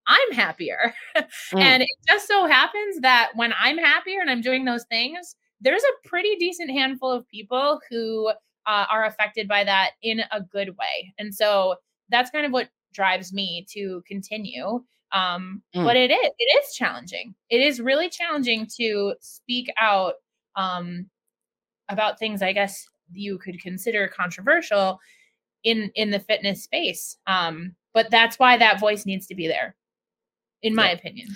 I'm 0.07 0.31
happier. 0.33 0.93
Mm. 1.54 1.62
and 1.62 1.83
it 1.83 1.89
just 2.08 2.27
so 2.27 2.45
happens 2.45 3.02
that 3.02 3.31
when 3.35 3.54
I'm 3.60 3.77
happier 3.77 4.21
and 4.21 4.29
I'm 4.29 4.39
doing 4.39 4.63
those 4.63 4.85
things, 4.85 5.35
there's 5.60 5.83
a 5.83 6.08
pretty 6.08 6.35
decent 6.37 6.71
handful 6.71 7.12
of 7.12 7.27
people 7.27 7.81
who 7.89 8.29
uh, 8.65 8.85
are 8.89 9.06
affected 9.06 9.47
by 9.47 9.63
that 9.65 9.91
in 10.02 10.21
a 10.31 10.41
good 10.41 10.69
way. 10.69 11.13
And 11.19 11.35
so 11.35 11.75
that's 12.10 12.31
kind 12.31 12.45
of 12.45 12.54
what 12.54 12.69
drives 12.93 13.33
me 13.33 13.65
to 13.73 14.02
continue. 14.08 14.83
Um, 15.13 15.62
mm. 15.75 15.83
But 15.83 15.97
it 15.97 16.12
is 16.12 16.31
it 16.37 16.63
is 16.63 16.73
challenging. 16.75 17.35
It 17.49 17.60
is 17.62 17.81
really 17.81 18.10
challenging 18.10 18.67
to 18.79 19.15
speak 19.19 19.67
out 19.79 20.13
um, 20.56 21.10
about 21.89 22.19
things. 22.19 22.41
I 22.41 22.54
guess 22.54 22.85
you 23.12 23.37
could 23.37 23.62
consider 23.62 24.08
controversial 24.08 24.99
in 25.63 25.91
in 25.95 26.12
the 26.12 26.19
fitness 26.19 26.63
space. 26.63 27.17
Um, 27.27 27.75
but 27.93 28.10
that's 28.10 28.39
why 28.39 28.58
that 28.58 28.79
voice 28.79 29.06
needs 29.06 29.27
to 29.27 29.35
be 29.35 29.47
there, 29.47 29.75
in 30.62 30.75
my 30.75 30.87
yeah. 30.87 30.93
opinion. 30.93 31.27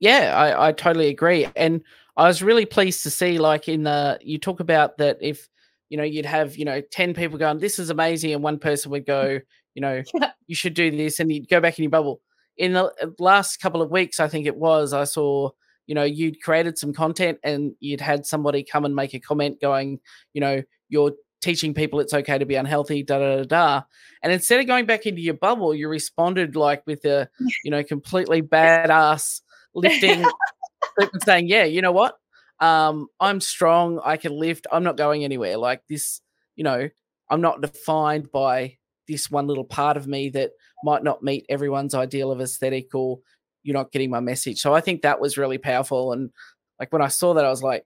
Yeah, 0.00 0.34
I, 0.36 0.68
I 0.68 0.72
totally 0.72 1.08
agree. 1.08 1.46
And 1.54 1.80
I 2.16 2.26
was 2.26 2.42
really 2.42 2.66
pleased 2.66 3.04
to 3.04 3.10
see, 3.10 3.38
like, 3.38 3.68
in 3.68 3.84
the, 3.84 4.18
you 4.20 4.36
talk 4.36 4.58
about 4.58 4.98
that 4.98 5.18
if, 5.20 5.48
you 5.90 5.96
know, 5.96 6.02
you'd 6.02 6.26
have, 6.26 6.56
you 6.56 6.64
know, 6.64 6.80
10 6.80 7.14
people 7.14 7.38
going, 7.38 7.58
this 7.58 7.78
is 7.78 7.88
amazing. 7.88 8.32
And 8.32 8.42
one 8.42 8.58
person 8.58 8.90
would 8.90 9.06
go, 9.06 9.38
you 9.74 9.80
know, 9.80 10.02
you 10.48 10.56
should 10.56 10.74
do 10.74 10.90
this. 10.90 11.20
And 11.20 11.32
you'd 11.32 11.48
go 11.48 11.60
back 11.60 11.78
in 11.78 11.84
your 11.84 11.90
bubble. 11.90 12.20
In 12.56 12.72
the 12.72 12.86
uh, 13.00 13.06
last 13.20 13.58
couple 13.58 13.80
of 13.80 13.92
weeks, 13.92 14.18
I 14.18 14.26
think 14.26 14.46
it 14.46 14.56
was, 14.56 14.92
I 14.92 15.04
saw, 15.04 15.50
you 15.86 15.94
know, 15.94 16.04
you'd 16.04 16.42
created 16.42 16.78
some 16.78 16.92
content 16.92 17.38
and 17.42 17.74
you'd 17.80 18.00
had 18.00 18.26
somebody 18.26 18.62
come 18.62 18.84
and 18.84 18.94
make 18.94 19.14
a 19.14 19.20
comment 19.20 19.60
going, 19.60 20.00
you 20.32 20.40
know, 20.40 20.62
you're 20.88 21.12
teaching 21.40 21.74
people 21.74 21.98
it's 22.00 22.14
okay 22.14 22.38
to 22.38 22.46
be 22.46 22.54
unhealthy, 22.54 23.02
da 23.02 23.18
da 23.18 23.36
da 23.38 23.44
da. 23.44 23.82
And 24.22 24.32
instead 24.32 24.60
of 24.60 24.66
going 24.66 24.86
back 24.86 25.06
into 25.06 25.20
your 25.20 25.34
bubble, 25.34 25.74
you 25.74 25.88
responded 25.88 26.56
like 26.56 26.82
with 26.86 27.04
a, 27.04 27.28
you 27.64 27.70
know, 27.70 27.82
completely 27.82 28.42
badass 28.42 29.40
lifting 29.74 30.24
and 30.98 31.22
saying, 31.24 31.48
Yeah, 31.48 31.64
you 31.64 31.82
know 31.82 31.92
what? 31.92 32.16
Um, 32.60 33.08
I'm 33.18 33.40
strong, 33.40 34.00
I 34.04 34.16
can 34.16 34.32
lift, 34.32 34.68
I'm 34.70 34.84
not 34.84 34.96
going 34.96 35.24
anywhere. 35.24 35.56
Like 35.56 35.82
this, 35.88 36.20
you 36.54 36.62
know, 36.62 36.88
I'm 37.28 37.40
not 37.40 37.60
defined 37.60 38.30
by 38.30 38.78
this 39.08 39.30
one 39.30 39.48
little 39.48 39.64
part 39.64 39.96
of 39.96 40.06
me 40.06 40.28
that 40.30 40.52
might 40.84 41.02
not 41.02 41.24
meet 41.24 41.44
everyone's 41.48 41.94
ideal 41.94 42.30
of 42.30 42.40
aesthetic 42.40 42.94
or 42.94 43.18
you're 43.62 43.74
not 43.74 43.92
getting 43.92 44.10
my 44.10 44.20
message. 44.20 44.60
So 44.60 44.74
I 44.74 44.80
think 44.80 45.02
that 45.02 45.20
was 45.20 45.38
really 45.38 45.58
powerful. 45.58 46.12
And 46.12 46.30
like 46.78 46.92
when 46.92 47.02
I 47.02 47.08
saw 47.08 47.34
that, 47.34 47.44
I 47.44 47.50
was 47.50 47.62
like, 47.62 47.84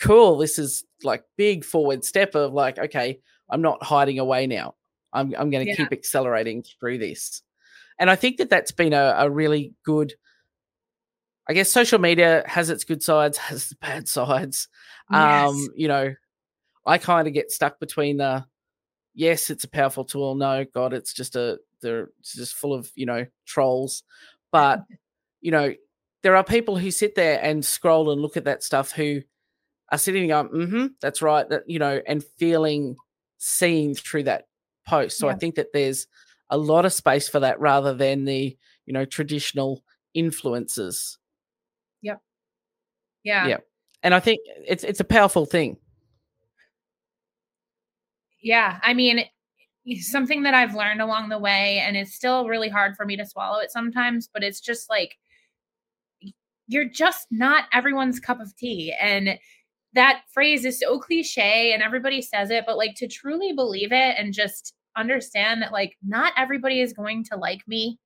cool, 0.00 0.38
this 0.38 0.58
is 0.58 0.84
like 1.02 1.24
big 1.36 1.64
forward 1.64 2.04
step 2.04 2.34
of 2.34 2.52
like, 2.52 2.78
okay, 2.78 3.20
I'm 3.48 3.62
not 3.62 3.82
hiding 3.82 4.18
away 4.18 4.46
now. 4.46 4.74
I'm, 5.12 5.34
I'm 5.38 5.50
going 5.50 5.64
to 5.64 5.70
yeah. 5.70 5.76
keep 5.76 5.92
accelerating 5.92 6.64
through 6.80 6.98
this. 6.98 7.42
And 7.98 8.10
I 8.10 8.16
think 8.16 8.38
that 8.38 8.50
that's 8.50 8.72
been 8.72 8.92
a, 8.92 9.14
a 9.18 9.30
really 9.30 9.72
good, 9.84 10.14
I 11.48 11.52
guess 11.52 11.70
social 11.70 12.00
media 12.00 12.42
has 12.46 12.70
its 12.70 12.84
good 12.84 13.02
sides, 13.02 13.38
has 13.38 13.68
the 13.68 13.76
bad 13.76 14.08
sides. 14.08 14.68
Yes. 15.10 15.48
Um, 15.48 15.68
you 15.76 15.88
know, 15.88 16.14
I 16.86 16.98
kind 16.98 17.28
of 17.28 17.34
get 17.34 17.52
stuck 17.52 17.78
between 17.78 18.18
the, 18.18 18.44
yes, 19.14 19.50
it's 19.50 19.64
a 19.64 19.68
powerful 19.68 20.04
tool. 20.04 20.34
No, 20.34 20.64
God, 20.74 20.92
it's 20.92 21.12
just 21.12 21.36
a, 21.36 21.58
they're 21.80 22.10
just 22.22 22.54
full 22.54 22.74
of, 22.74 22.90
you 22.94 23.06
know, 23.06 23.26
trolls. 23.46 24.02
But, 24.54 24.84
you 25.40 25.50
know, 25.50 25.74
there 26.22 26.36
are 26.36 26.44
people 26.44 26.78
who 26.78 26.92
sit 26.92 27.16
there 27.16 27.40
and 27.42 27.64
scroll 27.64 28.12
and 28.12 28.22
look 28.22 28.36
at 28.36 28.44
that 28.44 28.62
stuff 28.62 28.92
who 28.92 29.20
are 29.90 29.98
sitting 29.98 30.30
and 30.30 30.48
going, 30.50 30.66
mm-hmm, 30.68 30.86
that's 31.00 31.20
right, 31.20 31.48
that 31.48 31.64
you 31.66 31.80
know, 31.80 32.00
and 32.06 32.22
feeling 32.38 32.94
seen 33.38 33.96
through 33.96 34.22
that 34.22 34.44
post. 34.86 35.18
So 35.18 35.26
yeah. 35.26 35.32
I 35.32 35.36
think 35.38 35.56
that 35.56 35.72
there's 35.72 36.06
a 36.50 36.56
lot 36.56 36.84
of 36.84 36.92
space 36.92 37.28
for 37.28 37.40
that 37.40 37.58
rather 37.58 37.94
than 37.94 38.26
the, 38.26 38.56
you 38.86 38.92
know, 38.92 39.04
traditional 39.04 39.82
influences. 40.14 41.18
Yep. 42.02 42.20
Yeah. 43.24 43.48
Yeah. 43.48 43.56
And 44.04 44.14
I 44.14 44.20
think 44.20 44.38
it's 44.68 44.84
it's 44.84 45.00
a 45.00 45.04
powerful 45.04 45.46
thing. 45.46 45.78
Yeah. 48.40 48.78
I 48.84 48.94
mean, 48.94 49.24
something 50.00 50.42
that 50.42 50.54
I've 50.54 50.74
learned 50.74 51.02
along 51.02 51.28
the 51.28 51.38
way, 51.38 51.78
and 51.78 51.96
it's 51.96 52.14
still 52.14 52.48
really 52.48 52.68
hard 52.68 52.96
for 52.96 53.04
me 53.04 53.16
to 53.16 53.26
swallow 53.26 53.58
it 53.60 53.70
sometimes, 53.70 54.28
but 54.32 54.42
it's 54.42 54.60
just 54.60 54.88
like 54.88 55.16
you're 56.66 56.88
just 56.88 57.26
not 57.30 57.64
everyone's 57.72 58.20
cup 58.20 58.40
of 58.40 58.56
tea. 58.56 58.94
And 59.00 59.38
that 59.94 60.22
phrase 60.32 60.64
is 60.64 60.80
so 60.80 60.98
cliche 60.98 61.72
and 61.72 61.82
everybody 61.82 62.22
says 62.22 62.50
it, 62.50 62.64
but 62.66 62.78
like 62.78 62.94
to 62.96 63.06
truly 63.06 63.52
believe 63.52 63.92
it 63.92 64.16
and 64.18 64.32
just 64.32 64.74
understand 64.96 65.62
that 65.62 65.72
like 65.72 65.96
not 66.04 66.32
everybody 66.36 66.80
is 66.80 66.92
going 66.92 67.24
to 67.24 67.36
like 67.36 67.66
me 67.66 67.98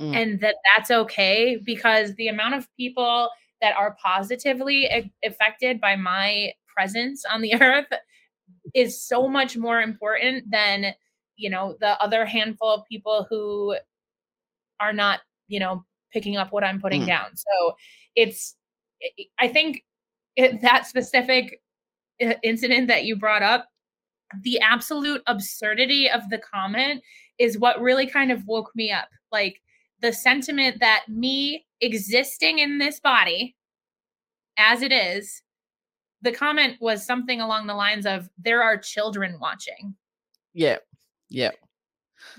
mm. 0.00 0.14
and 0.14 0.40
that 0.40 0.56
that's 0.74 0.90
okay 0.90 1.58
because 1.64 2.14
the 2.14 2.28
amount 2.28 2.54
of 2.54 2.68
people 2.76 3.30
that 3.60 3.76
are 3.76 3.96
positively 4.02 5.10
affected 5.24 5.80
by 5.80 5.96
my 5.96 6.50
presence 6.74 7.24
on 7.30 7.40
the 7.40 7.54
earth 7.60 7.86
is 8.76 9.02
so 9.02 9.26
much 9.26 9.56
more 9.56 9.80
important 9.80 10.48
than 10.50 10.94
you 11.36 11.50
know 11.50 11.76
the 11.80 12.00
other 12.00 12.24
handful 12.24 12.70
of 12.70 12.84
people 12.88 13.26
who 13.28 13.76
are 14.78 14.92
not 14.92 15.20
you 15.48 15.58
know 15.58 15.84
picking 16.12 16.36
up 16.36 16.52
what 16.52 16.62
i'm 16.62 16.80
putting 16.80 17.02
mm. 17.02 17.06
down 17.06 17.34
so 17.34 17.74
it's 18.14 18.54
i 19.40 19.48
think 19.48 19.82
it, 20.36 20.60
that 20.60 20.86
specific 20.86 21.60
incident 22.42 22.88
that 22.88 23.04
you 23.04 23.16
brought 23.16 23.42
up, 23.42 23.68
the 24.42 24.58
absolute 24.60 25.22
absurdity 25.26 26.10
of 26.10 26.28
the 26.30 26.38
comment 26.38 27.02
is 27.38 27.58
what 27.58 27.80
really 27.80 28.06
kind 28.06 28.32
of 28.32 28.46
woke 28.46 28.70
me 28.74 28.90
up. 28.90 29.08
Like 29.30 29.60
the 30.02 30.12
sentiment 30.12 30.80
that 30.80 31.04
me 31.08 31.66
existing 31.80 32.58
in 32.58 32.78
this 32.78 33.00
body 33.00 33.56
as 34.58 34.82
it 34.82 34.92
is, 34.92 35.42
the 36.26 36.32
comment 36.32 36.76
was 36.80 37.06
something 37.06 37.40
along 37.40 37.68
the 37.68 37.74
lines 37.74 38.04
of, 38.04 38.28
There 38.36 38.60
are 38.60 38.76
children 38.76 39.38
watching. 39.40 39.94
Yeah. 40.54 40.78
Yeah. 41.28 41.52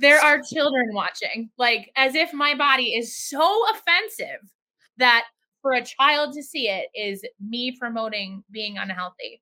There 0.01 0.19
are 0.19 0.41
children 0.41 0.89
watching, 0.91 1.49
like 1.57 1.89
as 1.95 2.13
if 2.13 2.33
my 2.33 2.53
body 2.53 2.95
is 2.95 3.15
so 3.15 3.63
offensive 3.71 4.41
that 4.97 5.25
for 5.61 5.71
a 5.71 5.85
child 5.85 6.33
to 6.33 6.43
see 6.43 6.67
it 6.67 6.87
is 6.93 7.23
me 7.39 7.77
promoting 7.79 8.43
being 8.51 8.77
unhealthy. 8.77 9.41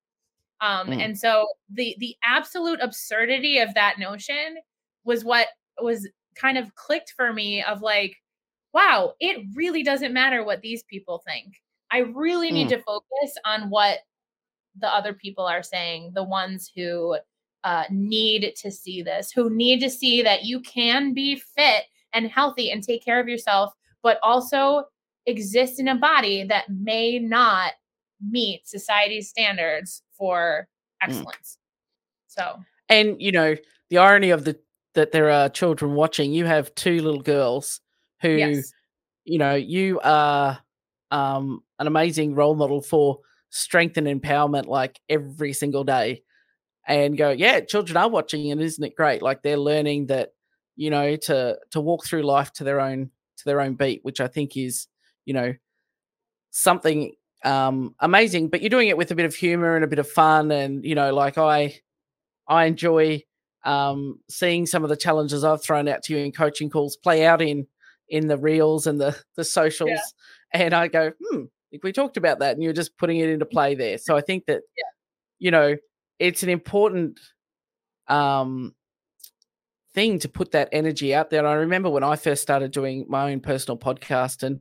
Um, 0.62 0.90
mm. 0.90 1.02
and 1.02 1.18
so 1.18 1.48
the 1.74 1.96
the 2.00 2.16
absolute 2.24 2.80
absurdity 2.82 3.58
of 3.58 3.74
that 3.74 3.98
notion 3.98 4.58
was 5.06 5.26
what 5.26 5.48
was 5.82 6.08
kind 6.36 6.58
of 6.58 6.76
clicked 6.76 7.14
for 7.16 7.34
me 7.34 7.64
of 7.64 7.82
like, 7.82 8.16
wow, 8.74 9.14
it 9.20 9.44
really 9.56 9.82
doesn't 9.82 10.14
matter 10.14 10.44
what 10.44 10.62
these 10.62 10.84
people 10.84 11.24
think. 11.26 11.56
I 11.92 12.00
really 12.00 12.52
need 12.52 12.68
mm. 12.68 12.78
to 12.78 12.80
focus 12.80 13.38
on 13.46 13.70
what 13.70 14.00
the 14.80 14.88
other 14.88 15.14
people 15.14 15.46
are 15.46 15.64
saying, 15.64 16.12
the 16.14 16.24
ones 16.24 16.72
who 16.76 17.18
uh, 17.64 17.84
need 17.90 18.54
to 18.58 18.70
see 18.72 19.02
this, 19.02 19.32
who 19.32 19.50
need 19.50 19.80
to 19.82 19.90
see 19.90 20.22
that 20.22 20.44
you 20.44 20.60
can 20.62 21.14
be 21.14 21.36
fit 21.36 21.84
and 22.14 22.28
healthy 22.28 22.72
and 22.72 22.84
take 22.84 23.04
care 23.04 23.20
of 23.20 23.28
yourself, 23.28 23.74
but 24.04 24.20
also 24.22 24.84
exist 25.26 25.80
in 25.80 25.88
a 25.88 25.96
body 25.96 26.44
that 26.44 26.70
may 26.70 27.20
not 27.20 27.74
meet 28.22 28.68
society's 28.68 29.30
standards 29.30 30.04
for 30.18 30.68
mm. 31.04 31.08
excellence. 31.08 31.58
Mm. 31.58 31.60
So, 32.28 32.60
and 32.90 33.22
you 33.22 33.32
know, 33.32 33.56
the 33.90 33.98
irony 33.98 34.30
of 34.30 34.46
the 34.46 34.60
that 34.94 35.12
there 35.12 35.30
are 35.30 35.50
children 35.50 35.94
watching, 35.94 36.34
you 36.34 36.46
have 36.46 36.74
two 36.76 37.02
little 37.02 37.22
girls 37.22 37.82
who, 38.22 38.30
yes. 38.30 38.72
you 39.26 39.38
know, 39.38 39.54
you 39.54 40.00
are 40.04 40.58
um, 41.12 41.62
an 41.80 41.88
amazing 41.88 42.34
role 42.34 42.56
model 42.56 42.82
for 42.82 43.20
strength 43.56 43.98
and 43.98 44.08
empowerment 44.08 44.66
like 44.66 45.00
every 45.10 45.54
single 45.54 45.84
day 45.84 46.22
and 46.88 47.18
go 47.18 47.30
yeah 47.30 47.60
children 47.60 47.98
are 47.98 48.10
watching 48.10 48.52
and 48.52 48.62
isn't 48.62 48.84
it 48.84 48.96
great 48.96 49.22
like 49.22 49.42
they're 49.42 49.58
learning 49.58 50.08
that 50.08 50.34
you 50.76 50.90
know 50.90 51.16
to 51.16 51.58
to 51.72 51.80
walk 51.80 52.06
through 52.06 52.22
life 52.22 52.52
to 52.52 52.64
their 52.64 52.82
own 52.82 53.10
to 53.38 53.46
their 53.46 53.62
own 53.62 53.76
beat 53.76 54.02
which 54.04 54.20
i 54.20 54.28
think 54.28 54.58
is 54.58 54.88
you 55.26 55.34
know, 55.34 55.54
something 56.52 57.14
um, 57.44 57.96
amazing, 58.00 58.50
but 58.50 58.62
you're 58.62 58.70
doing 58.70 58.88
it 58.88 58.98
with 58.98 59.12
a 59.12 59.16
bit 59.16 59.26
of 59.26 59.36
humor 59.36 59.76
and 59.76 59.84
a 59.84 59.88
bit 59.88 60.00
of 60.00 60.10
fun. 60.10 60.52
And, 60.52 60.86
you 60.86 60.96
know, 60.96 61.14
like 61.14 61.38
I, 61.38 61.80
I 62.48 62.66
enjoy 62.66 63.24
um, 63.64 64.20
seeing 64.30 64.66
some 64.66 64.84
of 64.84 64.90
the 64.90 64.96
challenges 64.96 65.44
I've 65.44 65.64
thrown 65.64 65.88
out 65.88 66.04
to 66.04 66.14
you 66.14 66.24
in 66.24 66.32
coaching 66.32 66.70
calls 66.70 66.96
play 66.96 67.26
out 67.26 67.42
in, 67.42 67.68
in 68.08 68.28
the 68.28 68.38
reels 68.38 68.88
and 68.88 69.02
the, 69.02 69.20
the 69.36 69.44
socials. 69.44 69.90
Yeah. 69.90 70.00
And 70.54 70.74
I 70.74 70.88
go, 70.88 71.12
hmm, 71.20 71.46
if 71.72 71.82
we 71.84 71.92
talked 71.92 72.18
about 72.18 72.40
that 72.40 72.54
and 72.54 72.64
you're 72.64 72.74
just 72.74 72.98
putting 72.98 73.18
it 73.18 73.30
into 73.30 73.46
play 73.46 73.76
there. 73.76 73.98
So 73.98 74.16
I 74.16 74.22
think 74.22 74.46
that, 74.48 74.62
yeah. 74.78 74.84
you 75.40 75.52
know, 75.52 75.76
it's 76.20 76.44
an 76.44 76.50
important 76.50 77.20
um, 78.08 78.74
thing 79.94 80.20
to 80.20 80.30
put 80.30 80.52
that 80.52 80.70
energy 80.72 81.14
out 81.14 81.30
there. 81.30 81.40
And 81.40 81.48
I 81.48 81.54
remember 81.54 81.90
when 81.90 82.04
I 82.04 82.16
first 82.16 82.42
started 82.42 82.72
doing 82.72 83.06
my 83.10 83.32
own 83.32 83.40
personal 83.40 83.78
podcast 83.78 84.44
and 84.44 84.60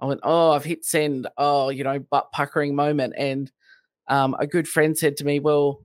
I 0.00 0.06
went, 0.06 0.20
oh, 0.22 0.52
I've 0.52 0.64
hit 0.64 0.84
send. 0.84 1.28
Oh, 1.36 1.68
you 1.68 1.84
know, 1.84 1.98
butt 1.98 2.32
puckering 2.32 2.74
moment. 2.74 3.14
And 3.16 3.50
um, 4.08 4.34
a 4.38 4.46
good 4.46 4.66
friend 4.66 4.96
said 4.96 5.16
to 5.18 5.24
me, 5.24 5.40
well, 5.40 5.82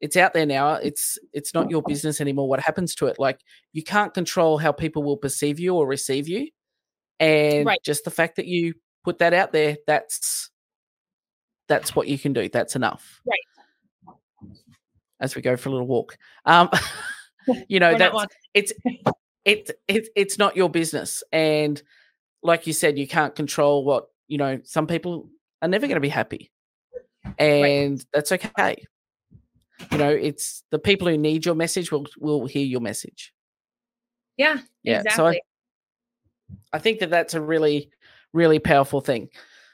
it's 0.00 0.16
out 0.16 0.34
there 0.34 0.46
now. 0.46 0.74
It's 0.74 1.18
it's 1.32 1.54
not 1.54 1.70
your 1.70 1.82
business 1.86 2.20
anymore. 2.20 2.48
What 2.48 2.60
happens 2.60 2.94
to 2.96 3.06
it? 3.06 3.18
Like 3.18 3.40
you 3.72 3.82
can't 3.82 4.12
control 4.12 4.58
how 4.58 4.72
people 4.72 5.02
will 5.02 5.16
perceive 5.16 5.58
you 5.58 5.74
or 5.74 5.86
receive 5.86 6.28
you, 6.28 6.48
and 7.18 7.66
right. 7.66 7.80
just 7.84 8.04
the 8.04 8.10
fact 8.10 8.36
that 8.36 8.46
you 8.46 8.74
put 9.06 9.18
that 9.18 9.32
out 9.32 9.52
there, 9.52 9.76
that's 9.86 10.50
that's 11.68 11.94
what 11.94 12.08
you 12.08 12.18
can 12.18 12.32
do. 12.32 12.48
That's 12.48 12.74
enough. 12.74 13.22
Right. 13.24 14.16
As 15.20 15.36
we 15.36 15.42
go 15.42 15.56
for 15.56 15.68
a 15.68 15.72
little 15.72 15.86
walk, 15.86 16.18
um, 16.44 16.68
you 17.68 17.78
know 17.78 17.96
that's 17.96 18.26
it's 18.52 18.72
it's 19.44 19.70
it's 19.86 20.08
it's 20.16 20.38
not 20.38 20.56
your 20.56 20.68
business, 20.68 21.22
and 21.32 21.80
like 22.42 22.66
you 22.66 22.72
said, 22.72 22.98
you 22.98 23.06
can't 23.06 23.34
control 23.34 23.84
what, 23.84 24.06
you 24.28 24.38
know, 24.38 24.60
some 24.64 24.86
people 24.86 25.28
are 25.62 25.68
never 25.68 25.86
going 25.86 25.96
to 25.96 26.00
be 26.00 26.08
happy. 26.08 26.50
And 27.38 27.98
right. 27.98 28.06
that's 28.12 28.32
okay. 28.32 28.84
You 29.90 29.98
know, 29.98 30.10
it's 30.10 30.62
the 30.70 30.78
people 30.78 31.08
who 31.08 31.18
need 31.18 31.44
your 31.44 31.54
message 31.54 31.92
will 31.92 32.06
will 32.18 32.46
hear 32.46 32.64
your 32.64 32.80
message. 32.80 33.32
Yeah, 34.36 34.58
yeah. 34.82 35.00
Exactly. 35.00 35.16
So 35.16 35.26
I, 35.26 35.40
I 36.72 36.78
think 36.78 37.00
that 37.00 37.10
that's 37.10 37.34
a 37.34 37.40
really, 37.40 37.90
really 38.36 38.58
powerful 38.58 39.00
thing. 39.00 39.28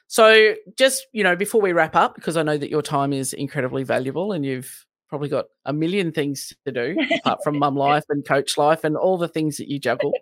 So, 0.06 0.54
just 0.76 1.06
you 1.12 1.24
know, 1.24 1.36
before 1.36 1.60
we 1.60 1.72
wrap 1.72 1.96
up, 1.96 2.14
because 2.14 2.36
I 2.36 2.42
know 2.42 2.56
that 2.56 2.70
your 2.70 2.82
time 2.82 3.12
is 3.12 3.32
incredibly 3.32 3.82
valuable, 3.82 4.32
and 4.32 4.44
you've 4.44 4.86
probably 5.08 5.28
got 5.28 5.46
a 5.66 5.72
million 5.72 6.12
things 6.12 6.54
to 6.64 6.72
do 6.72 6.96
apart 7.18 7.40
from 7.44 7.58
mum 7.58 7.76
life 7.88 8.04
and 8.08 8.26
coach 8.26 8.56
life 8.56 8.84
and 8.84 8.96
all 8.96 9.18
the 9.18 9.28
things 9.28 9.58
that 9.58 9.68
you 9.68 9.78
juggle. 9.78 10.12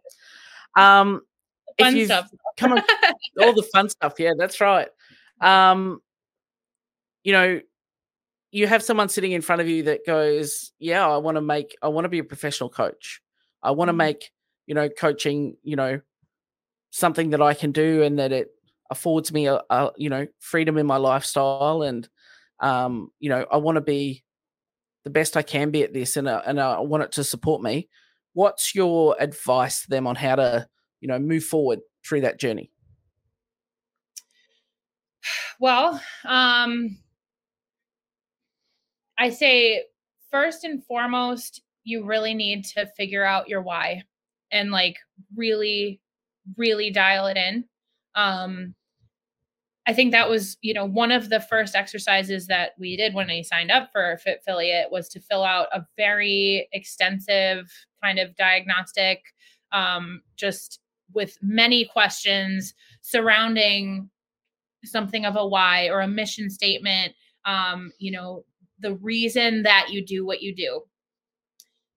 Um, 0.77 1.23
fun 1.79 1.97
if 1.97 2.07
stuff. 2.07 2.29
come 2.57 2.73
on, 2.73 2.83
all 3.41 3.53
the 3.53 3.69
fun 3.73 3.89
stuff. 3.89 4.15
Yeah, 4.19 4.33
that's 4.37 4.61
right. 4.61 4.89
Um, 5.41 6.01
you 7.23 7.33
know, 7.33 7.61
you 8.53 8.67
have 8.67 8.83
someone 8.83 9.09
sitting 9.09 9.33
in 9.33 9.43
front 9.43 9.61
of 9.61 9.69
you 9.69 9.85
that 9.85 10.07
goes, 10.07 10.73
"Yeah, 10.79 11.07
I 11.07 11.19
want 11.19 11.37
to 11.37 11.41
make, 11.41 11.77
I 11.83 11.89
want 11.89 12.05
to 12.05 12.09
be 12.09 12.19
a 12.19 12.25
professional 12.25 12.69
coach. 12.69 13.21
I 13.63 13.73
want 13.73 13.89
to 13.89 13.93
mm-hmm. 13.93 13.99
make, 13.99 14.31
you 14.67 14.75
know, 14.75 14.89
coaching, 14.89 15.57
you 15.63 15.77
know, 15.77 16.01
something 16.91 17.31
that 17.31 17.43
I 17.43 17.55
can 17.55 17.73
do 17.73 18.03
and 18.03 18.19
that 18.19 18.33
it 18.33 18.49
affords 18.91 19.33
me 19.33 19.47
a, 19.47 19.61
a 19.71 19.91
you 19.97 20.11
know, 20.11 20.27
freedom 20.39 20.77
in 20.79 20.87
my 20.87 20.97
lifestyle 20.97 21.83
and, 21.83 22.09
um, 22.61 23.11
you 23.21 23.31
know, 23.31 23.47
I 23.51 23.57
want 23.57 23.77
to 23.77 23.81
be 23.81 24.25
the 25.05 25.11
best 25.11 25.37
I 25.37 25.43
can 25.43 25.71
be 25.71 25.83
at 25.83 25.95
this, 25.95 26.17
and 26.17 26.29
uh, 26.29 26.43
and 26.47 26.61
I 26.61 26.81
want 26.81 27.03
it 27.03 27.13
to 27.13 27.25
support 27.25 27.63
me." 27.63 27.89
What's 28.33 28.75
your 28.75 29.17
advice 29.19 29.83
to 29.83 29.91
them 29.91 30.07
on 30.07 30.15
how 30.15 30.37
to, 30.37 30.69
you 31.01 31.09
know, 31.09 31.19
move 31.19 31.45
forward 31.45 31.81
through 32.07 32.21
that 32.21 32.39
journey? 32.39 32.71
Well, 35.59 36.01
um, 36.25 36.99
I 39.19 39.31
say 39.31 39.85
first 40.31 40.65
and 40.65 40.85
foremost, 40.85 41.63
you 41.85 42.05
really 42.05 42.35
need 42.35 42.65
to 42.67 42.87
figure 42.97 43.25
out 43.25 43.49
your 43.49 43.63
why 43.63 44.05
and 44.53 44.71
like 44.71 44.97
really, 45.35 46.01
really 46.57 46.91
dial 46.91 47.27
it 47.27 47.37
in. 47.37 47.65
Um, 48.15 48.75
I 49.87 49.93
think 49.93 50.13
that 50.13 50.29
was, 50.29 50.57
you 50.61 50.75
know, 50.75 50.85
one 50.85 51.11
of 51.11 51.31
the 51.31 51.41
first 51.41 51.75
exercises 51.75 52.47
that 52.47 52.73
we 52.79 52.97
did 52.97 53.15
when 53.15 53.31
I 53.31 53.43
signed 53.43 53.71
up 53.71 53.91
for 53.93 54.19
Fitfilliate 54.27 54.91
was 54.91 55.09
to 55.11 55.21
fill 55.21 55.43
out 55.43 55.69
a 55.73 55.85
very 55.97 56.69
extensive 56.73 57.71
kind 58.03 58.19
of 58.19 58.37
diagnostic, 58.37 59.23
um, 59.73 60.23
just 60.37 60.81
with 61.13 61.39
many 61.43 61.87
questions 61.87 62.75
surrounding 63.01 64.11
something 64.85 65.25
of 65.25 65.37
a 65.37 65.47
why 65.47 65.89
or 65.89 66.01
a 66.01 66.09
mission 66.09 66.49
statement 66.49 67.13
um, 67.45 67.93
you 67.99 68.11
know 68.11 68.45
the 68.81 68.95
reason 68.97 69.63
that 69.63 69.89
you 69.91 70.05
do 70.05 70.25
what 70.25 70.43
you 70.43 70.55
do. 70.55 70.83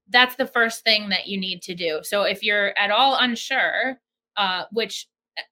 That's 0.09 0.35
the 0.35 0.45
first 0.45 0.83
thing 0.83 1.09
that 1.09 1.27
you 1.27 1.39
need 1.39 1.61
to 1.63 1.73
do. 1.73 2.01
So 2.03 2.23
if 2.23 2.43
you're 2.43 2.77
at 2.77 2.91
all 2.91 3.17
unsure, 3.17 3.99
uh, 4.37 4.63
which 4.71 5.07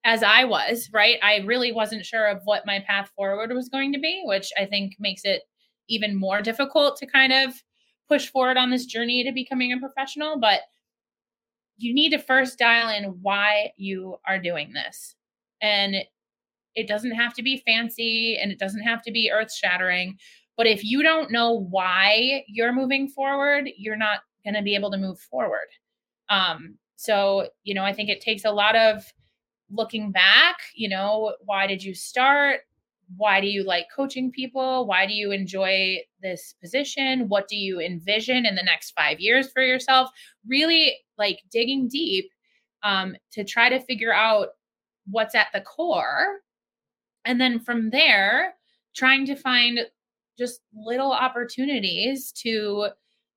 as 0.06 0.22
I 0.24 0.46
was, 0.46 0.90
right, 0.94 1.18
I 1.24 1.38
really 1.38 1.72
wasn't 1.72 2.06
sure 2.06 2.28
of 2.28 2.42
what 2.44 2.66
my 2.66 2.84
path 2.88 3.12
forward 3.16 3.52
was 3.52 3.70
going 3.70 3.94
to 3.94 4.00
be, 4.00 4.22
which 4.26 4.50
I 4.58 4.66
think 4.66 4.94
makes 5.00 5.24
it 5.26 5.42
even 5.90 6.16
more 6.16 6.42
difficult 6.42 6.98
to 6.98 7.08
kind 7.08 7.34
of 7.34 7.54
push 8.08 8.28
forward 8.30 8.58
on 8.58 8.70
this 8.70 8.86
journey 8.86 9.24
to 9.24 9.32
becoming 9.32 9.74
a 9.74 9.80
professional. 9.80 10.40
But 10.40 10.62
you 11.78 11.94
need 11.94 12.12
to 12.12 12.20
first 12.20 12.60
dial 12.60 12.90
in 12.90 13.18
why 13.22 13.72
you 13.76 14.18
are 14.28 14.38
doing 14.38 14.74
this. 14.74 15.16
And 15.62 15.96
it 16.76 16.88
doesn't 16.88 17.12
have 17.12 17.34
to 17.34 17.44
be 17.44 17.64
fancy 17.66 18.38
and 18.42 18.52
it 18.52 18.60
doesn't 18.60 18.84
have 18.84 19.02
to 19.04 19.12
be 19.12 19.32
earth 19.32 19.54
shattering, 19.54 20.18
but 20.58 20.68
if 20.68 20.84
you 20.84 21.02
don't 21.02 21.32
know 21.32 21.66
why 21.70 22.44
you're 22.48 22.74
moving 22.74 23.08
forward, 23.08 23.70
you're 23.78 23.98
not 23.98 24.20
going 24.44 24.54
to 24.54 24.62
be 24.62 24.76
able 24.76 24.92
to 24.92 24.98
move 24.98 25.20
forward. 25.20 25.68
Um, 26.30 26.78
so, 27.02 27.48
you 27.64 27.74
know, 27.74 27.84
I 27.84 27.94
think 27.94 28.10
it 28.10 28.22
takes 28.22 28.46
a 28.46 28.52
lot 28.52 28.76
of 28.76 29.04
looking 29.72 30.12
back, 30.12 30.58
you 30.76 30.88
know, 30.88 31.34
why 31.46 31.66
did 31.66 31.84
you 31.84 31.96
start? 31.96 32.60
Why 33.18 33.42
do 33.42 33.48
you 33.48 33.64
like 33.64 33.88
coaching 33.96 34.32
people? 34.32 34.86
Why 34.86 35.08
do 35.08 35.14
you 35.14 35.32
enjoy 35.32 35.98
this 36.22 36.54
position? 36.62 37.28
What 37.28 37.48
do 37.48 37.56
you 37.56 37.80
envision 37.80 38.46
in 38.46 38.54
the 38.54 38.62
next 38.62 38.92
five 38.92 39.20
years 39.20 39.52
for 39.52 39.64
yourself? 39.64 40.12
Really 40.48 40.94
like 41.18 41.40
digging 41.50 41.88
deep 41.88 42.30
um, 42.84 43.16
to 43.32 43.44
try 43.44 43.68
to 43.68 43.80
figure 43.80 44.14
out 44.14 44.50
what's 45.10 45.34
at 45.34 45.48
the 45.56 45.62
core. 45.62 46.42
And 47.26 47.42
then 47.42 47.60
from 47.60 47.90
there, 47.90 48.54
trying 48.96 49.26
to 49.26 49.36
find 49.36 49.80
just 50.38 50.62
little 50.76 51.12
opportunities 51.12 52.32
to 52.44 52.90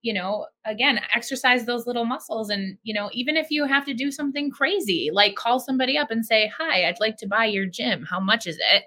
you 0.05 0.13
know 0.13 0.47
again 0.67 1.01
exercise 1.17 1.65
those 1.65 1.87
little 1.87 2.05
muscles 2.05 2.51
and 2.51 2.77
you 2.83 2.93
know 2.93 3.09
even 3.13 3.39
if 3.39 3.51
you 3.51 3.65
have 3.65 3.87
to 3.87 3.95
do 3.95 4.11
something 4.11 4.51
crazy 4.51 5.09
like 5.11 5.35
call 5.35 5.59
somebody 5.59 5.97
up 5.97 6.11
and 6.11 6.27
say 6.27 6.53
hi 6.57 6.87
i'd 6.87 7.01
like 7.01 7.17
to 7.17 7.27
buy 7.27 7.47
your 7.47 7.67
gym. 7.67 8.05
How 8.09 8.21
much 8.21 8.47
is 8.47 8.57
it? 8.57 8.85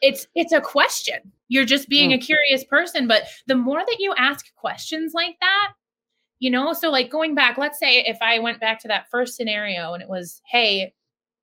It's 0.00 0.26
it's 0.34 0.52
a 0.52 0.60
question. 0.60 1.32
You're 1.48 1.64
just 1.64 1.88
being 1.88 2.10
mm. 2.10 2.14
a 2.14 2.18
curious 2.18 2.64
person 2.64 3.08
but 3.08 3.24
the 3.48 3.56
more 3.56 3.80
that 3.80 3.96
you 3.98 4.14
ask 4.16 4.46
questions 4.54 5.12
like 5.12 5.36
that 5.40 5.72
you 6.38 6.50
know 6.50 6.72
so 6.72 6.90
like 6.90 7.10
going 7.10 7.34
back 7.34 7.58
let's 7.58 7.78
say 7.78 7.98
if 8.00 8.18
i 8.22 8.38
went 8.38 8.60
back 8.60 8.78
to 8.80 8.88
that 8.88 9.06
first 9.10 9.36
scenario 9.36 9.92
and 9.92 10.02
it 10.02 10.08
was 10.08 10.40
hey 10.46 10.92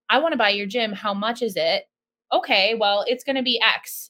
i 0.09 0.19
want 0.19 0.31
to 0.31 0.37
buy 0.37 0.49
your 0.49 0.67
gym. 0.67 0.93
How 0.93 1.13
much 1.13 1.41
is 1.41 1.55
it? 1.57 1.83
Okay 2.31 2.75
well 2.75 3.03
it's 3.07 3.25
going 3.25 3.35
to 3.35 3.43
be 3.43 3.61
x. 3.61 4.09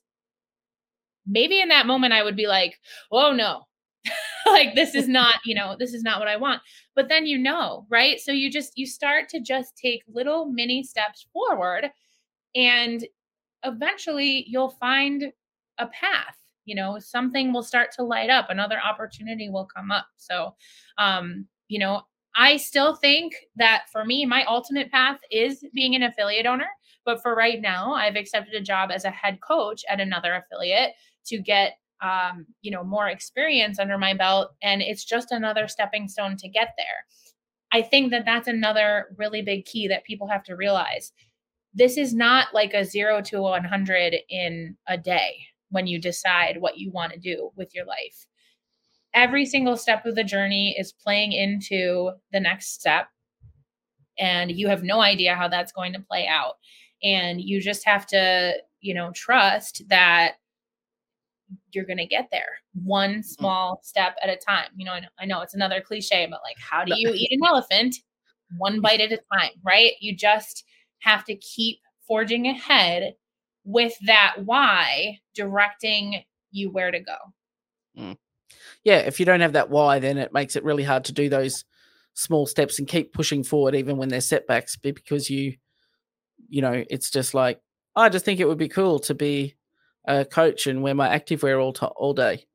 Maybe 1.25 1.59
in 1.59 1.69
that 1.69 1.87
moment 1.87 2.13
I 2.13 2.23
would 2.23 2.35
be 2.35 2.47
like, 2.47 2.79
oh 3.11 3.31
no, 3.31 3.65
like 4.47 4.75
this 4.75 4.95
is 4.95 5.07
not, 5.07 5.35
you 5.45 5.55
know, 5.55 5.75
this 5.77 5.93
is 5.93 6.03
not 6.03 6.19
what 6.19 6.27
I 6.27 6.37
want. 6.37 6.61
But 6.95 7.09
then 7.09 7.25
you 7.25 7.37
know, 7.37 7.85
right? 7.89 8.19
So 8.19 8.31
you 8.31 8.51
just, 8.51 8.73
you 8.77 8.85
start 8.85 9.29
to 9.29 9.39
just 9.39 9.77
take 9.77 10.03
little 10.11 10.45
mini 10.45 10.83
steps 10.83 11.27
forward 11.31 11.89
and 12.55 13.05
eventually 13.63 14.45
you'll 14.47 14.71
find 14.71 15.31
a 15.77 15.87
path 15.87 16.37
you 16.65 16.75
know 16.75 16.99
something 16.99 17.53
will 17.53 17.63
start 17.63 17.91
to 17.91 18.03
light 18.03 18.29
up 18.29 18.49
another 18.49 18.79
opportunity 18.81 19.49
will 19.49 19.67
come 19.75 19.91
up 19.91 20.05
so 20.17 20.53
um 20.97 21.45
you 21.67 21.79
know 21.79 22.01
i 22.35 22.57
still 22.57 22.95
think 22.95 23.33
that 23.55 23.83
for 23.91 24.05
me 24.05 24.25
my 24.25 24.43
ultimate 24.45 24.91
path 24.91 25.19
is 25.31 25.63
being 25.73 25.95
an 25.95 26.03
affiliate 26.03 26.45
owner 26.45 26.67
but 27.05 27.21
for 27.21 27.35
right 27.35 27.61
now 27.61 27.93
i've 27.93 28.15
accepted 28.15 28.53
a 28.53 28.61
job 28.61 28.91
as 28.91 29.05
a 29.05 29.11
head 29.11 29.39
coach 29.41 29.83
at 29.89 29.99
another 29.99 30.35
affiliate 30.35 30.91
to 31.25 31.39
get 31.39 31.73
um, 32.01 32.45
you 32.61 32.71
know 32.71 32.83
more 32.83 33.07
experience 33.07 33.79
under 33.79 33.97
my 33.97 34.13
belt 34.13 34.51
and 34.61 34.81
it's 34.81 35.05
just 35.05 35.31
another 35.31 35.67
stepping 35.67 36.07
stone 36.07 36.37
to 36.37 36.49
get 36.49 36.69
there. 36.77 37.05
I 37.71 37.81
think 37.81 38.11
that 38.11 38.25
that's 38.25 38.47
another 38.47 39.15
really 39.17 39.41
big 39.41 39.65
key 39.65 39.87
that 39.87 40.03
people 40.03 40.27
have 40.27 40.43
to 40.45 40.55
realize. 40.55 41.13
This 41.73 41.97
is 41.97 42.13
not 42.13 42.53
like 42.53 42.73
a 42.73 42.83
0 42.83 43.21
to 43.21 43.41
100 43.41 44.15
in 44.29 44.75
a 44.87 44.97
day 44.97 45.37
when 45.69 45.87
you 45.87 45.99
decide 45.99 46.57
what 46.59 46.77
you 46.77 46.91
want 46.91 47.13
to 47.13 47.19
do 47.19 47.51
with 47.55 47.73
your 47.73 47.85
life. 47.85 48.25
Every 49.13 49.45
single 49.45 49.77
step 49.77 50.05
of 50.05 50.15
the 50.15 50.23
journey 50.23 50.75
is 50.77 50.91
playing 50.91 51.31
into 51.31 52.11
the 52.33 52.41
next 52.41 52.73
step 52.73 53.07
and 54.19 54.51
you 54.51 54.67
have 54.67 54.83
no 54.83 54.99
idea 55.01 55.35
how 55.35 55.47
that's 55.47 55.71
going 55.71 55.93
to 55.93 55.99
play 55.99 56.27
out. 56.27 56.55
And 57.03 57.41
you 57.41 57.61
just 57.61 57.85
have 57.85 58.05
to 58.07 58.55
you 58.81 58.93
know 58.93 59.11
trust 59.13 59.83
that 59.89 60.33
you're 61.71 61.85
going 61.85 61.97
to 61.97 62.05
get 62.05 62.29
there 62.31 62.59
one 62.83 63.15
mm. 63.15 63.25
small 63.25 63.79
step 63.83 64.15
at 64.23 64.29
a 64.29 64.37
time. 64.37 64.67
You 64.75 64.85
know 64.85 64.93
I, 64.93 64.99
know, 65.01 65.07
I 65.19 65.25
know 65.25 65.41
it's 65.41 65.53
another 65.53 65.81
cliche, 65.81 66.27
but 66.29 66.41
like, 66.43 66.57
how 66.59 66.83
do 66.83 66.93
you 66.95 67.11
eat 67.13 67.29
an 67.31 67.47
elephant? 67.47 67.95
One 68.57 68.81
bite 68.81 69.01
at 69.01 69.11
a 69.11 69.19
time, 69.33 69.51
right? 69.63 69.91
You 69.99 70.15
just 70.15 70.63
have 70.99 71.25
to 71.25 71.35
keep 71.35 71.79
forging 72.07 72.47
ahead 72.47 73.15
with 73.63 73.93
that 74.05 74.35
why 74.43 75.19
directing 75.35 76.23
you 76.51 76.69
where 76.69 76.91
to 76.91 76.99
go. 76.99 77.15
Mm. 77.97 78.17
Yeah, 78.83 78.97
if 78.97 79.19
you 79.19 79.25
don't 79.25 79.41
have 79.41 79.53
that 79.53 79.69
why, 79.69 79.99
then 79.99 80.17
it 80.17 80.33
makes 80.33 80.55
it 80.55 80.63
really 80.63 80.83
hard 80.83 81.05
to 81.05 81.13
do 81.13 81.29
those 81.29 81.63
small 82.13 82.45
steps 82.45 82.79
and 82.79 82.87
keep 82.87 83.13
pushing 83.13 83.43
forward 83.43 83.75
even 83.75 83.97
when 83.97 84.09
there's 84.09 84.27
setbacks 84.27 84.75
because 84.75 85.29
you 85.29 85.55
you 86.49 86.61
know 86.61 86.83
it's 86.89 87.09
just 87.09 87.33
like 87.33 87.61
i 87.95 88.09
just 88.09 88.25
think 88.25 88.39
it 88.39 88.47
would 88.47 88.57
be 88.57 88.67
cool 88.67 88.99
to 88.99 89.13
be 89.13 89.55
a 90.05 90.25
coach 90.25 90.67
and 90.67 90.81
wear 90.81 90.95
my 90.95 91.09
activewear 91.09 91.61
all 91.61 91.73
to- 91.73 91.87
all 91.87 92.13
day. 92.13 92.45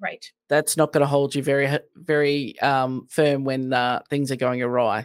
Right. 0.00 0.24
That's 0.48 0.76
not 0.76 0.92
going 0.92 1.00
to 1.00 1.06
hold 1.06 1.34
you 1.34 1.42
very 1.42 1.78
very 1.94 2.58
um, 2.60 3.06
firm 3.10 3.44
when 3.44 3.72
uh, 3.72 4.00
things 4.08 4.30
are 4.30 4.36
going 4.36 4.62
awry. 4.62 5.02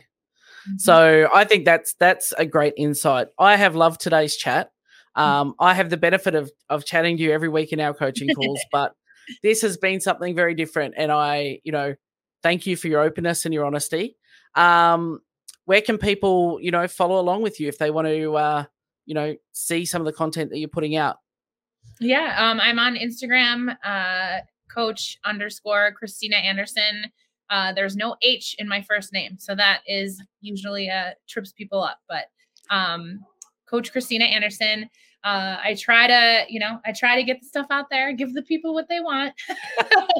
Mm-hmm. 0.67 0.77
So 0.77 1.29
I 1.34 1.43
think 1.45 1.65
that's 1.65 1.95
that's 1.95 2.34
a 2.38 2.45
great 2.45 2.73
insight. 2.77 3.27
I 3.39 3.55
have 3.55 3.75
loved 3.75 4.01
today's 4.01 4.36
chat. 4.38 4.71
Mm. 5.17 5.21
Um, 5.21 5.55
I 5.59 5.73
have 5.73 5.89
the 5.89 5.97
benefit 5.97 6.36
of 6.36 6.51
of 6.69 6.86
chatting 6.86 7.17
to 7.17 7.23
you 7.23 7.31
every 7.31 7.49
week 7.49 7.73
in 7.73 7.79
our 7.79 7.93
coaching 7.93 8.29
calls, 8.36 8.61
but 8.71 8.93
this 9.41 9.61
has 9.61 9.77
been 9.77 9.99
something 9.99 10.36
very 10.36 10.53
different. 10.53 10.95
And 10.97 11.11
I, 11.11 11.59
you 11.63 11.71
know, 11.71 11.95
thank 12.41 12.65
you 12.65 12.75
for 12.75 12.88
your 12.88 13.01
openness 13.01 13.45
and 13.45 13.53
your 13.53 13.65
honesty. 13.65 14.17
Um, 14.55 15.19
where 15.65 15.81
can 15.81 15.97
people, 15.97 16.59
you 16.61 16.71
know, 16.71 16.88
follow 16.88 17.19
along 17.19 17.41
with 17.41 17.59
you 17.59 17.67
if 17.67 17.77
they 17.77 17.89
want 17.89 18.07
to, 18.07 18.36
uh, 18.36 18.65
you 19.05 19.15
know, 19.15 19.36
see 19.53 19.86
some 19.86 20.01
of 20.01 20.05
the 20.05 20.13
content 20.13 20.51
that 20.51 20.59
you're 20.59 20.67
putting 20.69 20.95
out? 20.95 21.17
Yeah, 21.99 22.36
um, 22.38 22.59
I'm 22.59 22.79
on 22.79 22.95
Instagram, 22.95 23.75
uh, 23.84 24.41
coach 24.73 25.17
underscore 25.25 25.93
Cristina 25.93 26.38
Anderson. 26.38 27.11
Uh, 27.49 27.71
there's 27.73 27.95
no 27.95 28.15
H 28.21 28.55
in 28.59 28.67
my 28.67 28.81
first 28.81 29.13
name, 29.13 29.38
so 29.38 29.55
that 29.55 29.81
is 29.88 30.21
usually 30.41 30.89
uh, 30.89 31.11
trips 31.27 31.51
people 31.51 31.84
up. 31.84 31.99
But 32.09 32.25
um, 32.69 33.19
Coach 33.69 33.91
Cristina 33.91 34.25
Anderson. 34.25 34.89
Uh, 35.23 35.57
I 35.63 35.77
try 35.79 36.05
to, 36.07 36.45
you 36.49 36.59
know, 36.59 36.79
I 36.86 36.91
try 36.91 37.15
to 37.15 37.23
get 37.23 37.39
the 37.39 37.47
stuff 37.47 37.67
out 37.69 37.86
there, 37.89 38.11
give 38.11 38.34
the 38.34 38.41
people 38.41 38.73
what 38.73 38.89
they 38.89 38.99
want. 38.99 39.34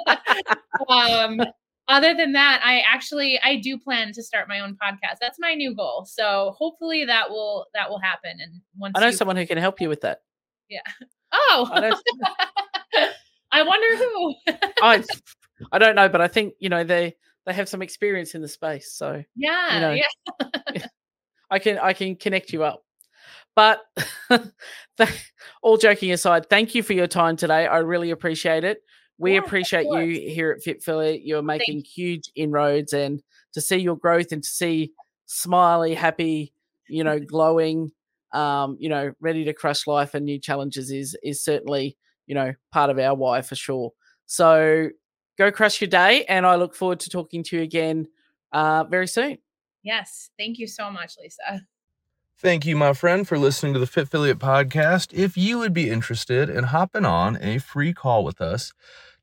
um, 0.88 1.42
other 1.90 2.14
than 2.14 2.32
that, 2.32 2.62
I 2.64 2.80
actually 2.80 3.40
I 3.44 3.58
do 3.58 3.78
plan 3.78 4.14
to 4.14 4.24
start 4.24 4.48
my 4.48 4.62
own 4.62 4.78
podcast. 4.82 5.18
That's 5.20 5.38
my 5.40 5.54
new 5.56 5.76
goal. 5.76 6.06
So 6.06 6.56
hopefully 6.58 7.04
that 7.06 7.30
will 7.30 7.68
that 7.74 7.90
will 7.90 8.00
happen. 8.00 8.38
And 8.40 8.62
once 8.78 8.94
I 8.96 9.02
know 9.02 9.08
you, 9.08 9.14
someone 9.14 9.36
who 9.36 9.46
can 9.46 9.58
help 9.58 9.82
you 9.82 9.90
with 9.90 10.02
that. 10.02 10.22
Yeah. 10.70 10.82
Oh. 11.34 11.70
oh 11.72 12.02
I, 12.94 13.10
I 13.52 13.64
wonder 13.64 13.98
who. 13.98 14.36
Oh, 14.48 14.54
I 14.82 15.04
I 15.72 15.80
don't 15.80 15.96
know, 15.96 16.10
but 16.10 16.22
I 16.22 16.28
think 16.28 16.54
you 16.60 16.70
know 16.70 16.84
they 16.84 17.16
they 17.46 17.54
have 17.54 17.70
some 17.70 17.82
experience 17.82 18.36
in 18.36 18.42
the 18.42 18.48
space. 18.48 18.92
So 18.92 19.24
yeah, 19.36 19.76
you 19.76 19.82
know, 19.82 19.92
yeah. 19.92 20.86
I 21.52 21.60
can 21.60 21.78
I 21.78 21.94
can 21.94 22.16
connect 22.16 22.52
you 22.52 22.64
up. 22.64 22.84
But 23.56 23.82
all 25.62 25.78
joking 25.78 26.12
aside, 26.12 26.50
thank 26.50 26.74
you 26.74 26.82
for 26.82 26.94
your 26.94 27.08
time 27.08 27.36
today. 27.36 27.68
I 27.68 27.80
really 27.80 28.10
appreciate 28.10 28.64
it. 28.64 28.80
We 29.20 29.34
yeah, 29.34 29.40
appreciate 29.40 29.86
you 29.86 30.32
here 30.32 30.52
at 30.52 30.64
Fit 30.64 30.82
Philly. 30.82 31.22
You're 31.24 31.44
making 31.44 31.78
Thanks. 31.78 31.94
huge 31.94 32.32
inroads, 32.36 32.94
and 32.94 33.22
to 33.54 33.62
see 33.62 33.78
your 33.78 33.96
growth 33.96 34.32
and 34.32 34.42
to 34.42 34.50
see 34.50 34.92
smiley, 35.28 35.94
happy, 35.94 36.54
you 36.90 37.04
know, 37.04 37.20
glowing, 37.20 37.92
um, 38.34 38.78
you 38.80 38.90
know, 38.90 39.14
ready 39.20 39.46
to 39.46 39.54
crush 39.54 39.88
life 39.88 40.14
and 40.14 40.26
new 40.26 40.40
challenges 40.40 40.92
is 40.92 41.16
is 41.24 41.44
certainly 41.44 41.98
you 42.26 42.36
know 42.36 42.54
part 42.72 42.90
of 42.90 43.00
our 43.00 43.16
why 43.16 43.42
for 43.42 43.56
sure. 43.56 43.92
So 44.26 44.90
go 45.38 45.52
crush 45.52 45.82
your 45.82 45.90
day, 45.90 46.26
and 46.26 46.46
I 46.46 46.56
look 46.56 46.76
forward 46.76 47.00
to 47.02 47.10
talking 47.10 47.44
to 47.44 47.58
you 47.58 47.62
again 47.64 48.08
uh, 48.52 48.86
very 48.86 49.08
soon. 49.08 49.38
Yes, 49.84 50.30
thank 50.38 50.60
you 50.60 50.68
so 50.68 50.90
much, 50.90 51.16
Lisa. 51.22 51.66
Thank 52.40 52.66
you, 52.66 52.76
my 52.76 52.94
friend, 52.94 53.28
for 53.28 53.38
listening 53.38 53.74
to 53.74 53.80
the 53.80 53.86
Fitfilliate 53.86 54.36
podcast. 54.36 55.14
If 55.14 55.38
you 55.38 55.60
would 55.60 55.74
be 55.74 55.90
interested 55.90 56.50
in 56.50 56.66
hopping 56.66 57.06
on 57.06 57.38
a 57.42 57.60
free 57.60 57.94
call 57.94 58.26
with 58.26 58.42
us 58.42 58.74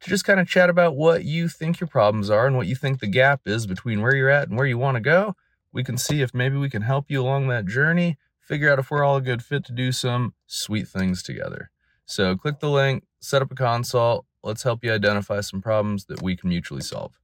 to 0.01 0.09
just 0.09 0.25
kind 0.25 0.41
of 0.41 0.49
chat 0.49 0.71
about 0.71 0.97
what 0.97 1.25
you 1.25 1.49
think 1.49 1.81
your 1.81 1.89
problems 1.89 2.31
are 2.31 2.47
and 2.47 2.57
what 2.57 2.67
you 2.67 2.75
think 2.75 3.01
the 3.01 3.07
gap 3.07 3.43
is 3.45 3.67
between 3.67 4.01
where 4.01 4.15
you're 4.15 4.31
at 4.31 4.49
and 4.49 4.57
where 4.57 4.67
you 4.67 4.79
want 4.79 4.95
to 4.95 5.03
go, 5.03 5.35
we 5.73 5.85
can 5.85 5.99
see 5.99 6.23
if 6.23 6.33
maybe 6.33 6.57
we 6.57 6.71
can 6.71 6.83
help 6.83 7.11
you 7.11 7.21
along 7.21 7.49
that 7.49 7.67
journey, 7.67 8.17
figure 8.51 8.69
out 8.69 8.81
if 8.81 8.91
we're 8.91 9.05
all 9.05 9.17
a 9.17 9.21
good 9.21 9.45
fit 9.45 9.65
to 9.65 9.73
do 9.73 9.93
some 9.93 10.35
sweet 10.49 10.89
things 10.89 11.23
together. 11.23 11.71
So 12.05 12.37
click 12.37 12.59
the 12.59 12.69
link, 12.69 13.05
set 13.21 13.43
up 13.43 13.53
a 13.53 13.55
consult. 13.55 14.27
Let's 14.43 14.65
help 14.65 14.83
you 14.83 14.93
identify 14.93 15.41
some 15.41 15.63
problems 15.63 16.07
that 16.07 16.21
we 16.21 16.35
can 16.35 16.49
mutually 16.49 16.81
solve. 16.81 17.20